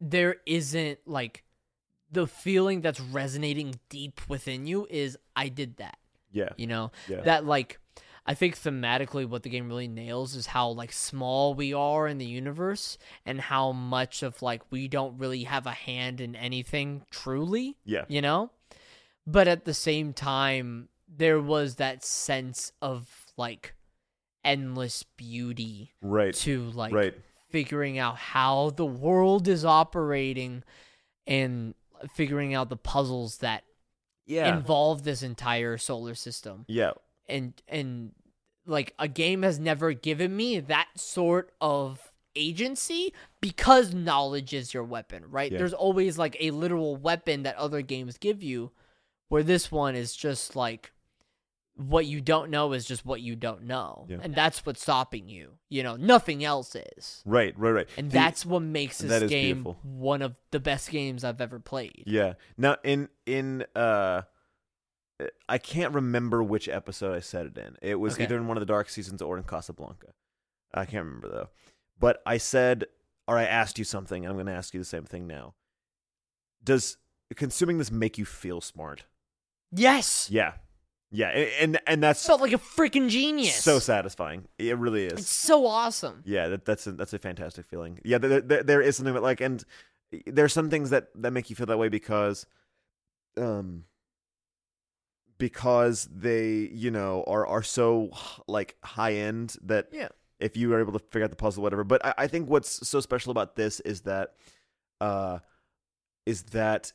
there 0.00 0.36
isn't 0.46 1.00
like 1.06 1.44
the 2.10 2.26
feeling 2.26 2.80
that's 2.80 3.00
resonating 3.00 3.74
deep 3.88 4.20
within 4.28 4.66
you 4.66 4.86
is 4.88 5.18
I 5.34 5.48
did 5.48 5.76
that. 5.78 5.98
Yeah. 6.32 6.50
You 6.56 6.66
know? 6.66 6.92
Yeah. 7.08 7.22
That 7.22 7.44
like 7.44 7.78
I 8.28 8.34
think 8.34 8.56
thematically 8.58 9.26
what 9.26 9.42
the 9.42 9.50
game 9.50 9.68
really 9.68 9.86
nails 9.88 10.34
is 10.34 10.46
how 10.46 10.70
like 10.70 10.92
small 10.92 11.54
we 11.54 11.72
are 11.74 12.08
in 12.08 12.18
the 12.18 12.26
universe 12.26 12.98
and 13.24 13.40
how 13.40 13.72
much 13.72 14.22
of 14.22 14.40
like 14.42 14.62
we 14.70 14.88
don't 14.88 15.18
really 15.18 15.44
have 15.44 15.66
a 15.66 15.70
hand 15.72 16.20
in 16.20 16.34
anything 16.34 17.02
truly 17.10 17.76
Yeah. 17.84 18.04
you 18.08 18.20
know 18.20 18.50
but 19.28 19.46
at 19.46 19.64
the 19.64 19.74
same 19.74 20.12
time 20.12 20.88
there 21.08 21.40
was 21.40 21.76
that 21.76 22.04
sense 22.04 22.72
of 22.82 23.08
like 23.36 23.74
endless 24.46 25.02
beauty 25.02 25.92
Right. 26.00 26.32
to 26.36 26.70
like 26.70 26.92
right. 26.94 27.14
figuring 27.50 27.98
out 27.98 28.16
how 28.16 28.70
the 28.70 28.86
world 28.86 29.48
is 29.48 29.64
operating 29.64 30.62
and 31.26 31.74
figuring 32.14 32.54
out 32.54 32.68
the 32.70 32.76
puzzles 32.76 33.38
that 33.38 33.64
Yeah. 34.26 34.56
involve 34.56 35.02
this 35.02 35.22
entire 35.22 35.76
solar 35.78 36.14
system 36.14 36.64
yeah. 36.68 36.92
and 37.28 37.52
and 37.68 38.12
like 38.66 38.94
a 38.98 39.08
game 39.08 39.42
has 39.42 39.58
never 39.58 39.92
given 39.92 40.34
me 40.36 40.58
that 40.60 40.88
sort 40.96 41.52
of 41.60 42.12
agency 42.34 43.12
because 43.40 43.94
knowledge 43.94 44.52
is 44.52 44.74
your 44.74 44.84
weapon 44.84 45.24
right 45.30 45.50
Yeah. 45.50 45.58
there's 45.58 45.72
always 45.72 46.18
like 46.18 46.36
a 46.38 46.50
literal 46.50 46.94
weapon 46.96 47.42
that 47.44 47.56
other 47.56 47.80
games 47.82 48.18
give 48.18 48.42
you 48.42 48.72
where 49.28 49.42
this 49.42 49.72
one 49.72 49.94
is 49.96 50.14
just 50.14 50.54
like 50.54 50.92
what 51.76 52.06
you 52.06 52.20
don't 52.22 52.50
know 52.50 52.72
is 52.72 52.84
just 52.86 53.04
what 53.04 53.20
you 53.20 53.36
don't 53.36 53.62
know 53.64 54.06
Yeah. 54.08 54.18
and 54.22 54.34
that's 54.34 54.64
what's 54.64 54.80
stopping 54.80 55.28
you 55.28 55.52
you 55.68 55.82
know 55.82 55.96
nothing 55.96 56.42
else 56.42 56.74
is 56.96 57.22
Right. 57.26 57.52
Right. 57.58 57.70
Right. 57.70 57.88
and 57.98 58.10
The- 58.10 58.14
that's 58.14 58.46
what 58.46 58.60
makes 58.62 58.98
this 58.98 59.22
is 59.22 59.28
game 59.30 59.62
beautiful. 59.62 59.78
one 59.82 60.22
of 60.22 60.34
the 60.52 60.60
best 60.60 60.90
games 60.90 61.22
i've 61.22 61.40
ever 61.40 61.60
played 61.60 62.04
Yeah. 62.06 62.34
Now 62.56 62.76
in 62.82 63.08
in 63.26 63.64
uh 63.74 64.22
I 65.48 65.56
can't 65.58 65.94
remember 65.94 66.42
which 66.42 66.68
episode 66.68 67.14
I 67.16 67.20
said 67.20 67.46
it 67.46 67.56
in. 67.58 67.76
It 67.80 67.94
was 67.94 68.14
Okay. 68.14 68.24
either 68.24 68.36
in 68.36 68.48
one 68.48 68.58
of 68.58 68.60
the 68.60 68.66
dark 68.66 68.90
seasons 68.90 69.22
or 69.22 69.38
in 69.38 69.44
Casablanca. 69.44 70.08
I 70.74 70.84
can't 70.84 71.06
remember 71.06 71.28
though. 71.28 71.48
But 71.98 72.22
I 72.26 72.36
said 72.36 72.84
or 73.26 73.38
I 73.38 73.44
asked 73.44 73.78
you 73.78 73.84
something, 73.84 74.24
and 74.24 74.30
I'm 74.30 74.36
going 74.36 74.46
to 74.46 74.52
ask 74.52 74.74
you 74.74 74.78
the 74.80 74.84
same 74.84 75.04
thing 75.04 75.26
now. 75.26 75.54
Does 76.62 76.98
consuming 77.34 77.78
this 77.78 77.90
make 77.90 78.18
you 78.18 78.24
feel 78.24 78.60
smart? 78.60 79.04
yes 79.72 80.28
Yeah. 80.30 80.52
Yeah, 81.12 81.30
a- 81.32 81.62
and 81.62 81.78
and 81.86 82.02
that's 82.02 82.26
felt 82.26 82.40
like 82.40 82.52
a 82.52 82.58
freaking 82.58 83.08
genius 83.08 83.54
so 83.54 83.78
satisfying. 83.78 84.46
It 84.58 84.76
really 84.76 85.06
is. 85.06 85.12
it's 85.20 85.34
so 85.34 85.66
awesome 85.66 86.22
Yeah, 86.24 86.48
that, 86.48 86.64
that's 86.64 86.86
a, 86.86 86.92
that's 86.92 87.12
a 87.12 87.18
fantastic 87.18 87.64
feeling. 87.66 88.00
Yeah, 88.04 88.18
there, 88.18 88.40
there, 88.40 88.62
there 88.62 88.80
is 88.82 88.96
something 88.96 89.14
that 89.14 89.22
like, 89.22 89.40
and 89.40 89.64
there 90.26 90.44
are 90.44 90.48
some 90.48 90.68
things 90.70 90.90
that 90.90 91.08
that 91.14 91.32
make 91.32 91.48
you 91.48 91.56
feel 91.56 91.66
that 91.66 91.78
way 91.78 91.88
because, 91.88 92.46
um, 93.36 93.84
because 95.38 96.08
they 96.12 96.68
you 96.72 96.90
know 96.90 97.24
are 97.26 97.46
are 97.46 97.62
so 97.62 98.10
like 98.46 98.76
high 98.82 99.14
end 99.14 99.56
that 99.62 99.88
Yeah. 99.92 100.08
if 100.40 100.56
you 100.56 100.72
are 100.74 100.80
able 100.80 100.92
to 100.92 100.98
figure 100.98 101.24
out 101.24 101.30
the 101.30 101.36
puzzle, 101.36 101.62
whatever. 101.62 101.84
But 101.84 102.04
I, 102.04 102.14
I 102.18 102.26
think 102.26 102.48
what's 102.48 102.86
so 102.88 103.00
special 103.00 103.30
about 103.30 103.56
this 103.56 103.80
is 103.80 104.02
that, 104.02 104.34
uh, 105.00 105.38
is 106.24 106.42
that 106.44 106.92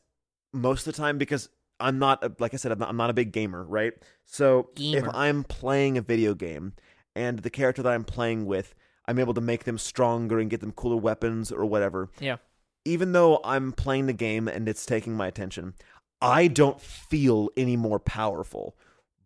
most 0.53 0.86
of 0.88 0.93
the 0.93 0.97
time 1.01 1.18
because 1.18 1.49
I'm 1.82 1.99
not 1.99 2.23
a, 2.23 2.32
like 2.39 2.53
I 2.53 2.57
said 2.57 2.71
I'm 2.71 2.79
not, 2.79 2.89
I'm 2.89 2.97
not 2.97 3.09
a 3.09 3.13
big 3.13 3.32
gamer, 3.32 3.63
right? 3.63 3.93
So 4.25 4.69
if 4.77 5.05
I'm 5.13 5.43
playing 5.43 5.97
a 5.97 6.01
video 6.01 6.34
game 6.34 6.73
and 7.15 7.39
the 7.39 7.49
character 7.49 7.82
that 7.84 7.91
I'm 7.91 8.03
playing 8.03 8.45
with, 8.45 8.73
I'm 9.07 9.19
able 9.19 9.34
to 9.34 9.41
make 9.41 9.63
them 9.63 9.77
stronger 9.77 10.39
and 10.39 10.49
get 10.49 10.61
them 10.61 10.71
cooler 10.71 10.97
weapons 10.97 11.51
or 11.51 11.65
whatever. 11.65 12.09
Yeah. 12.19 12.38
Even 12.86 13.11
though 13.11 13.41
I'm 13.43 13.71
playing 13.71 14.05
the 14.05 14.13
game 14.13 14.47
and 14.47 14.67
it's 14.69 14.86
taking 14.86 15.15
my 15.15 15.27
attention, 15.27 15.73
I 16.21 16.47
don't 16.47 16.79
feel 16.79 17.49
any 17.57 17.75
more 17.75 17.99
powerful 17.99 18.75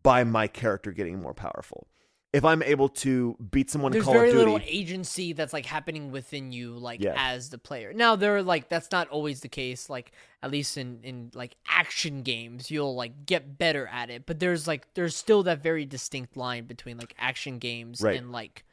by 0.01 0.23
my 0.23 0.47
character 0.47 0.91
getting 0.91 1.21
more 1.21 1.33
powerful. 1.33 1.87
If 2.35 2.43
I'm 2.43 2.61
able 2.63 2.89
to 2.89 3.37
beat 3.51 3.69
someone 3.69 3.91
There's 3.93 4.01
in 4.03 4.05
Call 4.05 4.13
very 4.13 4.29
of 4.29 4.35
Duty, 4.35 4.51
little 4.51 4.67
agency 4.67 5.31
that's 5.33 5.53
like 5.53 5.65
happening 5.65 6.11
within 6.11 6.51
you, 6.51 6.77
like 6.77 6.99
Yeah. 7.01 7.13
as 7.15 7.49
the 7.49 7.57
player. 7.57 7.93
Now 7.93 8.15
there 8.17 8.35
are 8.35 8.43
like 8.43 8.67
that's 8.67 8.91
not 8.91 9.07
always 9.07 9.39
the 9.39 9.47
case. 9.47 9.89
Like 9.89 10.11
at 10.43 10.51
least 10.51 10.77
in 10.77 10.99
in 11.03 11.31
like 11.33 11.55
action 11.67 12.23
games, 12.23 12.69
you'll 12.69 12.93
like 12.95 13.25
get 13.25 13.57
better 13.57 13.87
at 13.87 14.09
it. 14.09 14.25
But 14.25 14.39
there's 14.39 14.67
like 14.67 14.93
there's 14.95 15.15
still 15.15 15.43
that 15.43 15.63
very 15.63 15.85
distinct 15.85 16.35
line 16.35 16.65
between 16.65 16.97
like 16.97 17.15
action 17.17 17.57
games 17.57 18.01
Right. 18.01 18.17
and 18.17 18.31
like 18.31 18.65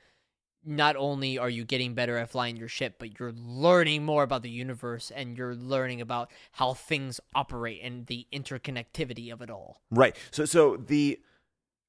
not 0.65 0.95
only 0.97 1.39
are 1.39 1.51
you 1.51 1.65
getting 1.65 1.95
better 1.95 2.17
at 2.17 2.31
flying 2.31 2.57
your 2.57 2.69
ship, 2.69 2.95
but 2.99 3.19
you're 3.19 3.33
learning 3.33 4.05
more 4.05 4.23
about 4.23 4.43
the 4.43 4.51
universe 4.51 5.11
and 5.15 5.37
you're 5.37 5.55
learning 5.57 6.01
about 6.01 6.31
how 6.53 6.73
things 6.75 7.21
operate 7.35 7.81
and 7.83 8.07
the 8.07 8.27
interconnectivity 8.33 9.33
of 9.33 9.43
it 9.43 9.51
all. 9.51 9.81
Right. 9.91 10.17
So 10.31 10.45
so 10.45 10.77
the 10.77 11.21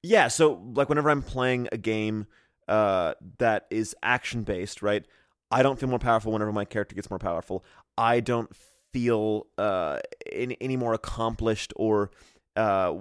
yeah, 0.04 0.28
so 0.28 0.60
like 0.74 0.88
whenever 0.90 1.08
I'm 1.10 1.22
playing 1.22 1.68
a 1.72 1.78
game 1.78 2.26
uh 2.68 3.14
that 3.38 3.66
is 3.70 3.94
action 4.02 4.42
based, 4.42 4.82
right? 4.82 5.04
I 5.50 5.62
don't 5.62 5.78
feel 5.78 5.88
more 5.88 5.98
powerful 5.98 6.32
whenever 6.32 6.52
my 6.52 6.64
character 6.64 6.94
gets 6.94 7.10
more 7.10 7.18
powerful. 7.18 7.64
I 7.96 8.20
don't 8.20 8.54
feel 8.92 9.46
uh 9.56 10.00
any, 10.30 10.56
any 10.60 10.76
more 10.76 10.92
accomplished 10.94 11.72
or 11.76 12.10
uh 12.54 12.94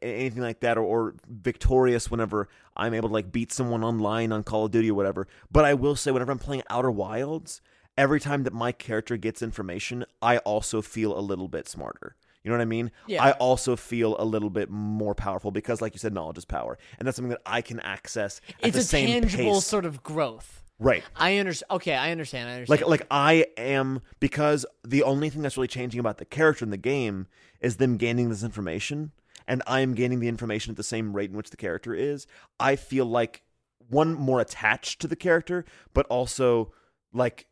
anything 0.00 0.42
like 0.42 0.60
that 0.60 0.78
or, 0.78 0.82
or 0.82 1.14
victorious 1.28 2.10
whenever 2.10 2.48
I'm 2.76 2.94
able 2.94 3.08
to 3.10 3.14
like 3.14 3.30
beat 3.30 3.52
someone 3.52 3.84
online 3.84 4.32
on 4.32 4.42
Call 4.42 4.64
of 4.64 4.70
Duty 4.70 4.90
or 4.90 4.94
whatever. 4.94 5.28
But 5.50 5.66
I 5.66 5.74
will 5.74 5.96
say 5.96 6.12
whenever 6.12 6.32
I'm 6.32 6.38
playing 6.38 6.62
Outer 6.70 6.90
Wilds, 6.90 7.60
every 7.98 8.20
time 8.20 8.44
that 8.44 8.54
my 8.54 8.72
character 8.72 9.18
gets 9.18 9.42
information, 9.42 10.04
I 10.22 10.38
also 10.38 10.80
feel 10.80 11.18
a 11.18 11.20
little 11.20 11.48
bit 11.48 11.68
smarter. 11.68 12.16
You 12.42 12.50
know 12.50 12.56
what 12.56 12.62
I 12.62 12.66
mean? 12.66 12.90
Yeah. 13.06 13.22
I 13.22 13.32
also 13.32 13.76
feel 13.76 14.16
a 14.20 14.24
little 14.24 14.50
bit 14.50 14.68
more 14.68 15.14
powerful 15.14 15.50
because, 15.50 15.80
like 15.80 15.94
you 15.94 15.98
said, 15.98 16.12
knowledge 16.12 16.38
is 16.38 16.44
power, 16.44 16.76
and 16.98 17.06
that's 17.06 17.16
something 17.16 17.30
that 17.30 17.42
I 17.46 17.62
can 17.62 17.78
access 17.80 18.40
at 18.62 18.74
it's 18.74 18.86
a 18.86 18.90
tangible 18.90 19.54
pace. 19.54 19.64
sort 19.64 19.84
of 19.84 20.02
growth. 20.02 20.62
right. 20.78 21.04
I 21.14 21.36
understand. 21.38 21.70
Okay, 21.70 21.94
I 21.94 22.10
understand. 22.10 22.48
I 22.48 22.54
understand. 22.54 22.80
Like 22.80 22.88
like 22.88 23.06
I 23.10 23.46
am 23.56 24.00
because 24.18 24.66
the 24.84 25.04
only 25.04 25.30
thing 25.30 25.42
that's 25.42 25.56
really 25.56 25.68
changing 25.68 26.00
about 26.00 26.18
the 26.18 26.24
character 26.24 26.64
in 26.64 26.70
the 26.70 26.76
game 26.76 27.28
is 27.60 27.76
them 27.76 27.96
gaining 27.96 28.28
this 28.28 28.42
information, 28.42 29.12
and 29.46 29.62
I 29.66 29.80
am 29.80 29.94
gaining 29.94 30.18
the 30.18 30.28
information 30.28 30.72
at 30.72 30.76
the 30.76 30.82
same 30.82 31.14
rate 31.14 31.30
in 31.30 31.36
which 31.36 31.50
the 31.50 31.56
character 31.56 31.94
is. 31.94 32.26
I 32.58 32.74
feel 32.74 33.06
like 33.06 33.42
one 33.88 34.14
more 34.14 34.40
attached 34.40 35.00
to 35.00 35.06
the 35.06 35.16
character, 35.16 35.64
but 35.94 36.06
also 36.06 36.72
like 37.12 37.46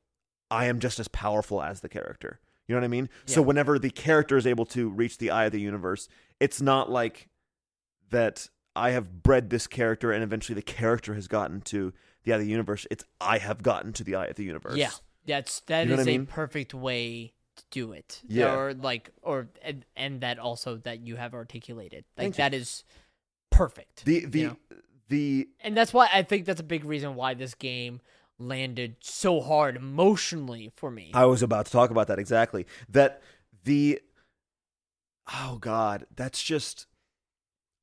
I 0.51 0.65
am 0.65 0.81
just 0.81 0.99
as 0.99 1.07
powerful 1.07 1.63
as 1.63 1.81
the 1.81 1.89
character. 1.89 2.41
You 2.71 2.77
know 2.77 2.83
what 2.83 2.85
I 2.85 2.89
mean? 2.89 3.09
So 3.27 3.43
whenever 3.43 3.81
the 3.81 3.91
character 3.91 4.37
is 4.37 4.47
able 4.47 4.65
to 4.67 4.89
reach 4.89 5.19
the 5.19 5.33
eye 5.33 5.47
of 5.47 5.51
the 5.51 5.61
universe, 5.61 6.09
it's 6.39 6.63
not 6.63 6.89
like 6.89 7.29
that 8.11 8.49
I 8.77 8.91
have 8.91 9.25
bred 9.25 9.51
this 9.51 9.67
character 9.67 10.13
and 10.13 10.23
eventually 10.23 10.55
the 10.55 10.63
character 10.63 11.15
has 11.15 11.27
gotten 11.27 11.63
to 11.63 11.93
the 12.23 12.33
eye 12.33 12.37
of 12.37 12.43
the 12.43 12.47
universe. 12.47 12.87
It's 12.89 13.03
I 13.21 13.39
have 13.39 13.65
gotten 13.65 13.93
to 13.95 14.05
the 14.05 14.15
eye 14.15 14.27
of 14.27 14.37
the 14.37 14.45
universe. 14.45 14.77
Yeah, 14.77 14.93
that's 15.27 15.59
that 15.63 15.89
You 15.89 15.97
know 15.97 16.01
is 16.01 16.07
I 16.07 16.11
a 16.13 16.19
mean? 16.19 16.27
perfect 16.27 16.73
way 16.73 17.33
to 17.57 17.65
do 17.73 17.91
it. 17.91 18.23
Yeah. 18.29 18.55
or 18.55 18.73
like 18.73 19.11
or 19.21 19.49
and, 19.63 19.85
and 19.97 20.21
that 20.21 20.39
also 20.39 20.77
that 20.77 21.01
you 21.05 21.17
have 21.17 21.35
articulated 21.35 22.05
like 22.17 22.27
Thank 22.27 22.35
you. 22.39 22.45
that 22.45 22.55
is 22.55 22.85
perfect. 23.51 24.05
The 24.05 24.27
the 24.27 24.39
you 24.39 24.47
know? 24.47 24.57
the 25.09 25.49
and 25.59 25.77
that's 25.77 25.93
why 25.93 26.09
I 26.13 26.23
think 26.23 26.45
that's 26.45 26.61
a 26.61 26.63
big 26.63 26.85
reason 26.85 27.17
why 27.17 27.35
this 27.35 27.57
game 27.57 28.01
landed 28.41 28.97
so 29.01 29.41
hard 29.41 29.77
emotionally 29.77 30.73
for 30.75 30.91
me. 30.91 31.11
I 31.15 31.27
was 31.27 31.43
about 31.43 31.67
to 31.67 31.73
talk 31.73 31.91
about 31.91 32.09
that 32.09 32.19
exactly. 32.19 32.67
That 32.89 33.23
the 33.65 34.01
oh 35.33 35.59
god, 35.61 36.07
that's 36.15 36.43
just 36.43 36.87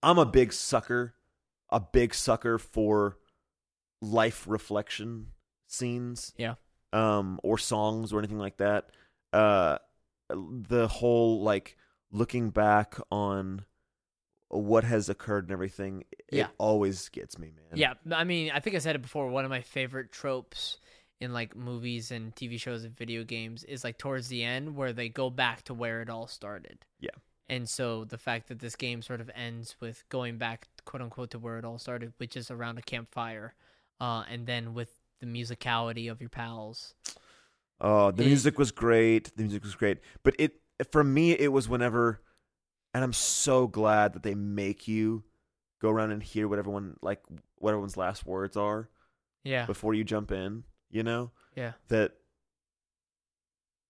I'm 0.01 0.18
a 0.18 0.26
big 0.26 0.51
sucker, 0.53 1.14
a 1.70 1.80
big 1.80 2.14
sucker 2.14 2.58
for 2.58 3.18
life 4.01 4.45
reflection 4.47 5.28
scenes. 5.68 6.34
Yeah. 6.38 6.55
Um 6.91 7.39
or 7.43 7.58
songs 7.58 8.12
or 8.12 8.20
anything 8.20 8.39
like 8.39 8.58
that. 8.58 8.89
Uh 9.32 9.78
the 10.30 10.88
whole 10.88 11.41
like 11.41 11.78
looking 12.12 12.49
back 12.49 12.95
on 13.12 13.64
what 14.49 14.83
has 14.83 15.09
occurred 15.09 15.43
and 15.45 15.51
everything 15.51 16.03
Yeah. 16.31 16.45
it 16.45 16.51
always 16.57 17.09
gets 17.09 17.37
me, 17.37 17.51
man. 17.51 17.77
Yeah, 17.77 17.93
I 18.11 18.23
mean, 18.23 18.51
I 18.53 18.59
think 18.59 18.75
I 18.75 18.79
said 18.79 18.95
it 18.95 19.01
before. 19.01 19.27
One 19.29 19.43
of 19.45 19.49
my 19.49 19.61
favorite 19.61 20.11
tropes 20.11 20.77
in 21.19 21.33
like 21.33 21.55
movies 21.55 22.11
and 22.11 22.33
TV 22.35 22.59
shows 22.59 22.83
and 22.83 22.95
video 22.95 23.23
games 23.23 23.63
is 23.63 23.83
like 23.83 23.97
towards 23.97 24.27
the 24.29 24.43
end 24.43 24.75
where 24.75 24.93
they 24.93 25.09
go 25.09 25.29
back 25.29 25.63
to 25.63 25.73
where 25.73 26.01
it 26.01 26.09
all 26.09 26.27
started. 26.27 26.85
Yeah. 26.99 27.09
And 27.49 27.67
so 27.67 28.03
the 28.03 28.17
fact 28.17 28.47
that 28.49 28.59
this 28.59 28.75
game 28.75 29.01
sort 29.01 29.19
of 29.21 29.31
ends 29.33 29.75
with 29.79 30.03
going 30.09 30.37
back, 30.37 30.67
quote 30.85 31.01
unquote, 31.01 31.31
to 31.31 31.39
where 31.39 31.57
it 31.57 31.65
all 31.65 31.77
started, 31.79 32.13
which 32.17 32.35
is 32.37 32.51
around 32.51 32.77
a 32.77 32.81
campfire, 32.81 33.53
uh, 33.99 34.23
and 34.29 34.45
then 34.45 34.73
with 34.73 34.91
the 35.19 35.25
musicality 35.25 36.11
of 36.11 36.21
your 36.21 36.29
pals. 36.29 36.93
Oh, 37.81 38.11
the 38.11 38.23
It- 38.23 38.27
music 38.27 38.57
was 38.59 38.71
great. 38.71 39.35
The 39.35 39.43
music 39.43 39.63
was 39.63 39.75
great. 39.75 39.99
But 40.23 40.35
it 40.39 40.61
for 40.91 41.03
me 41.03 41.31
it 41.31 41.51
was 41.51 41.67
whenever 41.67 42.21
and 42.97 43.03
I'm 43.03 43.13
so 43.13 43.67
glad 43.67 44.13
that 44.13 44.23
they 44.23 44.33
make 44.33 44.87
you 44.87 45.23
go 45.79 45.89
around 45.91 46.09
and 46.11 46.23
hear 46.23 46.47
what 46.47 46.57
everyone 46.57 46.97
like 47.03 47.21
what 47.57 47.69
everyone's 47.69 47.95
last 47.97 48.25
words 48.25 48.57
are 48.57 48.89
Yeah. 49.43 49.67
before 49.67 49.93
you 49.93 50.03
jump 50.03 50.31
in, 50.31 50.63
you 50.89 51.03
know? 51.03 51.31
Yeah. 51.55 51.73
That 51.89 52.13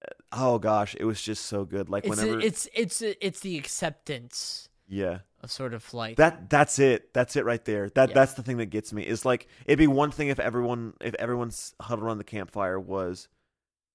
uh, 0.03 0.11
Oh 0.31 0.59
gosh, 0.59 0.95
it 0.99 1.05
was 1.05 1.21
just 1.21 1.45
so 1.45 1.63
good. 1.65 1.89
Like 1.89 2.05
It's 2.05 2.17
whenever 2.17 2.39
it's 2.39 2.67
it's 2.73 3.01
it's 3.01 3.39
the 3.39 3.57
acceptance 3.57 4.69
Yeah. 4.87 5.19
of 5.41 5.51
sort 5.51 5.73
of 5.73 5.93
like 5.93 6.17
That 6.17 6.49
that's 6.49 6.79
it. 6.79 7.13
That's 7.13 7.35
it 7.35 7.45
right 7.45 7.63
there. 7.63 7.89
That 7.91 8.09
Yeah. 8.09 8.15
that's 8.15 8.33
the 8.33 8.43
thing 8.43 8.57
that 8.57 8.67
gets 8.67 8.91
me. 8.93 9.05
Is 9.07 9.25
like 9.25 9.47
it'd 9.65 9.79
be 9.79 9.87
one 9.87 10.11
thing 10.11 10.27
if 10.27 10.39
everyone 10.39 10.93
if 11.01 11.13
everyone's 11.15 11.73
huddled 11.81 12.03
around 12.05 12.17
the 12.17 12.23
campfire 12.25 12.79
was 12.79 13.27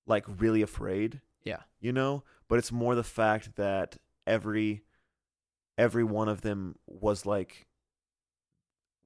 like 0.07 0.25
really 0.41 0.63
afraid. 0.63 1.21
Yeah. 1.45 1.61
You 1.81 1.93
know? 1.93 2.25
But 2.49 2.59
it's 2.59 2.73
more 2.73 2.95
the 2.95 3.05
fact 3.05 3.57
that 3.57 3.97
every 4.27 4.85
every 5.79 6.05
one 6.05 6.29
of 6.29 6.41
them 6.43 6.77
was 6.87 7.25
like 7.27 7.67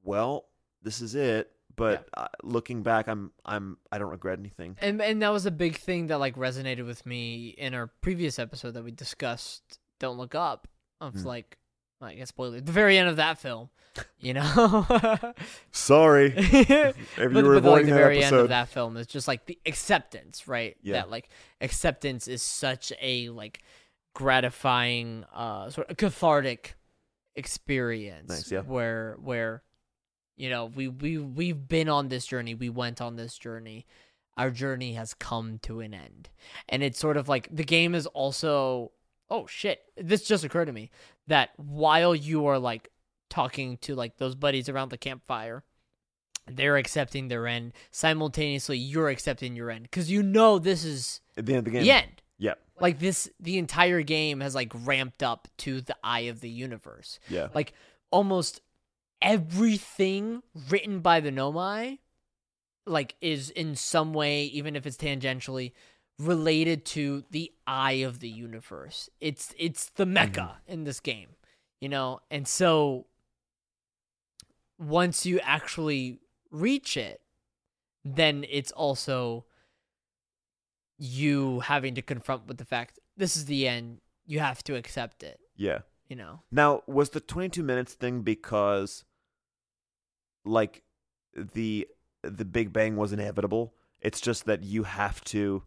well, 0.05 0.47
this 0.83 1.01
is 1.01 1.15
it, 1.17 1.51
but 1.75 2.09
uh, 2.17 2.29
looking 2.43 2.83
back 2.83 3.09
I'm 3.09 3.33
I'm 3.45 3.77
I 3.91 3.99
don't 3.99 4.11
regret 4.11 4.39
anything. 4.39 4.77
and 4.81 5.01
and 5.03 5.21
that 5.23 5.33
was 5.33 5.47
a 5.47 5.51
big 5.51 5.77
thing 5.77 6.07
that 6.09 6.19
like 6.19 6.37
resonated 6.37 6.87
with 6.87 7.05
me 7.05 7.49
in 7.59 7.75
our 7.75 7.89
previous 8.01 8.39
episode 8.39 8.73
that 8.75 8.85
we 8.85 8.91
discussed 8.93 9.79
don't 9.99 10.17
look 10.19 10.35
up 10.35 10.69
of 11.01 11.15
Hmm. 11.15 11.27
like 11.27 11.59
I 12.01 12.15
guess 12.15 12.29
spoiler 12.29 12.61
the 12.61 12.73
very 12.73 12.99
end 12.99 13.09
of 13.09 13.17
that 13.17 13.39
film 13.39 13.71
you 14.21 14.35
know 14.35 14.87
Sorry. 15.73 16.29
but, 16.31 16.45
If 16.45 16.97
you 17.19 17.29
but, 17.31 17.33
were 17.45 17.55
like 17.55 17.59
avoiding 17.65 17.87
the 17.87 17.93
that 17.93 17.99
very 17.99 18.23
end 18.23 18.37
of 18.37 18.49
that 18.51 18.69
film 18.69 18.97
is 18.97 19.07
just 19.07 19.27
like 19.27 19.47
the 19.47 19.59
acceptance 19.67 20.47
right 20.47 20.77
Yeah. 20.83 20.95
that 20.95 21.11
like 21.11 21.31
acceptance 21.61 22.29
is 22.29 22.43
such 22.43 22.93
a 23.01 23.29
like 23.31 23.63
gratifying 24.17 25.27
uh 25.35 25.69
sort 25.69 25.91
of 25.91 25.97
cathartic 25.99 26.75
experience 27.35 28.31
Nice, 28.31 28.51
yeah. 28.51 28.61
where 28.63 29.19
where 29.23 29.63
you 30.39 30.49
know 30.49 30.65
we 30.75 30.89
we 30.89 31.19
we've 31.19 31.69
been 31.69 31.91
on 31.91 32.09
this 32.09 32.25
journey 32.25 32.55
we 32.55 32.71
went 32.71 33.03
on 33.03 33.17
this 33.17 33.37
journey 33.37 33.85
our 34.39 34.51
journey 34.51 34.95
has 34.95 35.13
come 35.13 35.59
to 35.65 35.81
an 35.81 35.93
end 35.93 36.31
and 36.67 36.83
it's 36.83 36.99
sort 36.99 37.19
of 37.19 37.29
like 37.29 37.47
the 37.55 37.63
game 37.63 37.95
is 37.95 38.07
also 38.07 38.91
oh 39.29 39.47
shit 39.47 39.83
this 39.99 40.25
just 40.25 40.45
occurred 40.45 40.65
to 40.65 40.73
me 40.73 40.91
that 41.27 41.51
while 41.59 42.15
you 42.15 42.47
are 42.47 42.59
like 42.59 42.89
talking 43.29 43.77
to 43.83 43.95
like 43.95 44.17
those 44.17 44.35
buddies 44.35 44.71
around 44.71 44.89
the 44.89 44.97
campfire 44.97 45.63
they're 46.51 46.79
accepting 46.79 47.29
their 47.29 47.47
end 47.47 47.75
simultaneously 47.91 48.79
you're 48.79 49.11
accepting 49.11 49.55
your 49.55 49.71
end 49.71 49.83
because 49.83 50.11
you 50.11 50.23
know 50.23 50.59
this 50.59 50.87
is 50.87 51.21
At 51.37 51.45
the 51.45 51.53
end 51.53 51.59
of 51.59 51.65
the 51.67 51.71
game. 51.73 51.83
the 51.83 51.91
end 51.91 52.23
Yeah. 52.39 52.55
like 52.81 52.99
this 52.99 53.29
the 53.41 53.59
entire 53.59 54.03
game 54.03 54.41
has 54.41 54.55
like 54.55 54.73
ramped 54.85 55.23
up 55.23 55.49
to 55.59 55.81
the 55.81 55.97
eye 56.05 56.21
of 56.21 56.41
the 56.41 56.51
universe 56.51 57.19
Yeah. 57.29 57.49
like 57.55 57.73
almost 58.11 58.61
everything 59.23 60.43
written 60.69 61.01
by 61.01 61.21
the 61.21 61.31
nomai 61.31 61.99
like 62.87 63.17
is 63.21 63.51
in 63.51 63.75
some 63.75 64.13
way 64.13 64.45
even 64.45 64.77
if 64.77 64.87
it's 64.87 64.97
tangentially 64.97 65.73
related 66.19 66.85
to 66.85 67.25
the 67.31 67.53
eye 67.67 67.93
of 67.93 68.21
the 68.21 68.29
universe 68.29 69.11
it's 69.21 69.55
it's 69.59 69.91
the 69.91 70.05
mm-hmm. 70.05 70.15
mecca 70.15 70.57
in 70.67 70.85
this 70.85 71.01
game 71.01 71.31
you 71.81 71.89
know 71.89 72.21
and 72.31 72.47
so 72.47 73.07
once 74.79 75.27
you 75.27 75.41
actually 75.41 76.21
reach 76.51 76.97
it 76.97 77.21
then 78.05 78.45
it's 78.49 78.73
also 78.73 79.45
you 80.99 81.61
having 81.61 81.95
to 81.95 82.03
confront 82.03 82.47
with 82.47 82.59
the 82.59 82.65
fact 82.65 82.99
this 83.17 83.37
is 83.37 83.45
the 83.47 83.67
end 83.69 84.01
you 84.27 84.41
have 84.41 84.63
to 84.65 84.75
accept 84.75 85.23
it 85.23 85.39
Yeah. 85.57 85.81
you 86.09 86.17
know 86.17 86.41
Now, 86.51 86.83
was 86.87 87.11
the 87.11 87.21
22 87.21 87.63
minutes 87.63 87.95
thing 87.95 88.23
because 88.23 89.05
like 90.45 90.83
the 91.35 91.87
the 92.23 92.45
Big 92.45 92.73
Bang 92.73 92.97
was 92.97 93.13
inevitable? 93.13 93.75
It's 94.01 94.21
just 94.21 94.47
that 94.47 94.63
you 94.63 94.85
have 94.85 95.23
to 95.25 95.63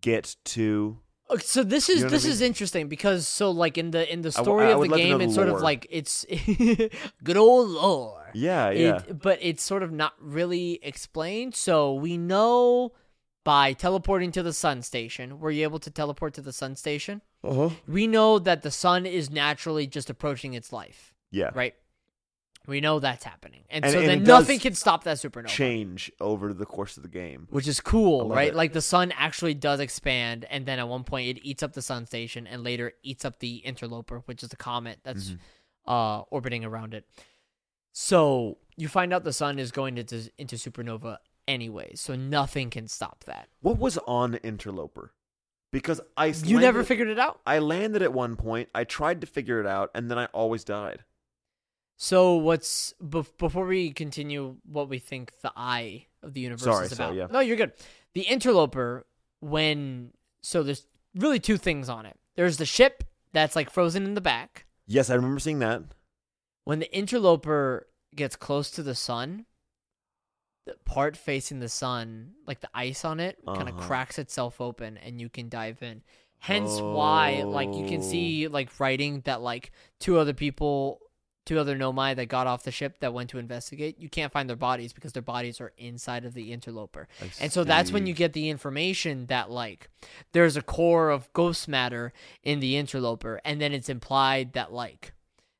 get 0.00 0.36
to 0.44 0.98
uh, 1.28 1.38
so 1.38 1.64
this 1.64 1.88
is 1.88 1.96
You 1.96 2.00
know 2.02 2.06
what 2.06 2.12
I 2.12 2.16
this 2.16 2.24
mean? 2.24 2.32
is 2.32 2.40
interesting 2.40 2.88
because 2.88 3.26
so 3.26 3.50
like 3.50 3.76
in 3.78 3.90
the 3.90 4.10
in 4.12 4.22
the 4.22 4.30
story 4.30 4.66
I 4.66 4.70
of 4.72 4.80
the 4.82 4.88
love 4.88 5.00
to 5.00 5.08
know 5.08 5.18
game 5.18 5.20
it's 5.26 5.34
sort 5.34 5.48
of 5.48 5.60
like 5.60 5.86
it's 5.90 6.24
good 7.24 7.36
old 7.36 7.70
lore 7.70 8.30
Yeah, 8.34 8.70
yeah. 8.70 8.96
It, 9.08 9.18
but 9.20 9.38
it's 9.42 9.62
sort 9.62 9.82
of 9.82 9.90
not 9.90 10.12
really 10.20 10.78
explained. 10.82 11.54
So 11.54 11.94
we 11.94 12.16
know 12.18 12.92
by 13.46 13.72
teleporting 13.72 14.32
to 14.32 14.42
the 14.42 14.52
sun 14.52 14.82
station, 14.82 15.38
were 15.38 15.52
you 15.52 15.62
able 15.62 15.78
to 15.78 15.88
teleport 15.90 16.34
to 16.34 16.40
the 16.40 16.52
sun 16.52 16.74
station? 16.74 17.22
uh-huh. 17.44 17.70
We 17.86 18.08
know 18.08 18.40
that 18.40 18.62
the 18.62 18.72
sun 18.72 19.06
is 19.06 19.30
naturally 19.30 19.86
just 19.86 20.10
approaching 20.10 20.54
its 20.54 20.72
life, 20.72 21.14
Yeah. 21.30 21.50
right? 21.54 21.74
We 22.66 22.80
know 22.80 22.98
that's 22.98 23.22
happening, 23.22 23.62
and, 23.70 23.84
And- 23.84 23.92
so 23.92 24.00
and 24.00 24.08
then 24.08 24.22
nothing 24.24 24.58
can 24.58 24.74
stop 24.74 25.04
that 25.04 25.18
supernova. 25.18 25.46
Change 25.46 26.10
over 26.20 26.52
the 26.52 26.66
course 26.66 26.96
of 26.96 27.04
the 27.04 27.08
game. 27.08 27.46
which 27.50 27.68
is 27.68 27.80
cool, 27.80 28.28
right? 28.28 28.48
it. 28.48 28.56
Like 28.56 28.72
the 28.72 28.82
sun 28.82 29.12
actually 29.12 29.54
does 29.54 29.78
expand, 29.78 30.44
and 30.50 30.66
then 30.66 30.80
at 30.80 30.88
one 30.88 31.04
point 31.04 31.28
it 31.28 31.40
eats 31.46 31.62
up 31.62 31.72
the 31.74 31.82
sun 31.82 32.04
station, 32.06 32.48
and 32.48 32.64
later 32.64 32.94
eats 33.04 33.24
up 33.24 33.38
the 33.38 33.58
interloper, 33.58 34.18
which 34.26 34.42
is 34.42 34.48
the 34.48 34.56
comet 34.56 34.98
that's 35.04 35.28
Mhm. 35.30 35.38
uh, 35.86 36.20
orbiting 36.30 36.64
around 36.64 36.94
it. 36.94 37.04
So 37.92 38.58
you 38.76 38.88
find 38.88 39.12
out 39.12 39.22
the 39.22 39.32
sun 39.32 39.60
is 39.60 39.70
going 39.70 39.96
into 39.98 40.28
into 40.36 40.56
supernova 40.56 41.18
anyway, 41.48 41.92
so 41.94 42.14
nothing 42.14 42.70
can 42.70 42.88
stop 42.88 43.24
that. 43.24 43.48
What 43.60 43.78
was 43.78 43.98
on 44.06 44.34
Interloper? 44.36 45.12
Because 45.72 46.00
I 46.16 46.26
You 46.26 46.60
never 46.60 46.84
figured 46.84 47.08
it 47.08 47.18
out. 47.18 47.40
I 47.46 47.58
landed 47.58 48.02
at 48.02 48.12
one 48.12 48.36
point. 48.36 48.68
I 48.74 48.84
tried 48.84 49.20
to 49.20 49.26
figure 49.26 49.60
it 49.60 49.66
out, 49.66 49.90
and 49.94 50.10
then 50.10 50.18
I 50.18 50.26
always 50.26 50.64
died. 50.64 51.04
So 51.96 52.34
what's 52.34 52.94
bef- 53.02 53.36
before 53.38 53.66
we 53.66 53.90
continue? 53.90 54.56
What 54.64 54.88
we 54.88 54.98
think 54.98 55.32
the 55.40 55.52
eye 55.56 56.06
of 56.22 56.34
the 56.34 56.40
universe 56.40 56.64
Sorry, 56.64 56.86
is 56.86 56.92
about? 56.92 57.14
yeah. 57.14 57.26
No, 57.30 57.40
you're 57.40 57.56
good. 57.56 57.72
The 58.14 58.22
interloper 58.22 59.06
when 59.40 60.12
so 60.42 60.62
there's 60.62 60.86
really 61.14 61.40
two 61.40 61.56
things 61.56 61.88
on 61.88 62.06
it. 62.06 62.16
There's 62.36 62.58
the 62.58 62.66
ship 62.66 63.04
that's 63.32 63.56
like 63.56 63.70
frozen 63.70 64.04
in 64.04 64.14
the 64.14 64.20
back. 64.20 64.66
Yes, 64.86 65.10
I 65.10 65.14
remember 65.14 65.40
seeing 65.40 65.58
that. 65.60 65.82
When 66.64 66.78
the 66.78 66.94
interloper 66.94 67.86
gets 68.14 68.36
close 68.36 68.70
to 68.72 68.82
the 68.82 68.94
sun, 68.94 69.46
the 70.66 70.74
part 70.84 71.16
facing 71.16 71.60
the 71.60 71.68
sun, 71.68 72.32
like 72.46 72.60
the 72.60 72.70
ice 72.74 73.04
on 73.04 73.20
it, 73.20 73.38
kind 73.54 73.68
of 73.68 73.76
Uh-huh. 73.76 73.86
cracks 73.86 74.18
itself 74.18 74.60
open 74.60 74.98
and 74.98 75.20
you 75.20 75.28
can 75.30 75.48
dive 75.48 75.82
in. 75.82 76.02
Hence 76.40 76.84
why 76.84 77.44
like 77.48 77.76
you 77.76 77.84
can 77.84 78.02
Oh. 78.02 78.02
see 78.02 78.48
like 78.48 78.78
writing 78.80 79.22
that 79.22 79.40
like 79.40 79.72
two 80.00 80.18
other 80.18 80.34
people 80.34 81.00
two 81.46 81.60
other 81.60 81.76
nomai 81.76 82.16
that 82.16 82.26
got 82.26 82.48
off 82.48 82.64
the 82.64 82.72
ship 82.72 82.98
that 82.98 83.14
went 83.14 83.30
to 83.30 83.38
investigate, 83.38 84.00
you 84.00 84.08
can't 84.08 84.32
find 84.32 84.48
their 84.50 84.56
bodies 84.56 84.92
because 84.92 85.12
their 85.12 85.22
bodies 85.22 85.60
are 85.60 85.72
inside 85.78 86.24
of 86.24 86.34
the 86.34 86.52
interloper. 86.52 87.06
I 87.22 87.28
And 87.38 87.52
so 87.52 87.62
that's 87.62 87.92
when 87.92 88.04
see. 88.04 88.08
you 88.08 88.14
get 88.14 88.32
the 88.32 88.50
information 88.50 89.26
that 89.26 89.48
like 89.48 89.88
there's 90.32 90.56
a 90.56 90.62
core 90.62 91.10
of 91.10 91.32
ghost 91.32 91.68
matter 91.68 92.12
in 92.42 92.58
the 92.58 92.76
interloper, 92.76 93.40
and 93.44 93.60
then 93.60 93.72
it's 93.72 93.88
implied 93.88 94.54
that 94.54 94.72
like 94.72 95.12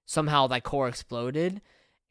somehow 0.06 0.48
that 0.48 0.64
core 0.64 0.88
exploded 0.88 1.60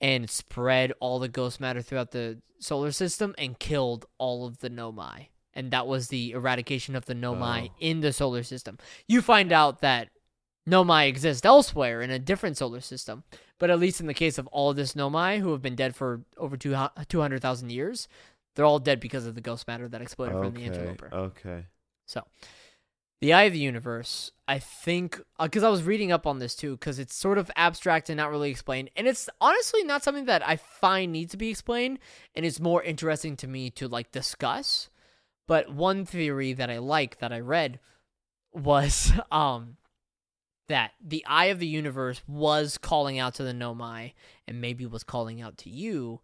and 0.01 0.29
spread 0.29 0.93
all 0.99 1.19
the 1.19 1.27
ghost 1.27 1.59
matter 1.59 1.81
throughout 1.81 2.11
the 2.11 2.39
solar 2.59 2.91
system 2.91 3.33
and 3.37 3.59
killed 3.59 4.05
all 4.17 4.45
of 4.45 4.59
the 4.59 4.69
nomai. 4.69 5.27
And 5.53 5.71
that 5.71 5.87
was 5.87 6.09
the 6.09 6.31
eradication 6.31 6.95
of 6.95 7.05
the 7.05 7.13
nomai 7.15 7.69
Oh. 7.69 7.75
in 7.79 8.01
the 8.01 8.11
solar 8.11 8.43
system. 8.43 8.77
You 9.07 9.21
find 9.21 9.51
out 9.51 9.79
that 9.81 10.09
nomai 10.67 11.07
exist 11.07 11.45
elsewhere 11.45 12.01
in 12.01 12.09
a 12.11 12.19
different 12.19 12.57
solar 12.57 12.81
system, 12.81 13.23
but 13.57 13.69
at 13.69 13.79
least 13.79 14.01
in 14.01 14.07
the 14.07 14.13
case 14.13 14.37
of 14.37 14.47
all 14.47 14.71
of 14.71 14.75
this 14.75 14.93
nomai 14.93 15.39
who 15.39 15.51
have 15.51 15.61
been 15.61 15.75
dead 15.75 15.95
for 15.95 16.21
over 16.37 16.57
two 16.57 16.75
200,000 17.07 17.71
years, 17.71 18.07
they're 18.55 18.65
all 18.65 18.79
dead 18.79 18.99
because 18.99 19.25
of 19.25 19.35
the 19.35 19.41
ghost 19.41 19.67
matter 19.67 19.87
that 19.87 20.01
exploded 20.01 20.35
from 20.37 20.53
the 20.55 20.63
interloper. 20.63 21.09
Okay. 21.13 21.65
So, 22.05 22.23
the 23.21 23.33
Eye 23.33 23.43
of 23.43 23.53
the 23.53 23.59
Universe, 23.59 24.31
I 24.47 24.59
think, 24.59 25.21
because 25.41 25.63
I 25.63 25.69
was 25.69 25.83
reading 25.83 26.11
up 26.11 26.27
on 26.27 26.39
this 26.39 26.55
too, 26.55 26.71
because 26.71 26.99
it's 26.99 27.15
sort 27.15 27.37
of 27.37 27.49
abstract 27.55 28.09
and 28.09 28.17
not 28.17 28.29
really 28.29 28.51
explained, 28.51 28.89
and 28.95 29.07
it's 29.07 29.29
honestly 29.39 29.83
not 29.83 30.03
something 30.03 30.25
that 30.25 30.47
I 30.47 30.57
find 30.57 31.11
needs 31.11 31.31
to 31.31 31.37
be 31.37 31.49
explained, 31.49 31.99
and 32.35 32.45
it's 32.45 32.59
more 32.59 32.83
interesting 32.83 33.35
to 33.37 33.47
me 33.47 33.69
to 33.71 33.87
like 33.87 34.11
discuss. 34.11 34.89
But 35.47 35.71
one 35.71 36.05
theory 36.05 36.53
that 36.53 36.69
I 36.69 36.79
like 36.79 37.19
that 37.19 37.31
I 37.31 37.39
read 37.39 37.79
was 38.51 39.11
um 39.31 39.77
that 40.67 40.91
the 41.03 41.23
Eye 41.27 41.45
of 41.45 41.59
the 41.59 41.67
Universe 41.67 42.23
was 42.27 42.77
calling 42.77 43.19
out 43.19 43.35
to 43.35 43.43
the 43.43 43.53
Nomai, 43.53 44.13
and 44.47 44.61
maybe 44.61 44.85
was 44.85 45.03
calling 45.03 45.41
out 45.41 45.57
to 45.59 45.69
you 45.69 46.21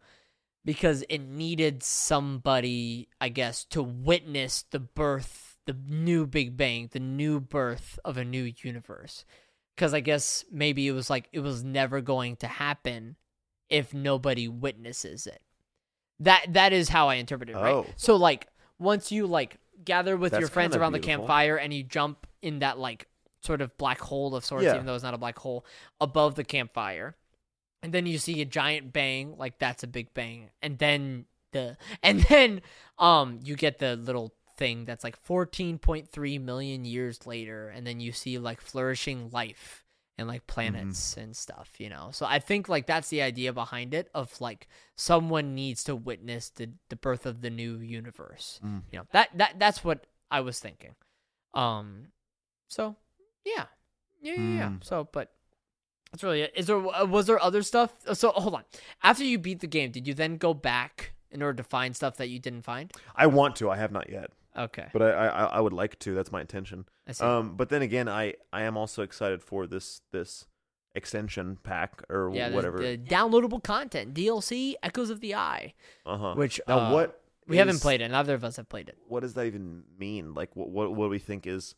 because 0.65 1.03
it 1.09 1.19
needed 1.19 1.83
somebody, 1.83 3.07
I 3.19 3.29
guess, 3.29 3.65
to 3.65 3.81
witness 3.81 4.65
the 4.69 4.79
birth, 4.79 5.50
the 5.65 5.75
new 5.87 6.25
Big 6.25 6.57
Bang, 6.57 6.89
the 6.91 6.99
new 6.99 7.39
birth 7.39 7.99
of 8.03 8.17
a 8.17 8.25
new 8.25 8.51
universe. 8.63 9.25
Because 9.75 9.93
I 9.93 9.99
guess 9.99 10.43
maybe 10.51 10.87
it 10.87 10.91
was 10.91 11.09
like 11.09 11.29
it 11.31 11.39
was 11.39 11.63
never 11.63 12.01
going 12.01 12.35
to 12.37 12.47
happen 12.47 13.15
if 13.69 13.93
nobody 13.93 14.47
witnesses 14.47 15.25
it. 15.27 15.41
That 16.19 16.53
that 16.53 16.73
is 16.73 16.89
how 16.89 17.09
I 17.09 17.15
interpret 17.15 17.49
it, 17.49 17.55
right? 17.55 17.73
Oh. 17.73 17.85
So 17.95 18.15
like 18.15 18.47
once 18.77 19.11
you 19.11 19.25
like 19.27 19.57
gather 19.83 20.17
with 20.17 20.33
your 20.33 20.47
friends 20.49 20.75
around 20.75 20.91
the 20.91 20.99
campfire 20.99 21.55
and 21.57 21.73
you 21.73 21.83
jump 21.83 22.27
in 22.41 22.59
that 22.59 22.77
like 22.77 23.07
sort 23.41 23.61
of 23.61 23.75
black 23.77 23.99
hole 23.99 24.35
of 24.35 24.45
sorts, 24.45 24.65
Yeah. 24.65 24.75
even 24.75 24.85
though 24.85 24.93
it's 24.93 25.03
not 25.03 25.13
a 25.15 25.17
black 25.17 25.39
hole, 25.39 25.65
above 25.99 26.35
the 26.35 26.43
campfire 26.43 27.15
and 27.83 27.91
then 27.93 28.05
you 28.05 28.17
see 28.17 28.41
a 28.41 28.45
giant 28.45 28.93
bang 28.93 29.35
like 29.37 29.57
that's 29.57 29.83
a 29.83 29.87
big 29.87 30.13
bang 30.13 30.49
and 30.61 30.77
then 30.77 31.25
the 31.51 31.75
and 32.03 32.21
then 32.29 32.61
um 32.99 33.39
you 33.43 33.55
get 33.55 33.79
the 33.79 33.95
little 33.95 34.31
thing 34.61 34.85
that's 34.85 35.03
like 35.03 35.17
14.3 35.25 36.41
million 36.41 36.85
years 36.85 37.25
later 37.25 37.69
and 37.69 37.85
then 37.87 37.99
you 37.99 38.11
see 38.11 38.37
like 38.37 38.61
flourishing 38.61 39.29
life 39.31 39.83
and 40.17 40.27
like 40.27 40.45
planets 40.45 41.17
and 41.17 41.35
stuff 41.35 41.69
you 41.79 41.89
know 41.89 42.09
so 42.11 42.25
i 42.27 42.37
think 42.37 42.69
like 42.69 42.85
that's 42.85 43.09
the 43.09 43.21
idea 43.23 43.51
behind 43.51 43.93
it 43.93 44.07
of 44.13 44.39
like 44.39 44.67
someone 44.95 45.55
needs 45.55 45.83
to 45.83 45.95
witness 45.95 46.49
the 46.49 46.69
the 46.89 46.95
birth 46.95 47.25
of 47.25 47.41
the 47.41 47.49
new 47.49 47.77
universe 47.77 48.59
Mm. 48.63 48.81
you 48.91 48.99
know 48.99 49.05
that 49.13 49.29
that 49.35 49.51
that's 49.57 49.83
what 49.83 50.05
i 50.29 50.39
was 50.41 50.59
thinking 50.59 50.93
um 51.55 52.07
so 52.67 52.95
yeah 53.45 53.65
yeah 54.21 54.35
yeah, 54.35 54.57
yeah. 54.61 54.69
Mm. 54.69 54.83
so 54.83 55.07
but 55.11 55.31
that's 56.11 56.23
really 56.23 56.41
it. 56.41 56.51
Is 56.57 56.67
there 56.67 56.75
uh, 56.77 57.05
was 57.05 57.25
there 57.25 57.41
other 57.41 57.63
stuff? 57.63 57.93
Uh, 58.05 58.13
So 58.13 58.31
hold 58.35 58.53
on. 58.53 58.65
After 59.01 59.23
you 59.23 59.39
beat 59.39 59.61
the 59.61 59.67
game, 59.77 59.91
did 59.91 60.05
you 60.09 60.13
then 60.13 60.35
go 60.35 60.53
back 60.53 61.13
in 61.31 61.41
order 61.41 61.55
to 61.55 61.63
find 61.63 61.95
stuff 61.95 62.17
that 62.17 62.27
you 62.27 62.37
didn't 62.37 62.63
find? 62.63 62.91
I 63.15 63.27
want 63.27 63.55
to. 63.59 63.69
I 63.71 63.77
have 63.77 63.93
not 63.93 64.09
yet, 64.09 64.29
Okay, 64.57 64.87
but 64.93 65.01
I 65.01 65.27
I, 65.27 65.43
I 65.45 65.59
would 65.59 65.73
like 65.73 65.97
to. 65.99 66.13
That's 66.13 66.31
my 66.31 66.41
intention. 66.41 66.85
I 67.07 67.11
see. 67.13 67.23
Um, 67.23 67.55
but 67.55 67.69
then 67.69 67.81
again, 67.81 68.09
I 68.09 68.35
I 68.51 68.63
am 68.63 68.75
also 68.77 69.01
excited 69.03 69.41
for 69.41 69.65
this 69.67 70.01
this 70.11 70.45
extension 70.93 71.57
pack 71.63 72.03
or 72.09 72.31
yeah, 72.33 72.49
the- 72.49 72.55
whatever. 72.55 72.77
The, 72.79 72.97
downloadable 72.97 73.63
content 73.63 74.13
DLC 74.13 74.73
Echoes 74.83 75.09
of 75.09 75.21
the 75.21 75.35
Eye, 75.35 75.73
uh 76.05 76.17
huh. 76.17 76.33
which 76.35 76.59
Now 76.67 76.79
uh, 76.79 76.91
what? 76.91 77.21
we 77.47 77.57
haven't 77.57 77.75
is- 77.75 77.81
played 77.81 78.01
it. 78.01 78.11
Neither 78.11 78.33
of 78.33 78.43
us 78.43 78.57
have 78.57 78.67
played 78.67 78.89
it. 78.89 78.97
What 79.07 79.21
does 79.21 79.33
that 79.35 79.45
even 79.45 79.83
mean? 79.97 80.33
Like, 80.33 80.53
what 80.55 80.69
what 80.69 80.93
what 80.93 81.05
do 81.05 81.09
we 81.11 81.19
think 81.19 81.47
is 81.47 81.75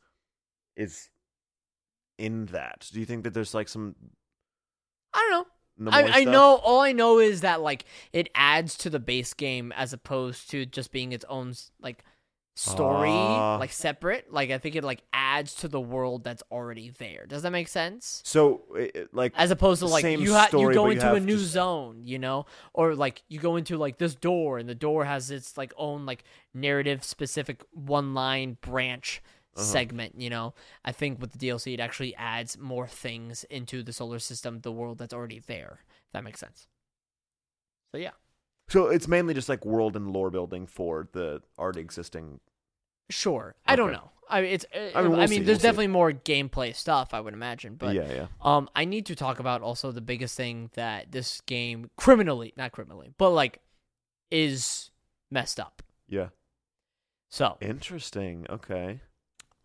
is 0.75 1.09
in 2.17 2.47
that? 2.47 2.89
Do 2.91 2.99
you 2.99 3.05
think 3.05 3.23
that 3.23 3.33
there's 3.35 3.53
like 3.53 3.67
some? 3.69 3.95
I 5.13 5.19
don't 5.29 5.47
know. 5.77 5.91
I, 5.91 6.03
I 6.03 6.21
stuff? 6.21 6.33
know 6.33 6.55
all 6.63 6.81
I 6.81 6.91
know 6.91 7.19
is 7.19 7.41
that 7.41 7.61
like 7.61 7.85
it 8.13 8.29
adds 8.35 8.77
to 8.79 8.89
the 8.89 8.99
base 8.99 9.33
game 9.33 9.71
as 9.75 9.93
opposed 9.93 10.49
to 10.51 10.65
just 10.65 10.91
being 10.91 11.11
its 11.11 11.25
own 11.29 11.53
like 11.81 12.03
story 12.55 13.09
Ah. 13.09 13.57
like 13.59 13.71
separate 13.71 14.31
like 14.31 14.51
i 14.51 14.59
think 14.59 14.75
it 14.75 14.83
like 14.83 15.01
adds 15.11 15.55
to 15.55 15.67
the 15.67 15.81
world 15.81 16.23
that's 16.23 16.43
already 16.51 16.91
there. 16.99 17.25
Does 17.25 17.41
that 17.41 17.51
make 17.51 17.67
sense? 17.67 18.21
So, 18.23 18.61
like, 19.11 19.33
as 19.35 19.49
opposed 19.49 19.79
to 19.79 19.87
like 19.87 20.05
you 20.05 20.33
ha- 20.33 20.45
story, 20.47 20.75
you 20.75 20.79
go 20.79 20.83
but 20.85 20.89
you 20.95 21.01
into 21.01 21.13
a 21.15 21.19
new 21.19 21.39
zone 21.39 22.01
you 22.05 22.19
know? 22.19 22.45
Or 22.73 22.93
like 22.93 23.23
you 23.29 23.39
go 23.39 23.55
into 23.55 23.77
like 23.77 23.97
this 23.97 24.13
door 24.13 24.59
and 24.59 24.69
the 24.69 24.75
door 24.75 25.05
has 25.05 25.31
its 25.31 25.57
like 25.57 25.73
own 25.75 26.05
like 26.05 26.23
narrative 26.53 27.03
specific 27.03 27.63
one 27.71 28.13
line 28.13 28.57
branch 28.61 29.23
Uh-huh. 29.55 29.63
segment 29.63 30.13
you 30.21 30.29
know? 30.29 30.53
I 30.85 30.91
think 30.91 31.19
with 31.19 31.31
the 31.31 31.39
dlc 31.39 31.65
it 31.73 31.79
actually 31.79 32.13
adds 32.15 32.57
more 32.57 32.87
things 32.87 33.43
into 33.49 33.81
the 33.81 33.93
solar 33.93 34.19
system 34.19 34.59
the 34.61 34.71
world 34.71 34.99
that's 34.99 35.13
already 35.13 35.39
there 35.39 35.79
if 36.05 36.11
that 36.13 36.23
makes 36.23 36.39
sense. 36.39 36.67
So 37.91 37.97
yeah 37.97 38.11
so 38.69 38.87
it's 38.87 39.07
mainly 39.07 39.33
just 39.33 39.49
like 39.49 39.65
world 39.65 39.95
and 39.95 40.11
lore 40.11 40.29
building 40.31 40.65
for 40.67 41.07
the 41.13 41.41
already 41.59 41.81
existing. 41.81 42.39
sure 43.09 43.55
i 43.65 43.75
don't 43.75 43.89
Okay. 43.89 43.97
know 43.97 44.09
i 44.29 44.39
it's 44.39 44.65
uh, 44.73 44.89
I 44.95 45.01
mean, 45.01 45.11
we'll 45.11 45.19
i 45.21 45.25
see, 45.25 45.31
mean 45.31 45.39
we'll 45.41 45.47
there's 45.47 45.57
see. 45.59 45.67
definitely 45.67 45.87
more 45.87 46.11
gameplay 46.13 46.73
stuff 46.75 47.13
i 47.13 47.19
would 47.19 47.33
imagine 47.33 47.75
but 47.75 47.93
yeah, 47.95 48.11
yeah. 48.11 48.27
Um, 48.41 48.69
I 48.75 48.85
need 48.85 49.05
to 49.07 49.15
talk 49.15 49.39
about 49.39 49.61
also 49.61 49.91
the 49.91 50.01
biggest 50.01 50.35
thing 50.37 50.69
that 50.73 51.11
this 51.11 51.41
game 51.41 51.89
criminally, 51.97 52.53
not 52.57 52.71
criminally, 52.71 53.11
but 53.17 53.31
like 53.31 53.59
is 54.31 54.89
messed 55.29 55.59
up. 55.59 55.83
Yeah. 56.07 56.29
So 57.29 57.57
Interesting. 57.61 58.45
Okay. 58.49 59.01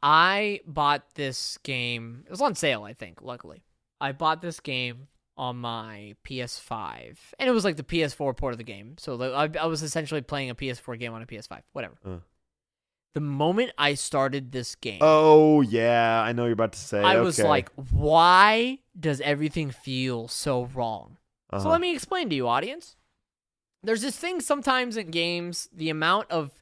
I 0.02 0.60
bought 0.66 1.14
this 1.14 1.58
game. 1.62 2.22
It 2.26 2.30
was 2.30 2.40
on 2.40 2.54
sale, 2.54 2.84
I 2.84 2.92
think. 2.94 3.20
Luckily, 3.22 3.62
I 4.00 4.12
bought 4.12 4.42
this 4.42 4.60
game 4.60 5.08
on 5.38 5.56
my 5.56 6.14
PS5, 6.26 7.16
and 7.38 7.48
it 7.48 7.52
was 7.52 7.64
like 7.64 7.76
the 7.76 7.82
PS4 7.82 8.36
port 8.36 8.52
of 8.52 8.58
the 8.58 8.64
game. 8.64 8.96
So 8.98 9.14
like, 9.14 9.56
I, 9.56 9.62
I 9.62 9.66
was 9.66 9.82
essentially 9.82 10.20
playing 10.20 10.50
a 10.50 10.54
PS4 10.54 10.98
game 10.98 11.12
on 11.14 11.22
a 11.22 11.26
PS5. 11.26 11.62
Whatever. 11.72 11.94
Uh. 12.04 12.16
The 13.14 13.20
moment 13.20 13.72
I 13.78 13.94
started 13.94 14.52
this 14.52 14.74
game, 14.74 14.98
Oh 15.00 15.62
yeah, 15.62 16.20
I 16.20 16.32
know 16.32 16.44
you're 16.44 16.52
about 16.52 16.72
to 16.74 16.78
say. 16.78 17.02
I 17.02 17.20
was 17.20 17.38
like, 17.38 17.70
"Why 17.90 18.78
does 18.98 19.20
everything 19.22 19.70
feel 19.70 20.28
so 20.28 20.66
wrong?" 20.66 21.16
So 21.52 21.56
Uh-huh. 21.56 21.68
let 21.70 21.80
me 21.80 21.94
explain 21.94 22.28
to 22.28 22.36
you, 22.36 22.46
audience. 22.46 22.96
There's 23.82 24.02
this 24.02 24.16
thing 24.16 24.40
sometimes 24.40 24.96
in 24.96 25.10
games, 25.10 25.68
the 25.72 25.88
amount 25.88 26.30
of 26.30 26.52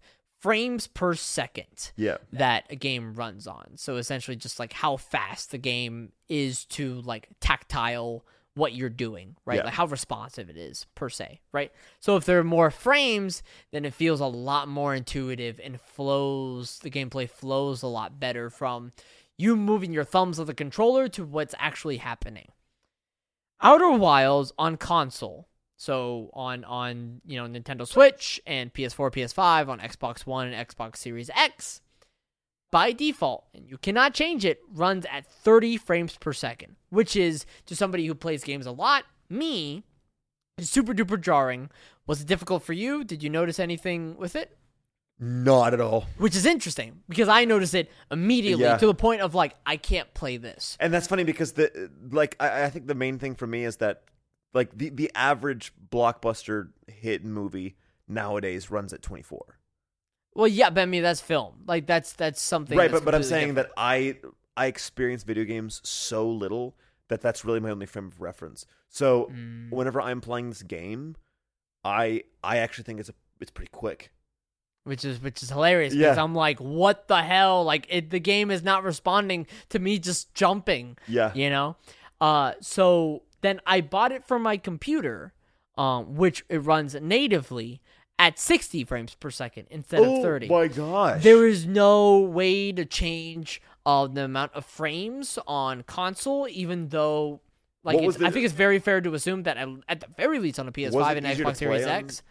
frames 0.40 0.86
per 0.86 1.14
second 1.14 1.90
Yeah. 1.96 2.18
that 2.32 2.66
a 2.70 2.76
game 2.76 3.14
runs 3.14 3.46
on. 3.46 3.72
So 3.76 3.96
essentially 3.96 4.36
just 4.36 4.58
like 4.60 4.74
how 4.74 4.96
fast 4.96 5.50
the 5.50 5.58
game 5.58 6.12
is 6.28 6.64
to 6.66 7.00
like 7.02 7.28
tactile 7.40 8.24
what 8.56 8.74
you're 8.74 8.88
doing, 8.88 9.36
right? 9.44 9.56
Yeah. 9.56 9.64
Like 9.64 9.74
how 9.74 9.86
responsive 9.86 10.48
it 10.48 10.56
is 10.56 10.86
per 10.94 11.10
se, 11.10 11.40
right? 11.52 11.70
So 12.00 12.16
if 12.16 12.24
there 12.24 12.38
are 12.38 12.44
more 12.44 12.70
frames, 12.70 13.42
then 13.70 13.84
it 13.84 13.92
feels 13.92 14.18
a 14.20 14.26
lot 14.26 14.66
more 14.66 14.94
intuitive 14.94 15.60
and 15.62 15.78
flows 15.78 16.78
the 16.78 16.90
gameplay 16.90 17.28
flows 17.28 17.82
a 17.82 17.86
lot 17.86 18.18
better 18.18 18.48
from 18.48 18.92
you 19.36 19.56
moving 19.56 19.92
your 19.92 20.04
thumbs 20.04 20.38
of 20.38 20.46
the 20.46 20.54
controller 20.54 21.06
to 21.08 21.24
what's 21.24 21.54
actually 21.58 21.98
happening. 21.98 22.48
Outer 23.60 23.92
Wilds 23.92 24.52
on 24.58 24.78
console. 24.78 25.48
So 25.76 26.30
on 26.32 26.64
on 26.64 27.20
you 27.26 27.36
know 27.36 27.46
Nintendo 27.46 27.86
Switch 27.86 28.40
and 28.46 28.72
PS4, 28.72 29.12
PS5 29.12 29.68
on 29.68 29.80
Xbox 29.80 30.24
One 30.24 30.50
and 30.50 30.68
Xbox 30.68 30.96
Series 30.96 31.28
X 31.34 31.82
by 32.70 32.92
default, 32.92 33.46
and 33.54 33.68
you 33.68 33.78
cannot 33.78 34.14
change 34.14 34.44
it, 34.44 34.60
runs 34.72 35.06
at 35.10 35.26
30 35.26 35.76
frames 35.76 36.16
per 36.18 36.32
second, 36.32 36.76
which 36.90 37.16
is 37.16 37.46
to 37.66 37.76
somebody 37.76 38.06
who 38.06 38.14
plays 38.14 38.42
games 38.44 38.66
a 38.66 38.72
lot, 38.72 39.04
me, 39.30 39.84
super 40.60 40.92
duper 40.94 41.20
jarring. 41.20 41.70
Was 42.06 42.20
it 42.20 42.26
difficult 42.26 42.62
for 42.62 42.72
you? 42.72 43.04
Did 43.04 43.22
you 43.22 43.30
notice 43.30 43.58
anything 43.58 44.16
with 44.16 44.36
it? 44.36 44.56
Not 45.18 45.72
at 45.72 45.80
all. 45.80 46.04
which 46.18 46.36
is 46.36 46.44
interesting 46.44 47.00
because 47.08 47.26
I 47.28 47.46
noticed 47.46 47.74
it 47.74 47.90
immediately 48.10 48.64
Yeah. 48.64 48.76
to 48.76 48.86
the 48.86 48.94
point 48.94 49.22
of 49.22 49.34
like 49.34 49.54
I 49.64 49.78
can't 49.78 50.12
play 50.12 50.36
this. 50.36 50.76
And 50.78 50.92
that's 50.92 51.06
funny 51.06 51.24
because 51.24 51.52
the 51.52 51.90
like 52.10 52.36
I, 52.38 52.64
I 52.64 52.70
think 52.70 52.86
the 52.86 52.94
main 52.94 53.18
thing 53.18 53.34
for 53.34 53.46
me 53.46 53.64
is 53.64 53.76
that 53.78 54.02
like 54.52 54.76
the 54.76 54.90
the 54.90 55.10
average 55.14 55.72
blockbuster 55.90 56.68
hit 56.86 57.24
movie 57.24 57.76
nowadays 58.06 58.70
runs 58.70 58.92
at 58.92 59.00
24. 59.00 59.58
Well, 60.36 60.48
yeah, 60.48 60.70
but 60.70 60.82
I 60.82 60.86
mean 60.86 61.02
that's 61.02 61.20
film. 61.20 61.62
Like 61.66 61.86
that's 61.86 62.12
that's 62.12 62.40
something. 62.40 62.76
right, 62.76 62.90
that's 62.90 63.00
but 63.00 63.04
but 63.06 63.14
I'm 63.14 63.22
saying 63.22 63.54
different. 63.54 63.68
that 63.68 63.74
I 63.76 64.16
I 64.56 64.66
experience 64.66 65.22
video 65.24 65.44
games 65.44 65.80
so 65.84 66.28
little 66.28 66.76
that 67.08 67.20
that's 67.20 67.44
really 67.44 67.60
my 67.60 67.70
only 67.70 67.86
frame 67.86 68.06
of 68.06 68.20
reference. 68.20 68.66
So 68.88 69.30
Mm. 69.32 69.70
whenever 69.70 70.00
I'm 70.00 70.20
playing 70.20 70.48
this 70.50 70.62
game, 70.62 71.16
I 71.84 72.24
I 72.42 72.58
actually 72.58 72.84
think 72.84 73.00
it's 73.00 73.08
a 73.08 73.14
it's 73.40 73.50
pretty 73.50 73.70
quick. 73.72 74.12
which 74.84 75.04
is 75.04 75.20
which 75.20 75.42
is 75.42 75.50
hilarious 75.50 75.92
because 75.94 76.16
Yeah. 76.16 76.22
I'm 76.22 76.34
like, 76.34 76.58
what 76.60 77.08
the 77.08 77.22
hell? 77.22 77.64
Like 77.64 77.86
it, 77.88 78.10
the 78.10 78.20
game 78.20 78.50
is 78.50 78.62
not 78.62 78.84
responding 78.84 79.46
to 79.70 79.78
me 79.78 79.98
just 79.98 80.32
jumping. 80.34 80.96
Yeah. 81.08 81.32
you 81.34 81.50
know. 81.50 81.76
Uh, 82.20 82.52
so 82.60 83.22
then 83.42 83.60
I 83.66 83.80
bought 83.80 84.10
it 84.12 84.24
for 84.24 84.38
my 84.38 84.56
computer, 84.56 85.32
um, 85.76 86.14
which 86.16 86.44
it 86.48 86.58
runs 86.58 86.94
natively 86.94 87.80
at 88.18 88.38
60 88.38 88.84
frames 88.84 89.14
per 89.14 89.30
second 89.30 89.66
instead 89.70 90.00
of 90.02 90.22
30. 90.22 90.48
Oh 90.48 90.52
my 90.60 90.68
gosh. 90.68 91.22
There 91.22 91.46
is 91.46 91.66
no 91.66 92.18
way 92.20 92.72
to 92.72 92.84
change 92.84 93.60
uh, 93.84 94.06
the 94.06 94.24
amount 94.24 94.52
of 94.54 94.64
frames 94.64 95.38
on 95.46 95.82
console, 95.82 96.48
even 96.50 96.88
though, 96.88 97.40
like, 97.84 97.98
I 97.98 98.30
think 98.30 98.44
it's 98.46 98.54
very 98.54 98.78
fair 98.78 99.00
to 99.00 99.14
assume 99.14 99.42
that 99.44 99.56
at, 99.58 99.68
at 99.88 100.00
the 100.00 100.06
very 100.16 100.38
least 100.38 100.58
on 100.58 100.66
a 100.66 100.72
PS5 100.72 101.16
and 101.18 101.26
Xbox 101.26 101.56
Series 101.56 101.84
on- 101.84 101.90
X. 101.90 102.22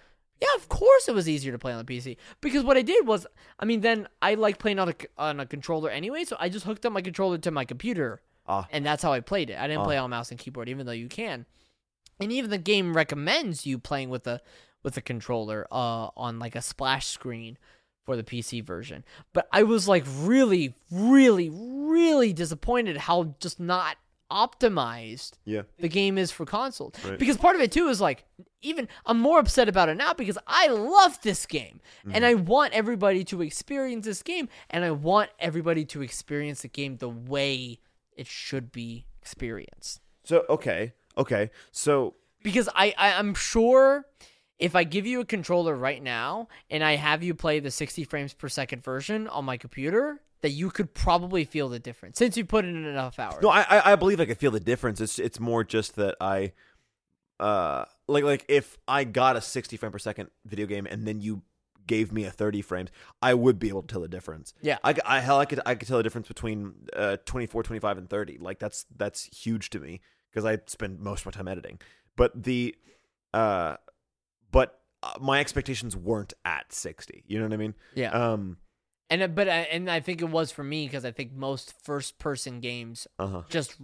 Yeah, 0.41 0.49
of 0.57 0.67
course 0.67 1.07
it 1.07 1.15
was 1.15 1.29
easier 1.29 1.53
to 1.53 1.57
play 1.57 1.71
on 1.71 1.77
the 1.83 1.85
PC 1.85 2.17
because 2.41 2.63
what 2.65 2.75
I 2.75 2.81
did 2.81 3.07
was, 3.07 3.25
I 3.57 3.63
mean, 3.63 3.79
then 3.79 4.09
I 4.21 4.33
like 4.33 4.57
playing 4.59 4.79
on 4.79 4.89
a 4.89 4.95
on 5.17 5.39
a 5.39 5.45
controller 5.45 5.89
anyway, 5.89 6.25
so 6.25 6.35
I 6.37 6.49
just 6.49 6.65
hooked 6.65 6.85
up 6.85 6.91
my 6.91 7.01
controller 7.01 7.37
to 7.37 7.51
my 7.51 7.63
computer, 7.63 8.21
Ah. 8.45 8.67
and 8.69 8.85
that's 8.85 9.01
how 9.01 9.13
I 9.13 9.21
played 9.21 9.49
it. 9.49 9.57
I 9.57 9.67
didn't 9.67 9.83
Ah. 9.83 9.85
play 9.85 9.97
on 9.97 10.09
mouse 10.09 10.31
and 10.31 10.37
keyboard, 10.39 10.67
even 10.67 10.85
though 10.85 10.91
you 10.91 11.07
can, 11.07 11.45
and 12.19 12.33
even 12.33 12.49
the 12.49 12.57
game 12.57 12.93
recommends 12.97 13.65
you 13.65 13.79
playing 13.79 14.09
with 14.09 14.27
a 14.27 14.41
with 14.85 14.95
a 14.97 15.01
controller 15.01 15.67
uh 15.71 16.07
on 16.15 16.37
like 16.39 16.55
a 16.55 16.61
splash 16.61 17.07
screen 17.07 17.57
for 18.05 18.15
the 18.15 18.23
PC 18.23 18.63
version. 18.63 19.03
But 19.33 19.47
I 19.51 19.63
was 19.63 19.87
like 19.87 20.05
really, 20.19 20.75
really, 20.91 21.49
really 21.51 22.31
disappointed 22.33 22.95
how 22.97 23.33
just 23.39 23.59
not 23.59 23.97
optimized 24.31 25.33
Yeah. 25.45 25.63
the 25.79 25.87
game 25.89 26.17
is 26.17 26.31
for 26.31 26.45
console. 26.45 26.93
Right. 27.03 27.17
Because 27.17 27.37
part 27.37 27.55
of 27.55 27.61
it 27.61 27.71
too 27.71 27.87
is 27.87 27.99
like 28.01 28.25
even 28.61 28.87
I'm 29.05 29.19
more 29.19 29.39
upset 29.39 29.67
about 29.69 29.89
it 29.89 29.95
now 29.95 30.13
because 30.13 30.37
I 30.47 30.67
love 30.67 31.19
this 31.21 31.45
game 31.45 31.79
and 32.03 32.23
Mm-hmm. 32.23 32.25
I 32.25 32.33
want 32.35 32.73
everybody 32.73 33.23
to 33.25 33.41
experience 33.41 34.05
this 34.05 34.21
game 34.23 34.49
and 34.69 34.83
I 34.83 34.91
want 34.91 35.29
everybody 35.39 35.85
to 35.85 36.01
experience 36.01 36.61
the 36.61 36.67
game 36.67 36.97
the 36.97 37.09
way 37.09 37.79
it 38.15 38.27
should 38.27 38.71
be 38.71 39.05
experienced. 39.21 40.01
So 40.23 40.45
okay. 40.49 40.93
Okay. 41.17 41.49
So 41.71 42.15
Because 42.43 42.69
I, 42.75 42.93
I 42.97 43.13
I'm 43.13 43.33
sure 43.33 44.05
if 44.59 44.75
I 44.75 44.83
give 44.83 45.05
you 45.05 45.19
a 45.19 45.25
controller 45.25 45.75
right 45.75 46.01
now 46.01 46.47
and 46.69 46.83
I 46.83 46.95
have 46.95 47.23
you 47.23 47.33
play 47.33 47.59
the 47.59 47.71
60 47.71 48.03
frames 48.05 48.33
per 48.33 48.47
second 48.47 48.83
version 48.83 49.27
on 49.27 49.45
my 49.45 49.57
computer, 49.57 50.21
that 50.41 50.51
you 50.51 50.69
could 50.69 50.93
probably 50.93 51.43
feel 51.43 51.69
the 51.69 51.79
difference 51.79 52.17
since 52.17 52.37
you 52.37 52.45
put 52.45 52.65
in 52.65 52.85
enough 52.85 53.17
hours. 53.19 53.41
No, 53.41 53.49
I, 53.49 53.93
I 53.93 53.95
believe 53.95 54.19
I 54.19 54.25
could 54.25 54.37
feel 54.37 54.51
the 54.51 54.59
difference. 54.59 55.01
It's 55.01 55.17
it's 55.17 55.39
more 55.39 55.63
just 55.63 55.95
that 55.95 56.15
I, 56.21 56.53
uh, 57.39 57.85
like 58.07 58.23
like 58.23 58.45
if 58.47 58.77
I 58.87 59.05
got 59.05 59.35
a 59.35 59.41
sixty 59.41 59.75
frame 59.75 59.91
per 59.91 59.97
second 59.97 60.29
video 60.45 60.67
game 60.67 60.85
and 60.85 61.07
then 61.07 61.19
you 61.19 61.41
gave 61.87 62.11
me 62.11 62.25
a 62.25 62.31
thirty 62.31 62.61
frames, 62.61 62.91
I 63.21 63.33
would 63.33 63.57
be 63.57 63.69
able 63.69 63.81
to 63.81 63.87
tell 63.87 64.01
the 64.01 64.07
difference. 64.07 64.53
Yeah. 64.61 64.77
I, 64.83 64.93
I 65.03 65.19
hell 65.19 65.39
I 65.39 65.45
could 65.45 65.61
I 65.65 65.73
could 65.73 65.87
tell 65.87 65.97
the 65.97 66.03
difference 66.03 66.27
between 66.27 66.73
uh 66.95 67.17
24, 67.25 67.63
25, 67.63 67.97
and 67.97 68.09
thirty. 68.09 68.37
Like 68.37 68.59
that's 68.59 68.85
that's 68.95 69.23
huge 69.35 69.71
to 69.71 69.79
me 69.79 70.01
because 70.29 70.45
I 70.45 70.59
spend 70.67 70.99
most 70.99 71.21
of 71.21 71.27
my 71.27 71.31
time 71.31 71.47
editing. 71.47 71.79
But 72.17 72.43
the, 72.43 72.75
uh, 73.33 73.77
but 74.51 74.79
uh, 75.03 75.13
my 75.19 75.39
expectations 75.39 75.95
weren't 75.95 76.33
at 76.45 76.71
sixty. 76.73 77.23
You 77.27 77.39
know 77.39 77.45
what 77.45 77.53
I 77.53 77.57
mean? 77.57 77.73
yeah. 77.93 78.11
Um. 78.11 78.57
And 79.09 79.21
uh, 79.21 79.27
but 79.27 79.47
I- 79.47 79.67
and 79.71 79.89
I 79.89 79.99
think 79.99 80.21
it 80.21 80.29
was 80.29 80.51
for 80.51 80.63
me 80.63 80.87
because 80.87 81.05
I 81.05 81.11
think 81.11 81.31
most 81.33 81.73
first 81.83 82.17
person 82.17 82.59
games 82.59 83.07
Uh 83.19 83.27
huh. 83.27 83.41
just 83.49 83.75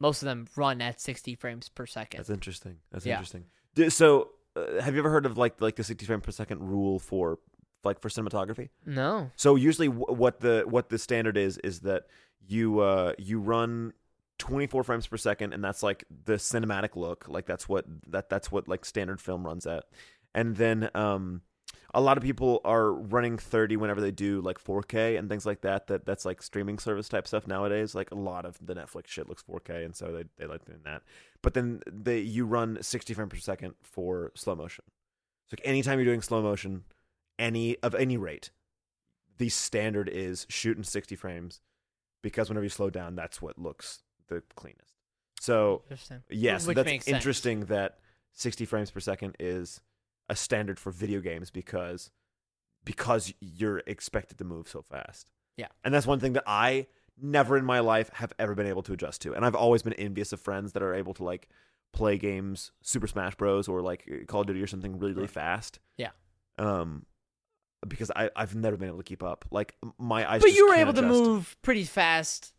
most 0.00 0.22
of 0.22 0.26
them 0.26 0.48
run 0.56 0.80
at 0.80 1.00
60 1.00 1.36
frames 1.36 1.68
per 1.68 1.86
second. 1.86 2.18
That's 2.18 2.30
interesting. 2.30 2.78
That's 2.90 3.06
Yeah. 3.06 3.12
interesting. 3.20 3.44
So, 3.90 4.30
uh, 4.56 4.80
have 4.80 4.94
you 4.94 5.00
ever 5.00 5.10
heard 5.10 5.26
of 5.26 5.38
like 5.38 5.60
like 5.60 5.76
the 5.76 5.84
sixty 5.84 6.06
frame 6.06 6.20
per 6.20 6.30
second 6.32 6.60
rule 6.60 6.98
for 6.98 7.38
like 7.84 8.00
for 8.00 8.08
cinematography? 8.08 8.70
no. 8.86 9.30
So 9.36 9.56
usually, 9.56 9.88
w- 9.88 10.06
what 10.08 10.40
the 10.40 10.64
what 10.66 10.88
the 10.88 10.98
standard 10.98 11.36
is 11.36 11.58
is 11.58 11.80
that 11.80 12.04
you 12.48 12.80
uh 12.80 13.12
you 13.18 13.38
run 13.40 13.92
24 14.42 14.82
frames 14.82 15.06
per 15.06 15.16
second, 15.16 15.52
and 15.52 15.62
that's 15.62 15.84
like 15.84 16.04
the 16.24 16.32
cinematic 16.32 16.96
look. 16.96 17.26
Like 17.28 17.46
that's 17.46 17.68
what 17.68 17.84
that 18.08 18.28
that's 18.28 18.50
what 18.50 18.66
like 18.66 18.84
standard 18.84 19.20
film 19.20 19.46
runs 19.46 19.66
at, 19.66 19.84
and 20.34 20.56
then 20.56 20.90
um. 20.94 21.42
A 21.94 22.00
lot 22.00 22.16
of 22.16 22.22
people 22.22 22.62
are 22.64 22.90
running 22.90 23.36
30 23.36 23.76
whenever 23.76 24.00
they 24.00 24.10
do 24.10 24.40
like 24.40 24.58
4K 24.58 25.18
and 25.18 25.28
things 25.28 25.44
like 25.44 25.60
that. 25.60 25.88
That 25.88 26.06
that's 26.06 26.24
like 26.24 26.42
streaming 26.42 26.78
service 26.78 27.06
type 27.06 27.26
stuff 27.28 27.46
nowadays. 27.46 27.94
Like 27.94 28.10
a 28.10 28.14
lot 28.14 28.46
of 28.46 28.56
the 28.64 28.74
Netflix 28.74 29.08
shit 29.08 29.28
looks 29.28 29.42
4K, 29.42 29.84
and 29.84 29.94
so 29.94 30.10
they 30.10 30.24
they 30.38 30.46
like 30.46 30.64
doing 30.64 30.80
that. 30.84 31.02
But 31.42 31.52
then 31.52 31.82
they 31.86 32.20
you 32.20 32.46
run 32.46 32.78
60 32.80 33.12
frames 33.12 33.30
per 33.30 33.36
second 33.36 33.74
for 33.82 34.32
slow 34.34 34.54
motion. 34.54 34.84
So 35.48 35.56
like 35.58 35.68
anytime 35.68 35.98
you're 35.98 36.06
doing 36.06 36.22
slow 36.22 36.40
motion, 36.40 36.84
any 37.38 37.76
of 37.82 37.94
any 37.94 38.16
rate, 38.16 38.52
the 39.36 39.50
standard 39.50 40.08
is 40.08 40.46
shooting 40.48 40.84
60 40.84 41.14
frames 41.14 41.60
because 42.22 42.48
whenever 42.48 42.64
you 42.64 42.70
slow 42.70 42.88
down, 42.88 43.16
that's 43.16 43.42
what 43.42 43.58
looks 43.58 44.02
the 44.34 44.42
cleanest. 44.54 44.94
So 45.40 45.82
Interesting. 45.90 46.22
yes, 46.30 46.66
Which 46.66 46.76
that's 46.76 46.86
makes 46.86 47.04
sense. 47.06 47.14
interesting 47.16 47.60
that 47.66 47.98
60 48.34 48.64
frames 48.64 48.90
per 48.90 49.00
second 49.00 49.36
is 49.40 49.80
a 50.28 50.36
standard 50.36 50.78
for 50.78 50.90
video 50.92 51.20
games 51.20 51.50
because 51.50 52.10
because 52.84 53.32
you're 53.40 53.82
expected 53.86 54.38
to 54.38 54.44
move 54.44 54.68
so 54.68 54.82
fast. 54.82 55.28
Yeah. 55.56 55.68
And 55.84 55.92
that's 55.94 56.06
one 56.06 56.18
thing 56.20 56.32
that 56.32 56.44
I 56.46 56.86
never 57.20 57.56
in 57.56 57.64
my 57.64 57.80
life 57.80 58.10
have 58.14 58.32
ever 58.38 58.54
been 58.54 58.66
able 58.66 58.82
to 58.84 58.92
adjust 58.92 59.20
to. 59.22 59.34
And 59.34 59.44
I've 59.44 59.54
always 59.54 59.82
been 59.82 59.92
envious 59.94 60.32
of 60.32 60.40
friends 60.40 60.72
that 60.72 60.82
are 60.82 60.94
able 60.94 61.14
to 61.14 61.24
like 61.24 61.48
play 61.92 62.18
games, 62.18 62.72
Super 62.82 63.06
Smash 63.06 63.34
Bros 63.36 63.68
or 63.68 63.82
like 63.82 64.08
Call 64.28 64.40
of 64.40 64.46
Duty 64.46 64.62
or 64.62 64.66
something 64.66 64.98
really 64.98 65.12
really 65.12 65.26
fast. 65.28 65.78
Yeah. 65.96 66.10
Um 66.58 67.06
because 67.86 68.10
I 68.14 68.30
I've 68.36 68.54
never 68.54 68.76
been 68.76 68.88
able 68.88 68.98
to 68.98 69.04
keep 69.04 69.22
up. 69.22 69.44
Like 69.50 69.74
my 69.98 70.28
eyes 70.30 70.40
But 70.42 70.52
you 70.54 70.68
were 70.68 70.74
able 70.74 70.92
to 70.94 71.02
move 71.02 71.56
pretty 71.62 71.84
fast 71.84 72.52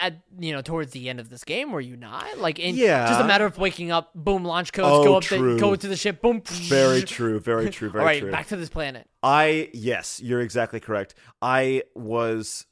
at 0.00 0.22
you 0.38 0.52
know 0.52 0.62
towards 0.62 0.92
the 0.92 1.08
end 1.08 1.20
of 1.20 1.28
this 1.28 1.44
game, 1.44 1.72
were 1.72 1.80
you 1.80 1.96
not? 1.96 2.38
Like 2.38 2.58
in 2.58 2.74
Yeah. 2.76 3.06
just 3.08 3.20
a 3.20 3.24
matter 3.24 3.44
of 3.44 3.58
waking 3.58 3.90
up, 3.90 4.10
boom, 4.14 4.44
launch 4.44 4.72
codes, 4.72 4.88
Oh, 4.90 5.04
go 5.04 5.16
up, 5.16 5.22
true. 5.22 5.54
the, 5.54 5.60
go 5.60 5.74
to 5.76 5.88
the 5.88 5.96
ship, 5.96 6.20
boom. 6.22 6.42
Very 6.44 7.02
true, 7.16 7.38
very 7.40 7.70
true, 7.70 7.88
very 7.90 7.90
true. 7.90 8.00
All 8.00 8.06
right, 8.06 8.20
true. 8.22 8.30
back 8.30 8.46
to 8.48 8.56
this 8.56 8.68
planet. 8.68 9.08
I 9.22 9.70
yes, 9.74 10.20
you're 10.22 10.40
exactly 10.40 10.80
correct. 10.80 11.14
I 11.42 11.82
was 11.94 12.66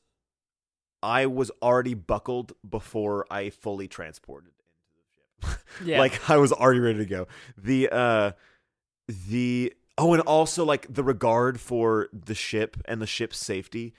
I 1.02 1.26
was 1.26 1.50
already 1.62 1.94
buckled 1.94 2.52
before 2.68 3.26
I 3.30 3.50
fully 3.50 3.88
transported 3.88 4.52
into 5.42 5.46
the 5.46 5.52
ship. 5.56 5.60
Yeah. 5.84 5.98
like 5.98 6.30
I 6.30 6.36
was 6.38 6.52
already 6.52 6.80
ready 6.80 6.98
to 7.00 7.04
go. 7.06 7.26
The 7.58 7.88
uh 7.90 8.32
the 9.28 9.74
oh 9.98 10.14
and 10.14 10.22
also 10.22 10.64
like 10.64 10.86
the 10.92 11.04
regard 11.04 11.60
for 11.60 12.08
the 12.12 12.34
ship 12.34 12.76
and 12.86 13.02
the 13.02 13.06
ship's 13.06 13.36
safety 13.38 13.92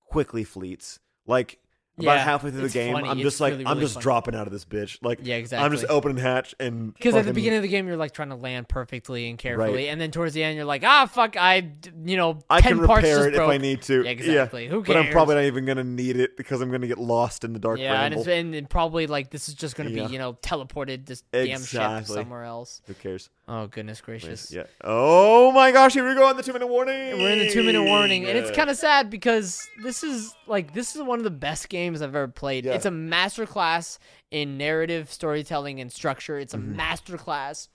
quickly 0.00 0.44
fleets. 0.44 1.00
Like 1.26 1.58
about 1.98 2.14
Yeah, 2.14 2.18
halfway 2.24 2.50
through 2.50 2.62
the 2.62 2.68
game, 2.70 2.94
funny. 2.94 3.08
I'm 3.08 3.18
It's 3.18 3.24
just 3.24 3.40
like 3.40 3.52
really, 3.52 3.66
I'm 3.66 3.78
just 3.80 3.94
funny. 3.94 4.02
dropping 4.02 4.34
out 4.34 4.46
of 4.46 4.52
this 4.52 4.64
bitch. 4.64 4.98
Like 5.02 5.20
Yeah, 5.22 5.36
exactly. 5.36 5.64
I'm 5.64 5.72
just 5.72 5.84
opening 5.90 6.16
hatch 6.16 6.54
and 6.58 6.94
Because 6.94 7.14
at 7.14 7.24
the 7.26 7.32
beginning 7.34 7.58
of 7.58 7.62
the 7.62 7.68
game, 7.68 7.86
you're 7.86 7.96
like 7.96 8.12
trying 8.12 8.30
to 8.30 8.34
land 8.36 8.68
perfectly 8.68 9.28
and 9.28 9.38
carefully, 9.38 9.72
Right. 9.74 9.88
and 9.88 10.00
then 10.00 10.10
towards 10.10 10.32
the 10.34 10.42
end, 10.42 10.56
you're 10.56 10.64
like, 10.64 10.84
ah, 10.84 11.06
fuck, 11.06 11.36
I, 11.36 11.70
you 12.04 12.16
know, 12.16 12.38
I 12.48 12.60
can 12.60 12.84
parts 12.86 13.02
repair 13.04 13.28
it 13.28 13.34
broke. 13.34 13.48
if 13.50 13.54
I 13.54 13.58
need 13.58 13.82
to. 13.82 14.02
Yeah, 14.04 14.10
exactly. 14.10 14.68
Who 14.68 14.82
cares? 14.82 14.86
But 14.86 14.96
I'm 15.06 15.12
probably 15.12 15.34
not 15.34 15.44
even 15.44 15.64
gonna 15.66 15.84
need 15.84 16.16
it 16.16 16.36
because 16.36 16.60
I'm 16.60 16.70
gonna 16.70 16.86
get 16.86 16.98
lost 16.98 17.44
in 17.44 17.52
the 17.52 17.58
dark 17.58 17.78
yeah, 17.78 18.02
and, 18.04 18.54
and 18.54 18.70
probably 18.70 19.06
like 19.06 19.30
this 19.30 19.48
is 19.48 19.54
just 19.54 19.76
gonna 19.76 19.90
Yeah. 19.90 20.06
be, 20.06 20.12
you 20.14 20.18
know, 20.18 20.34
teleported 20.34 21.06
this 21.06 21.22
damn 21.32 21.62
ship 21.62 22.06
somewhere 22.06 22.44
else. 22.44 22.80
Who 22.86 22.94
cares? 22.94 23.28
Oh 23.48 23.66
goodness 23.66 24.00
gracious. 24.00 24.52
Yeah. 24.52 24.64
Oh 24.84 25.50
my 25.52 25.72
gosh, 25.72 25.94
here 25.94 26.08
we 26.08 26.14
go 26.14 26.26
on 26.28 26.36
the 26.36 26.42
two 26.44 26.52
minute 26.52 26.68
warning. 26.68 27.18
We're 27.18 27.30
in 27.32 27.38
the 27.40 27.50
two 27.50 27.64
minute 27.64 27.82
warning, 27.82 28.24
and 28.24 28.38
it's 28.38 28.50
kind 28.56 28.70
of 28.70 28.76
sad 28.76 29.10
because 29.10 29.68
this 29.82 30.04
is 30.04 30.32
like 30.46 30.72
this 30.74 30.94
is 30.94 31.02
one 31.02 31.18
of 31.18 31.24
the 31.24 31.30
best 31.30 31.68
games 31.68 32.02
I've 32.02 32.14
ever 32.14 32.28
played. 32.28 32.64
Yeah. 32.64 32.74
It's 32.74 32.86
a 32.86 32.90
masterclass 32.90 33.98
in 34.30 34.56
narrative 34.58 35.12
storytelling 35.12 35.80
and 35.80 35.90
structure. 35.92 36.38
It's 36.38 36.54
a 36.54 36.58
Mm-hmm. 36.58 36.78
masterclass 36.80 37.68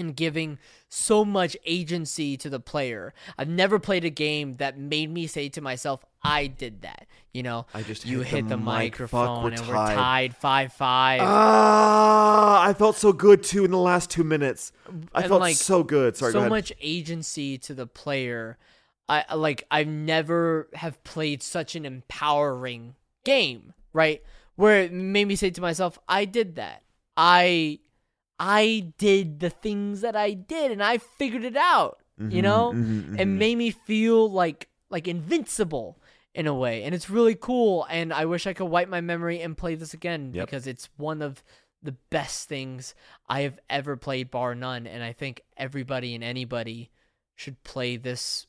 in 0.00 0.12
giving 0.12 0.58
so 0.88 1.24
much 1.24 1.56
agency 1.64 2.36
to 2.38 2.50
the 2.50 2.58
player. 2.58 3.14
I've 3.38 3.48
never 3.48 3.78
played 3.78 4.04
a 4.04 4.10
game 4.10 4.54
that 4.54 4.76
made 4.78 5.10
me 5.10 5.28
say 5.28 5.48
to 5.50 5.60
myself, 5.60 6.04
"I 6.24 6.48
did 6.48 6.82
that." 6.82 7.06
You 7.32 7.44
know, 7.44 7.66
I 7.72 7.82
just 7.82 8.04
you 8.04 8.18
hit 8.20 8.28
hit 8.28 8.42
the 8.44 8.48
the, 8.50 8.56
mic. 8.56 8.64
microphone 8.66 9.26
Fuck, 9.36 9.44
we're 9.44 9.50
and 9.52 9.68
we're 9.68 9.74
tied. 9.74 9.94
tied 9.94 10.36
five 10.36 10.72
five. 10.72 11.20
Ah, 11.22 12.62
I 12.68 12.72
felt 12.74 12.96
so 12.96 13.12
good 13.12 13.42
too 13.44 13.64
in 13.64 13.70
the 13.70 13.78
last 13.78 14.10
two 14.10 14.24
minutes. 14.24 14.72
I 15.14 15.20
And, 15.20 15.28
felt 15.28 15.40
like, 15.40 15.54
so 15.56 15.84
good. 15.84 16.16
Sorry, 16.16 16.32
go 16.32 16.38
so 16.38 16.40
ahead. 16.40 16.50
much 16.50 16.72
agency 16.80 17.58
to 17.58 17.74
the 17.74 17.86
player 17.86 18.58
I 19.08 19.34
like 19.34 19.64
I've 19.70 19.88
never 19.88 20.68
have 20.74 21.02
played 21.04 21.42
such 21.42 21.74
an 21.74 21.84
empowering 21.84 22.94
game, 23.24 23.72
right? 23.92 24.22
Where 24.56 24.82
it 24.82 24.92
made 24.92 25.26
me 25.26 25.36
say 25.36 25.50
to 25.50 25.60
myself, 25.60 25.98
I 26.08 26.24
did 26.26 26.54
that. 26.56 26.82
I 27.16 27.80
I 28.40 28.92
did 28.96 29.38
the 29.40 29.50
things 29.50 30.00
that 30.00 30.16
I 30.16 30.32
did 30.32 30.70
and 30.72 30.82
I 30.82 30.96
figured 30.98 31.44
it 31.44 31.56
out, 31.56 31.98
you 32.18 32.40
Mhm, 32.40 32.42
know? 32.42 32.72
mhm, 32.72 33.18
It 33.20 33.26
mhm. 33.26 33.36
made 33.38 33.56
me 33.58 33.70
feel 33.70 34.30
like 34.30 34.68
like 34.88 35.06
invincible 35.06 35.98
in 36.34 36.46
a 36.46 36.54
way. 36.54 36.82
And 36.84 36.94
it's 36.94 37.10
really 37.10 37.34
cool 37.36 37.86
and 37.90 38.12
I 38.12 38.24
wish 38.24 38.46
I 38.46 38.54
could 38.54 38.64
wipe 38.66 38.88
my 38.88 39.00
memory 39.00 39.40
and 39.40 39.56
play 39.56 39.74
this 39.76 39.92
again 39.94 40.32
Yep. 40.34 40.46
because 40.46 40.66
it's 40.66 40.88
one 40.96 41.22
of 41.22 41.44
the 41.82 41.92
best 42.10 42.48
things 42.48 42.94
I 43.28 43.42
have 43.42 43.58
ever 43.68 43.96
played 43.96 44.30
bar 44.30 44.54
none 44.54 44.86
and 44.86 45.02
I 45.04 45.12
think 45.12 45.42
everybody 45.56 46.14
and 46.14 46.24
anybody 46.24 46.90
should 47.36 47.62
play 47.62 47.96
this 47.96 48.46